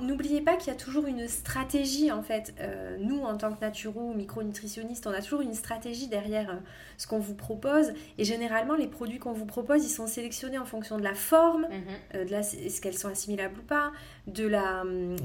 N'oubliez 0.00 0.40
pas 0.40 0.56
qu'il 0.56 0.72
y 0.72 0.76
a 0.76 0.78
toujours 0.78 1.06
une 1.06 1.28
stratégie, 1.28 2.10
en 2.10 2.22
fait. 2.22 2.54
Euh, 2.60 2.96
nous, 3.00 3.20
en 3.22 3.36
tant 3.36 3.52
que 3.52 3.60
naturo 3.60 4.10
ou 4.10 4.14
micronutritionniste, 4.14 5.06
on 5.06 5.12
a 5.12 5.20
toujours 5.20 5.40
une 5.40 5.54
stratégie 5.54 6.08
derrière 6.08 6.50
euh, 6.50 6.58
ce 6.96 7.06
qu'on 7.06 7.18
vous 7.18 7.34
propose. 7.34 7.92
Et 8.16 8.24
généralement, 8.24 8.74
les 8.74 8.88
produits 8.88 9.18
qu'on 9.18 9.32
vous 9.32 9.46
propose, 9.46 9.84
ils 9.84 9.90
sont 9.90 10.06
sélectionnés 10.06 10.58
en 10.58 10.64
fonction 10.64 10.96
de 10.96 11.04
la 11.04 11.14
forme, 11.14 11.62
mhm. 11.62 11.84
Euh, 12.14 12.24
de 12.24 12.34
est-ce 12.34 12.80
qu'elles 12.80 12.96
sont 12.96 13.08
assimilables 13.08 13.58
ou 13.58 13.62
pas, 13.62 13.92
de 14.26 14.46
la, 14.46 14.82
hum, 14.82 15.16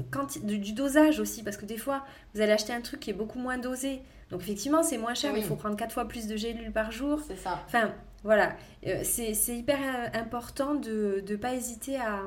du 0.42 0.72
dosage 0.72 1.20
aussi, 1.20 1.42
parce 1.42 1.56
que 1.56 1.66
des 1.66 1.76
fois, 1.76 2.04
vous 2.34 2.40
allez 2.40 2.52
acheter 2.52 2.72
un 2.72 2.80
truc 2.80 3.00
qui 3.00 3.10
est 3.10 3.14
beaucoup 3.14 3.38
moins 3.38 3.58
dosé. 3.58 4.02
Donc 4.30 4.40
effectivement, 4.40 4.82
c'est 4.82 4.98
moins 4.98 5.14
cher, 5.14 5.32
mais 5.32 5.40
il 5.40 5.44
faut 5.44 5.54
prendre 5.54 5.76
quatre 5.76 5.92
fois 5.92 6.08
plus 6.08 6.26
de 6.26 6.36
gélules 6.36 6.72
par 6.72 6.90
jour. 6.90 7.20
C'est 7.26 7.36
ça. 7.36 7.62
Enfin, 7.66 7.92
voilà. 8.24 8.56
Euh, 8.86 9.02
c'est 9.04 9.56
hyper 9.56 9.78
euh, 9.78 10.18
important 10.18 10.74
de 10.74 11.22
ne 11.26 11.36
pas 11.36 11.54
hésiter 11.54 11.96
à, 11.96 12.22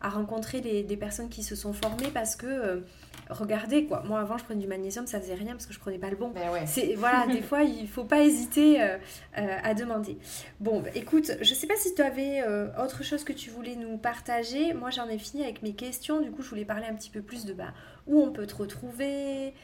à 0.00 0.08
rencontrer 0.10 0.60
les, 0.60 0.82
des 0.82 0.96
personnes 0.96 1.28
qui 1.28 1.42
se 1.42 1.54
sont 1.56 1.72
formées 1.72 2.10
parce 2.12 2.36
que 2.36 2.82
regardez 3.30 3.84
quoi. 3.86 4.02
Moi 4.06 4.20
avant 4.20 4.38
je 4.38 4.44
prenais 4.44 4.60
du 4.60 4.66
magnésium, 4.66 5.06
ça 5.06 5.20
faisait 5.20 5.34
rien 5.34 5.52
parce 5.52 5.66
que 5.66 5.74
je 5.74 5.78
prenais 5.78 5.98
pas 5.98 6.10
le 6.10 6.16
bon. 6.16 6.30
Ben 6.30 6.66
c'est 6.66 6.94
voilà, 6.94 7.26
des 7.26 7.42
fois 7.42 7.62
il 7.62 7.88
faut 7.88 8.04
pas 8.04 8.22
hésiter 8.22 8.82
euh, 8.82 8.96
euh, 9.38 9.56
à 9.62 9.74
demander. 9.74 10.18
Bon, 10.60 10.80
bah, 10.80 10.90
écoute, 10.94 11.32
je 11.40 11.54
sais 11.54 11.66
pas 11.66 11.76
si 11.76 11.94
tu 11.94 12.02
avais 12.02 12.42
euh, 12.42 12.68
autre 12.82 13.02
chose 13.02 13.24
que 13.24 13.32
tu 13.32 13.50
voulais 13.50 13.76
nous 13.76 13.96
partager. 13.98 14.72
Moi 14.74 14.90
j'en 14.90 15.08
ai 15.08 15.18
fini 15.18 15.42
avec 15.42 15.62
mes 15.62 15.74
questions. 15.74 16.20
Du 16.20 16.30
coup 16.30 16.42
je 16.42 16.48
voulais 16.48 16.64
parler 16.64 16.86
un 16.86 16.94
petit 16.94 17.10
peu 17.10 17.22
plus 17.22 17.44
de 17.44 17.52
bah, 17.52 17.72
où 18.08 18.20
on 18.22 18.32
peut 18.32 18.46
te 18.46 18.56
retrouver, 18.56 19.54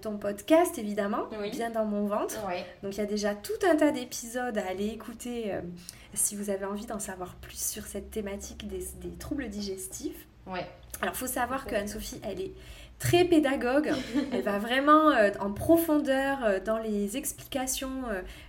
ton 0.00 0.18
podcast 0.18 0.78
évidemment, 0.78 1.28
bien 1.50 1.70
dans 1.70 1.84
mon 1.84 2.06
ventre. 2.06 2.36
Donc 2.82 2.94
il 2.94 2.98
y 2.98 3.02
a 3.02 3.06
déjà 3.06 3.34
tout 3.34 3.52
un 3.70 3.76
tas 3.76 3.90
d'épisodes 3.90 4.56
à 4.58 4.66
aller 4.66 4.88
écouter 4.88 5.52
si 6.14 6.36
vous 6.36 6.50
avez 6.50 6.64
envie 6.64 6.86
d'en 6.86 6.98
savoir 6.98 7.34
plus 7.36 7.58
sur 7.58 7.86
cette 7.86 8.10
thématique 8.10 8.66
des, 8.66 8.84
des 9.00 9.16
troubles 9.16 9.48
digestifs. 9.48 10.26
Ouais. 10.46 10.66
Alors, 11.00 11.16
faut 11.16 11.26
savoir 11.26 11.66
que 11.66 11.74
Anne-Sophie, 11.74 12.20
elle 12.22 12.40
est 12.40 12.52
très 13.02 13.24
pédagogue. 13.24 13.92
Elle 14.32 14.42
va 14.42 14.58
vraiment 14.58 15.10
euh, 15.10 15.30
en 15.40 15.52
profondeur 15.52 16.38
euh, 16.44 16.60
dans 16.64 16.78
les 16.78 17.16
explications. 17.16 18.04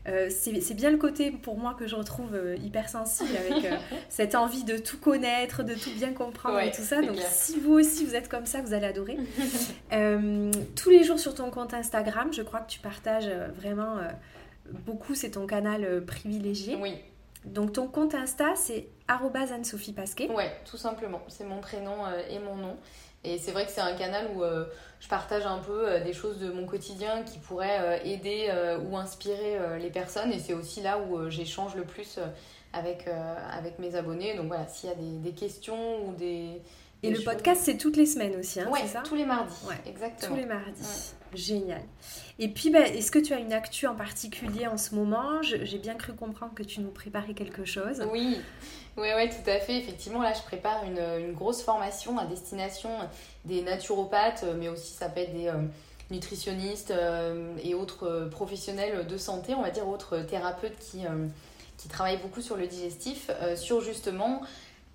Euh, 0.08 0.30
c'est 0.30 0.76
bien 0.76 0.92
le 0.92 0.98
côté 0.98 1.32
pour 1.32 1.58
moi 1.58 1.74
que 1.74 1.88
je 1.88 1.96
retrouve 1.96 2.38
hypersensible 2.64 3.36
avec 3.36 3.68
cette 4.10 4.36
envie 4.36 4.64
de 4.64 4.78
tout 4.78 5.00
connaître, 5.00 5.64
de 5.64 5.74
tout 5.74 5.90
bien 5.96 6.14
comprendre 6.14 6.60
et 6.60 6.72
tout 6.72 6.84
ça. 6.84 7.02
Donc 7.02 7.18
si 7.32 7.60
vous 7.60 7.74
aussi 7.74 8.06
vous 8.06 8.16
êtes 8.16 8.30
comme 8.30 8.46
ça, 8.46 8.62
vous 8.62 8.74
allez 8.74 8.86
adorer. 8.86 9.18
tous 10.76 10.90
les 10.90 11.04
jours 11.04 11.20
sur 11.20 11.34
ton 11.34 11.50
compte 11.50 11.74
Instagram, 11.74 12.32
je 12.32 12.44
crois 12.44 12.60
que 12.60 12.70
tu 12.70 12.80
partages 12.80 13.30
vraiment 13.56 13.98
beaucoup. 14.86 15.16
C'est 15.16 15.32
ton 15.32 15.48
canal 15.48 16.04
privilégié. 16.06 16.78
Oui. 16.80 16.94
Donc 17.46 17.74
ton 17.74 17.88
compte 17.88 18.16
Insta, 18.16 18.56
c'est 18.56 18.88
Anne-Sophie 19.08 19.94
Pasquet. 19.94 20.30
Ouais, 20.30 20.52
tout 20.70 20.78
simplement. 20.78 21.22
C'est 21.28 21.44
mon 21.44 21.60
prénom 21.60 22.06
et 22.30 22.40
mon 22.40 22.56
nom. 22.56 22.78
Et 23.24 23.38
c'est 23.38 23.52
vrai 23.52 23.66
que 23.66 23.72
c'est 23.72 23.82
un 23.82 23.94
canal 23.94 24.28
où 24.36 24.44
euh, 24.44 24.66
je 25.00 25.08
partage 25.08 25.46
un 25.46 25.60
peu 25.60 25.88
euh, 25.90 26.04
des 26.04 26.14
choses 26.14 26.40
de 26.40 26.52
mon 26.52 26.66
quotidien 26.66 27.24
qui 27.24 27.40
pourraient 27.40 27.80
euh, 27.82 27.98
aider 28.04 28.52
ou 28.90 28.98
inspirer 28.98 29.58
les 29.80 29.90
personnes. 29.90 30.32
Et 30.32 30.40
c'est 30.40 30.54
aussi 30.54 30.82
là 30.82 31.00
où 31.00 31.30
j'échange 31.30 31.76
le 31.76 31.84
plus 31.84 32.20
avec, 32.74 33.08
avec 33.52 33.80
mes 33.80 33.96
abonnés. 33.96 34.36
Donc 34.36 34.48
voilà, 34.48 34.68
s'il 34.68 34.90
y 34.90 34.94
a 34.94 34.96
des, 34.96 35.18
des, 35.20 35.32
questions 35.32 36.08
ou 36.08 36.14
des... 36.14 36.62
Et 37.02 37.12
le 37.12 37.22
podcast, 37.22 37.62
c'est 37.66 37.78
toutes 37.78 37.98
les 37.98 38.06
semaines 38.06 38.40
aussi, 38.40 38.62
hein, 38.62 38.72
c'est 38.78 38.88
ça? 38.88 39.02
tous 39.02 39.16
les 39.16 39.26
mardis. 39.26 39.54
Ouais, 39.68 39.76
exactement. 39.86 40.36
Tous 40.36 40.42
les 40.42 40.46
mardis. 40.46 41.14
Génial. 41.34 41.82
Et 42.40 42.48
puis, 42.48 42.70
bah, 42.70 42.80
est-ce 42.80 43.12
que 43.12 43.20
tu 43.20 43.34
as 43.34 43.40
une 43.40 43.52
actu 43.52 43.88
en 43.88 43.96
particulier 43.96 44.68
en 44.68 44.78
ce 44.78 44.96
moment? 44.96 45.42
J'ai 45.42 45.78
bien 45.80 45.96
cru 45.96 46.14
comprendre 46.14 46.54
que 46.54 46.64
tu 46.64 46.80
nous 46.80 46.92
préparais 46.92 47.34
quelque 47.34 47.66
chose. 47.66 48.02
Oui, 48.12 48.40
oui, 48.96 49.08
oui, 49.16 49.30
tout 49.30 49.50
à 49.50 49.60
fait. 49.60 49.78
Effectivement, 49.78 50.22
là, 50.22 50.34
je 50.34 50.42
prépare 50.44 50.84
une, 50.84 51.34
grosse 51.34 51.64
formation 51.64 52.18
à 52.20 52.26
destination 52.26 52.90
des 53.46 53.62
naturopathes, 53.62 54.46
mais 54.60 54.70
aussi 54.70 54.94
ça 54.94 55.10
peut 55.10 55.22
être 55.22 55.34
des 55.34 55.48
euh, 55.48 55.64
nutritionnistes 56.12 56.92
euh, 56.92 57.56
et 57.64 57.74
autres 57.74 58.28
professionnels 58.30 59.08
de 59.08 59.18
santé, 59.18 59.56
on 59.56 59.64
va 59.64 59.72
dire 59.72 59.88
autres 59.88 60.20
thérapeutes 60.20 60.78
qui, 60.78 61.08
euh, 61.08 61.28
qui 61.78 61.88
travaillent 61.88 62.22
beaucoup 62.22 62.42
sur 62.42 62.56
le 62.56 62.68
digestif, 62.68 63.32
sur 63.56 63.82
justement 63.82 64.42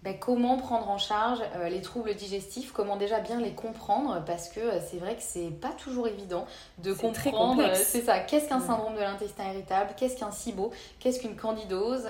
ben, 0.05 0.17
comment 0.17 0.57
prendre 0.57 0.89
en 0.91 0.99
charge 0.99 1.41
euh, 1.57 1.69
les 1.69 1.83
troubles 1.83 2.15
digestifs, 2.15 2.71
comment 2.71 2.97
déjà 2.97 3.19
bien 3.19 3.41
les 3.41 3.51
comprendre, 3.51 4.23
parce 4.25 4.49
que 4.49 4.61
euh, 4.61 4.81
c'est 4.81 4.99
vrai 4.99 5.17
que 5.17 5.23
c'est 5.23 5.51
pas 5.51 5.73
toujours 5.73 6.07
évident 6.07 6.47
de 6.79 6.93
comprendre. 6.93 7.63
Euh, 7.63 7.75
c'est 7.75 8.03
ça. 8.03 8.21
Qu'est-ce 8.21 8.49
qu'un 8.49 8.61
syndrome 8.61 8.95
de 8.95 9.01
l'intestin 9.01 9.51
irritable? 9.51 9.91
Qu'est-ce 9.97 10.17
qu'un 10.17 10.31
SIBO? 10.31 10.71
Qu'est-ce 11.01 11.21
qu'une 11.21 11.35
candidose? 11.35 12.09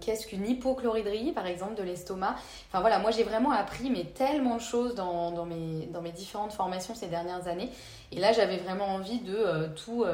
Qu'est-ce 0.00 0.28
qu'une 0.28 0.46
hypochloridrie, 0.46 1.32
par 1.32 1.46
exemple, 1.46 1.74
de 1.74 1.82
l'estomac? 1.82 2.36
Enfin 2.68 2.80
voilà, 2.80 3.00
moi 3.00 3.10
j'ai 3.10 3.24
vraiment 3.24 3.50
appris 3.50 3.90
mais 3.90 4.04
tellement 4.04 4.56
de 4.56 4.60
choses 4.60 4.94
dans, 4.94 5.32
dans, 5.32 5.46
mes, 5.46 5.86
dans 5.92 6.02
mes 6.02 6.12
différentes 6.12 6.52
formations 6.52 6.94
ces 6.94 7.08
dernières 7.08 7.48
années. 7.48 7.70
Et 8.12 8.20
là, 8.20 8.32
j'avais 8.32 8.56
vraiment 8.56 8.86
envie 8.86 9.20
de 9.20 9.68
tout 9.74 10.04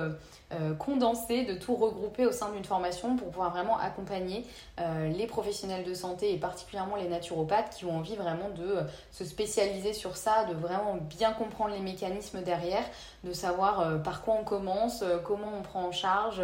euh, 0.52 0.74
condenser, 0.74 1.42
de 1.42 1.54
tout 1.54 1.74
regrouper 1.74 2.24
au 2.24 2.30
sein 2.30 2.52
d'une 2.52 2.64
formation 2.64 3.16
pour 3.16 3.30
pouvoir 3.30 3.50
vraiment 3.50 3.80
accompagner 3.80 4.44
euh, 4.78 5.08
les 5.08 5.26
professionnels 5.26 5.82
de 5.82 5.92
santé 5.92 6.32
et 6.32 6.36
particulièrement 6.36 6.85
les 6.94 7.08
naturopathes 7.08 7.74
qui 7.74 7.84
ont 7.84 7.96
envie 7.96 8.14
vraiment 8.14 8.50
de 8.50 8.62
euh, 8.62 8.82
se 9.10 9.24
spécialiser 9.24 9.92
sur 9.92 10.16
ça, 10.16 10.44
de 10.44 10.54
vraiment 10.54 10.94
bien 10.94 11.32
comprendre 11.32 11.74
les 11.74 11.80
mécanismes 11.80 12.42
derrière, 12.42 12.84
de 13.24 13.32
savoir 13.32 14.00
par 14.02 14.22
quoi 14.22 14.34
on 14.40 14.44
commence, 14.44 15.02
comment 15.24 15.48
on 15.58 15.62
prend 15.62 15.86
en 15.86 15.92
charge, 15.92 16.40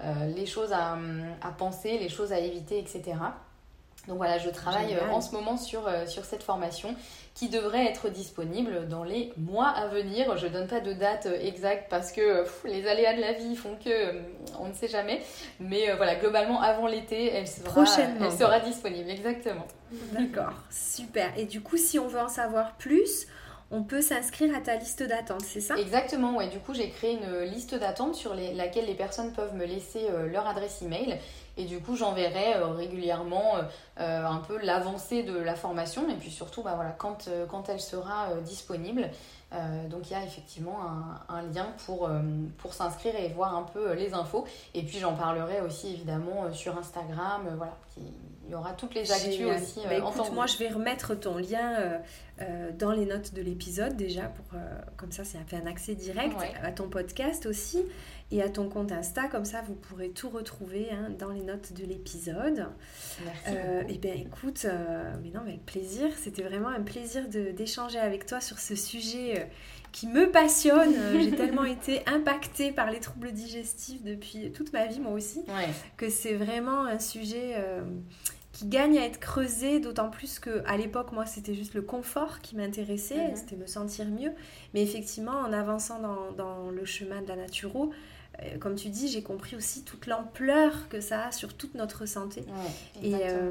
les 0.00 0.46
choses 0.46 0.72
à, 0.72 0.96
à 1.42 1.50
penser, 1.50 1.98
les 1.98 2.08
choses 2.08 2.32
à 2.32 2.38
éviter, 2.38 2.78
etc. 2.78 3.14
Donc 4.06 4.18
voilà, 4.18 4.38
je 4.38 4.50
travaille 4.50 4.96
en 5.10 5.20
ce 5.20 5.32
moment 5.32 5.56
sur, 5.56 5.82
sur 6.06 6.24
cette 6.24 6.42
formation 6.42 6.94
qui 7.34 7.48
devrait 7.48 7.86
être 7.86 8.10
disponible 8.10 8.88
dans 8.88 9.04
les 9.04 9.32
mois 9.36 9.68
à 9.68 9.88
venir. 9.88 10.36
Je 10.36 10.46
ne 10.46 10.52
donne 10.52 10.66
pas 10.66 10.80
de 10.80 10.92
date 10.92 11.26
exacte 11.40 11.86
parce 11.88 12.12
que 12.12 12.44
les 12.66 12.86
aléas 12.86 13.14
de 13.14 13.20
la 13.20 13.32
vie 13.32 13.56
font 13.56 13.76
que 13.82 13.90
euh, 13.90 14.20
on 14.60 14.68
ne 14.68 14.74
sait 14.74 14.88
jamais. 14.88 15.22
Mais 15.58 15.90
euh, 15.90 15.96
voilà, 15.96 16.16
globalement, 16.16 16.60
avant 16.60 16.86
l'été, 16.86 17.32
elle 17.32 17.48
sera, 17.48 17.84
elle 18.20 18.32
sera 18.32 18.60
disponible. 18.60 19.10
Exactement. 19.10 19.66
D'accord, 20.12 20.52
super. 20.70 21.32
Et 21.38 21.44
du 21.46 21.62
coup, 21.62 21.76
si 21.76 21.98
on 21.98 22.06
veut 22.06 22.20
en 22.20 22.28
savoir 22.28 22.72
plus, 22.76 23.26
on 23.72 23.82
peut 23.82 24.02
s'inscrire 24.02 24.54
à 24.54 24.60
ta 24.60 24.76
liste 24.76 25.02
d'attente, 25.02 25.42
c'est 25.42 25.62
ça? 25.62 25.76
Exactement, 25.78 26.36
ouais. 26.36 26.48
Du 26.48 26.58
coup, 26.58 26.74
j'ai 26.74 26.90
créé 26.90 27.14
une 27.14 27.50
liste 27.50 27.74
d'attente 27.74 28.14
sur 28.14 28.34
laquelle 28.34 28.84
les 28.84 28.94
personnes 28.94 29.32
peuvent 29.32 29.54
me 29.54 29.64
laisser 29.64 30.06
euh, 30.10 30.28
leur 30.30 30.46
adresse 30.46 30.82
email. 30.82 31.18
Et 31.56 31.64
du 31.64 31.80
coup, 31.80 31.96
j'enverrai 31.96 32.54
euh, 32.56 32.68
régulièrement 32.68 33.56
euh, 34.00 34.24
un 34.24 34.38
peu 34.38 34.58
l'avancée 34.58 35.22
de 35.22 35.36
la 35.36 35.54
formation 35.54 36.08
et 36.08 36.14
puis 36.14 36.30
surtout 36.30 36.62
bah, 36.62 36.72
voilà, 36.74 36.90
quand, 36.90 37.28
quand 37.50 37.68
elle 37.68 37.80
sera 37.80 38.28
disponible. 38.44 39.10
donc 39.90 40.10
il 40.10 40.12
y 40.12 40.16
a 40.16 40.24
effectivement 40.24 40.78
un, 41.28 41.42
lien 41.42 41.66
pour, 41.84 42.08
pour 42.56 42.72
s'inscrire 42.72 43.14
et 43.16 43.28
voir 43.28 43.54
un 43.54 43.64
peu 43.64 43.92
les 43.92 44.14
infos. 44.14 44.46
Et 44.72 44.82
puis 44.82 44.98
j'en 44.98 45.14
parlerai 45.14 45.60
aussi 45.60 45.92
évidemment 45.92 46.52
sur 46.52 46.78
Instagram. 46.78 47.42
voilà, 47.56 47.76
il 47.98 48.50
y 48.50 48.54
aura 48.54 48.72
toutes 48.72 48.94
les 48.94 49.12
actus 49.12 49.46
aussi. 49.46 49.80
Bah, 49.86 49.96
écoute, 49.96 50.32
moi 50.32 50.46
je 50.46 50.56
vais 50.56 50.70
remettre 50.70 51.14
ton 51.14 51.36
lien 51.36 52.00
euh, 52.42 52.70
dans 52.78 52.92
les 52.92 53.06
notes 53.06 53.34
de 53.34 53.42
l'épisode 53.42 53.96
déjà, 53.96 54.22
pour, 54.22 54.46
euh, 54.54 54.78
comme 54.96 55.12
ça 55.12 55.24
c'est 55.24 55.38
fait 55.46 55.56
un 55.56 55.66
accès 55.66 55.94
direct 55.94 56.36
à 56.62 56.72
ton 56.72 56.88
podcast 56.88 57.46
aussi 57.46 57.84
et 58.30 58.42
à 58.42 58.48
ton 58.48 58.68
compte 58.68 58.92
Insta, 58.92 59.28
comme 59.28 59.44
ça 59.44 59.62
vous 59.62 59.74
pourrez 59.74 60.10
tout 60.10 60.30
retrouver 60.30 60.88
hein, 60.90 61.10
dans 61.18 61.30
les 61.30 61.42
notes 61.42 61.72
de 61.72 61.84
l'épisode. 61.84 62.66
Merci. 63.24 63.42
Euh, 63.48 63.82
et 63.88 63.98
bien 63.98 64.14
écoute, 64.14 64.66
mais 65.22 65.30
non, 65.30 65.40
avec 65.40 65.64
plaisir, 65.66 66.08
c'était 66.16 66.42
vraiment 66.42 66.68
un 66.68 66.82
plaisir 66.82 67.28
d'échanger 67.28 67.98
avec 67.98 68.26
toi 68.26 68.40
sur 68.40 68.58
ce 68.58 68.74
sujet 68.74 69.48
qui 69.92 70.06
me 70.06 70.30
passionne. 70.30 70.94
J'ai 71.20 71.30
tellement 71.36 71.64
été 71.64 72.02
impactée 72.06 72.72
par 72.72 72.90
les 72.90 73.00
troubles 73.00 73.32
digestifs 73.32 74.02
depuis 74.02 74.50
toute 74.52 74.72
ma 74.72 74.86
vie, 74.86 75.00
moi 75.00 75.12
aussi, 75.12 75.44
que 75.96 76.08
c'est 76.08 76.34
vraiment 76.34 76.84
un 76.84 76.98
sujet 76.98 77.56
qui 78.62 78.68
gagne 78.68 78.96
à 78.96 79.04
être 79.04 79.18
creusé, 79.18 79.80
d'autant 79.80 80.08
plus 80.08 80.38
que 80.38 80.62
à 80.66 80.76
l'époque, 80.76 81.10
moi, 81.10 81.26
c'était 81.26 81.54
juste 81.54 81.74
le 81.74 81.82
confort 81.82 82.40
qui 82.40 82.54
m'intéressait, 82.54 83.28
mhm. 83.28 83.36
c'était 83.36 83.56
me 83.56 83.66
sentir 83.66 84.06
mieux. 84.06 84.30
Mais 84.72 84.82
effectivement, 84.82 85.32
en 85.32 85.52
avançant 85.52 85.98
dans, 85.98 86.30
dans 86.30 86.70
le 86.70 86.84
chemin 86.84 87.22
de 87.22 87.28
la 87.28 87.36
naturo, 87.36 87.92
euh, 88.40 88.58
comme 88.58 88.76
tu 88.76 88.88
dis, 88.88 89.08
j'ai 89.08 89.22
compris 89.22 89.56
aussi 89.56 89.82
toute 89.82 90.06
l'ampleur 90.06 90.88
que 90.88 91.00
ça 91.00 91.26
a 91.26 91.32
sur 91.32 91.54
toute 91.54 91.74
notre 91.74 92.06
santé. 92.06 92.44
et, 93.02 93.14
euh, 93.14 93.50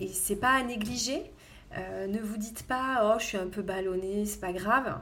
et 0.00 0.08
c'est 0.08 0.36
pas 0.36 0.54
à 0.54 0.62
négliger. 0.64 1.22
Euh, 1.78 2.08
ne 2.08 2.18
vous 2.18 2.36
dites 2.36 2.64
pas, 2.64 3.12
oh, 3.14 3.20
je 3.20 3.26
suis 3.26 3.38
un 3.38 3.46
peu 3.46 3.62
ballonnée, 3.62 4.24
c'est 4.26 4.40
pas 4.40 4.52
grave. 4.52 4.98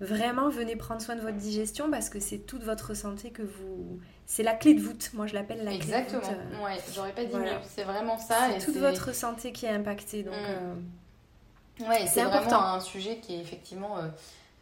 Vraiment, 0.00 0.48
venez 0.48 0.76
prendre 0.76 1.00
soin 1.00 1.16
de 1.16 1.20
votre 1.20 1.36
digestion 1.36 1.90
parce 1.90 2.08
que 2.08 2.20
c'est 2.20 2.38
toute 2.38 2.62
votre 2.62 2.94
santé 2.94 3.30
que 3.30 3.42
vous 3.42 4.00
c'est 4.26 4.42
la 4.42 4.52
clé 4.52 4.74
de 4.74 4.80
voûte. 4.82 5.10
Moi, 5.14 5.26
je 5.26 5.32
l'appelle 5.32 5.64
la 5.64 5.70
clé 5.70 5.78
de 5.78 5.84
voûte. 5.84 5.94
Exactement. 5.94 6.36
Euh, 6.52 6.64
ouais, 6.64 6.78
j'aurais 6.94 7.12
pas 7.12 7.24
dit 7.24 7.34
mieux. 7.34 7.48
C'est 7.64 7.82
vraiment 7.82 8.18
ça. 8.18 8.36
C'est 8.58 8.66
toute 8.66 8.76
votre 8.76 9.14
santé 9.14 9.52
qui 9.52 9.64
est 9.64 9.70
impactée. 9.70 10.22
Donc, 10.22 10.34
mm. 10.34 11.82
euh, 11.82 11.88
ouais, 11.88 12.06
c'est 12.06 12.24
vraiment 12.24 12.74
un 12.74 12.80
sujet 12.80 13.20
qui 13.20 13.34
est 13.34 13.40
effectivement 13.40 13.96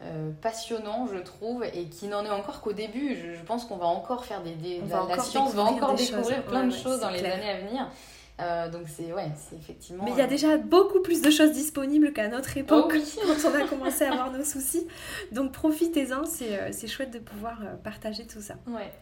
euh, 0.03 0.31
passionnant, 0.41 1.09
je 1.13 1.19
trouve, 1.19 1.65
et 1.65 1.87
qui 1.87 2.07
n'en 2.07 2.25
est 2.25 2.31
encore 2.31 2.61
qu'au 2.61 2.73
début. 2.73 3.17
Je, 3.17 3.43
pense 3.43 3.65
qu'on 3.65 3.77
va 3.77 3.87
encore 3.87 4.25
faire 4.25 4.41
des, 4.43 4.55
des 4.55 4.81
la, 4.89 5.19
science 5.19 5.53
va 5.53 5.65
encore 5.65 5.95
découvrir 5.95 6.45
plein 6.45 6.65
de 6.65 6.73
choses 6.73 7.01
dans 7.01 7.11
les 7.11 7.25
années 7.25 7.51
à 7.51 7.59
venir. 7.59 7.91
Donc 8.39 8.89
c'est 8.89 9.13
ouais, 9.13 9.31
c'est 9.37 9.57
effectivement. 9.57 10.05
Mais 10.05 10.13
il 10.13 10.19
y 10.19 10.23
a 10.23 10.27
déjà 10.27 10.57
beaucoup 10.57 11.01
plus 11.01 11.23
de 11.23 11.31
choses 11.31 11.53
disponibles 11.53 12.13
qu'à 12.13 12.29
notre 12.29 12.57
époque 12.57 12.95
oh 12.95 13.23
quand 13.27 13.51
on 13.51 13.55
a 13.55 13.67
commencé 13.67 14.05
à 14.05 14.13
avoir 14.13 14.33
nos 14.37 14.45
soucis. 14.45 14.87
Donc 15.33 15.53
profitez-en, 15.53 16.25
c'est 16.25 16.87
chouette 16.89 17.13
de 17.13 17.19
pouvoir 17.19 17.59
partager 17.83 18.27
tout 18.27 18.41
ça. 18.41 18.55
Ouais. 18.67 18.93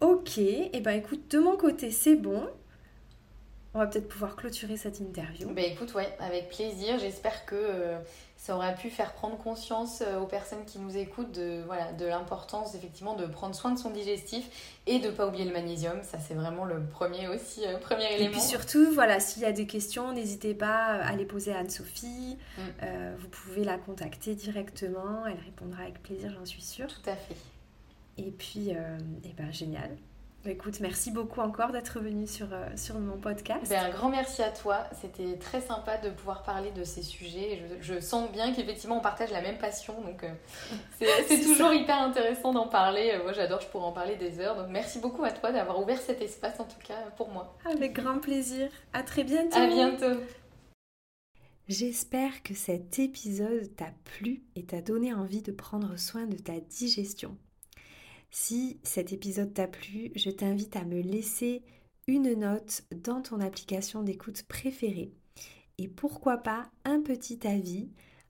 Ok, 0.00 0.38
et 0.38 0.70
eh 0.72 0.80
ben 0.80 0.92
écoute, 0.92 1.28
de 1.30 1.38
mon 1.40 1.56
côté, 1.56 1.90
c'est 1.90 2.14
bon. 2.14 2.48
On 3.74 3.80
va 3.80 3.86
peut-être 3.86 4.08
pouvoir 4.08 4.36
clôturer 4.36 4.76
cette 4.76 5.00
interview. 5.00 5.50
Ben 5.50 5.64
écoute, 5.64 5.92
ouais, 5.94 6.16
avec 6.20 6.48
plaisir. 6.48 6.98
J'espère 6.98 7.44
que 7.46 7.56
euh, 7.56 7.98
ça 8.48 8.56
aura 8.56 8.72
pu 8.72 8.88
faire 8.88 9.12
prendre 9.12 9.36
conscience 9.36 10.02
euh, 10.02 10.18
aux 10.18 10.26
personnes 10.26 10.64
qui 10.64 10.78
nous 10.78 10.96
écoutent 10.96 11.32
de 11.32 11.62
voilà 11.66 11.92
de 11.92 12.06
l'importance 12.06 12.74
effectivement 12.74 13.14
de 13.14 13.26
prendre 13.26 13.54
soin 13.54 13.72
de 13.72 13.78
son 13.78 13.90
digestif 13.90 14.48
et 14.86 15.00
de 15.00 15.10
pas 15.10 15.26
oublier 15.26 15.44
le 15.44 15.52
magnésium. 15.52 16.02
Ça 16.02 16.18
c'est 16.18 16.32
vraiment 16.32 16.64
le 16.64 16.82
premier 16.82 17.28
aussi 17.28 17.66
euh, 17.66 17.76
premier 17.76 18.06
élément. 18.14 18.30
Et 18.30 18.32
puis 18.32 18.40
surtout, 18.40 18.90
voilà, 18.94 19.20
s'il 19.20 19.42
y 19.42 19.44
a 19.44 19.52
des 19.52 19.66
questions, 19.66 20.12
n'hésitez 20.12 20.54
pas 20.54 20.94
à 20.94 21.14
les 21.14 21.26
poser 21.26 21.52
à 21.52 21.58
Anne-Sophie. 21.58 22.38
Mm. 22.56 22.62
vous 23.18 23.28
pouvez 23.28 23.64
la 23.64 23.76
contacter 23.76 24.34
directement. 24.34 25.26
Elle 25.26 25.44
répondra 25.44 25.82
avec 25.82 26.02
plaisir, 26.02 26.32
j'en 26.32 26.46
suis 26.46 26.62
sûre. 26.62 26.88
Tout 26.88 27.10
à 27.10 27.16
fait. 27.16 27.36
Et 28.18 28.32
puis, 28.32 28.74
euh, 28.74 28.98
eh 29.24 29.32
ben, 29.34 29.50
génial. 29.52 29.96
Écoute, 30.46 30.78
merci 30.80 31.10
beaucoup 31.10 31.40
encore 31.40 31.72
d'être 31.72 31.98
venu 31.98 32.26
sur, 32.26 32.46
euh, 32.52 32.68
sur 32.76 32.98
mon 32.98 33.18
podcast. 33.18 33.68
Ben, 33.68 33.86
un 33.86 33.90
grand 33.90 34.08
merci 34.08 34.40
à 34.42 34.50
toi. 34.50 34.84
C'était 35.00 35.36
très 35.36 35.60
sympa 35.60 35.98
de 35.98 36.10
pouvoir 36.10 36.42
parler 36.42 36.70
de 36.70 36.84
ces 36.84 37.02
sujets. 37.02 37.60
Je, 37.80 37.98
sens 38.00 38.30
bien 38.30 38.54
qu'effectivement 38.54 38.98
on 38.98 39.00
partage 39.00 39.30
la 39.30 39.42
même 39.42 39.58
passion. 39.58 40.00
Donc 40.00 40.22
euh, 40.22 40.30
c'est 41.28 41.42
toujours 41.42 41.72
hyper 41.72 42.00
intéressant 42.00 42.52
d'en 42.52 42.68
parler. 42.68 43.18
Moi 43.24 43.32
j'adore, 43.32 43.60
je 43.60 43.66
pourrais 43.66 43.86
en 43.86 43.92
parler 43.92 44.16
des 44.16 44.38
heures. 44.38 44.56
Donc 44.56 44.68
merci 44.70 45.00
beaucoup 45.00 45.24
à 45.24 45.32
toi 45.32 45.50
d'avoir 45.50 45.80
ouvert 45.80 46.00
cet 46.00 46.22
espace 46.22 46.60
en 46.60 46.64
tout 46.64 46.80
cas 46.86 47.10
pour 47.16 47.28
moi. 47.30 47.56
Avec 47.64 47.94
grand 47.94 48.18
plaisir. 48.18 48.70
À 48.92 49.02
très 49.02 49.24
bientôt. 49.24 49.58
À 49.58 49.66
bientôt. 49.66 50.20
J'espère 51.68 52.42
que 52.42 52.54
cet 52.54 52.98
épisode 52.98 53.74
t'a 53.76 53.92
plu 54.04 54.44
et 54.56 54.64
t'a 54.64 54.80
donné 54.80 55.12
envie 55.12 55.42
de 55.42 55.52
prendre 55.52 55.98
soin 55.98 56.26
de 56.26 56.38
ta 56.38 56.58
digestion. 56.60 57.36
Si 58.30 58.78
cet 58.82 59.12
épisode 59.12 59.54
t'a 59.54 59.68
plu, 59.68 60.12
je 60.14 60.30
t'invite 60.30 60.76
à 60.76 60.84
me 60.84 61.00
laisser 61.00 61.62
une 62.06 62.34
note 62.34 62.82
dans 62.90 63.22
ton 63.22 63.40
application 63.40 64.02
d'écoute 64.02 64.42
préférée. 64.44 65.12
Et 65.78 65.88
pourquoi 65.88 66.38
pas 66.38 66.70
un 66.84 67.00
petit 67.00 67.46
avis. 67.46 67.88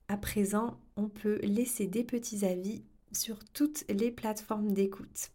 À 0.09 0.16
présent, 0.16 0.78
on 0.96 1.09
peut 1.09 1.38
laisser 1.42 1.86
des 1.86 2.05
petits 2.05 2.44
avis 2.44 2.82
sur 3.12 3.44
toutes 3.44 3.84
les 3.88 4.11
plateformes 4.11 4.72
d'écoute. 4.72 5.30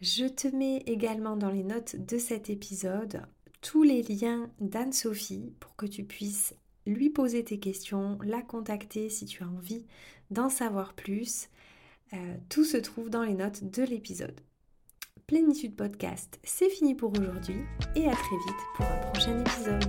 Je 0.00 0.26
te 0.26 0.48
mets 0.48 0.78
également 0.86 1.36
dans 1.36 1.50
les 1.50 1.62
notes 1.62 1.96
de 1.96 2.18
cet 2.18 2.50
épisode 2.50 3.22
tous 3.60 3.84
les 3.84 4.02
liens 4.02 4.50
d'Anne-Sophie 4.60 5.54
pour 5.60 5.76
que 5.76 5.86
tu 5.86 6.04
puisses 6.04 6.54
lui 6.86 7.10
poser 7.10 7.44
tes 7.44 7.60
questions, 7.60 8.18
la 8.24 8.42
contacter 8.42 9.08
si 9.08 9.24
tu 9.24 9.44
as 9.44 9.48
envie 9.48 9.86
d'en 10.30 10.48
savoir 10.48 10.94
plus. 10.94 11.48
Euh, 12.14 12.36
tout 12.48 12.64
se 12.64 12.76
trouve 12.76 13.10
dans 13.10 13.22
les 13.22 13.34
notes 13.34 13.64
de 13.64 13.82
l'épisode. 13.82 14.40
Plénitude 15.26 15.76
Podcast, 15.76 16.38
c'est 16.44 16.68
fini 16.68 16.94
pour 16.94 17.12
aujourd'hui 17.18 17.62
et 17.96 18.06
à 18.06 18.12
très 18.12 18.36
vite 18.36 18.62
pour 18.76 18.86
un 18.86 18.98
prochain 19.10 19.40
épisode. 19.40 19.84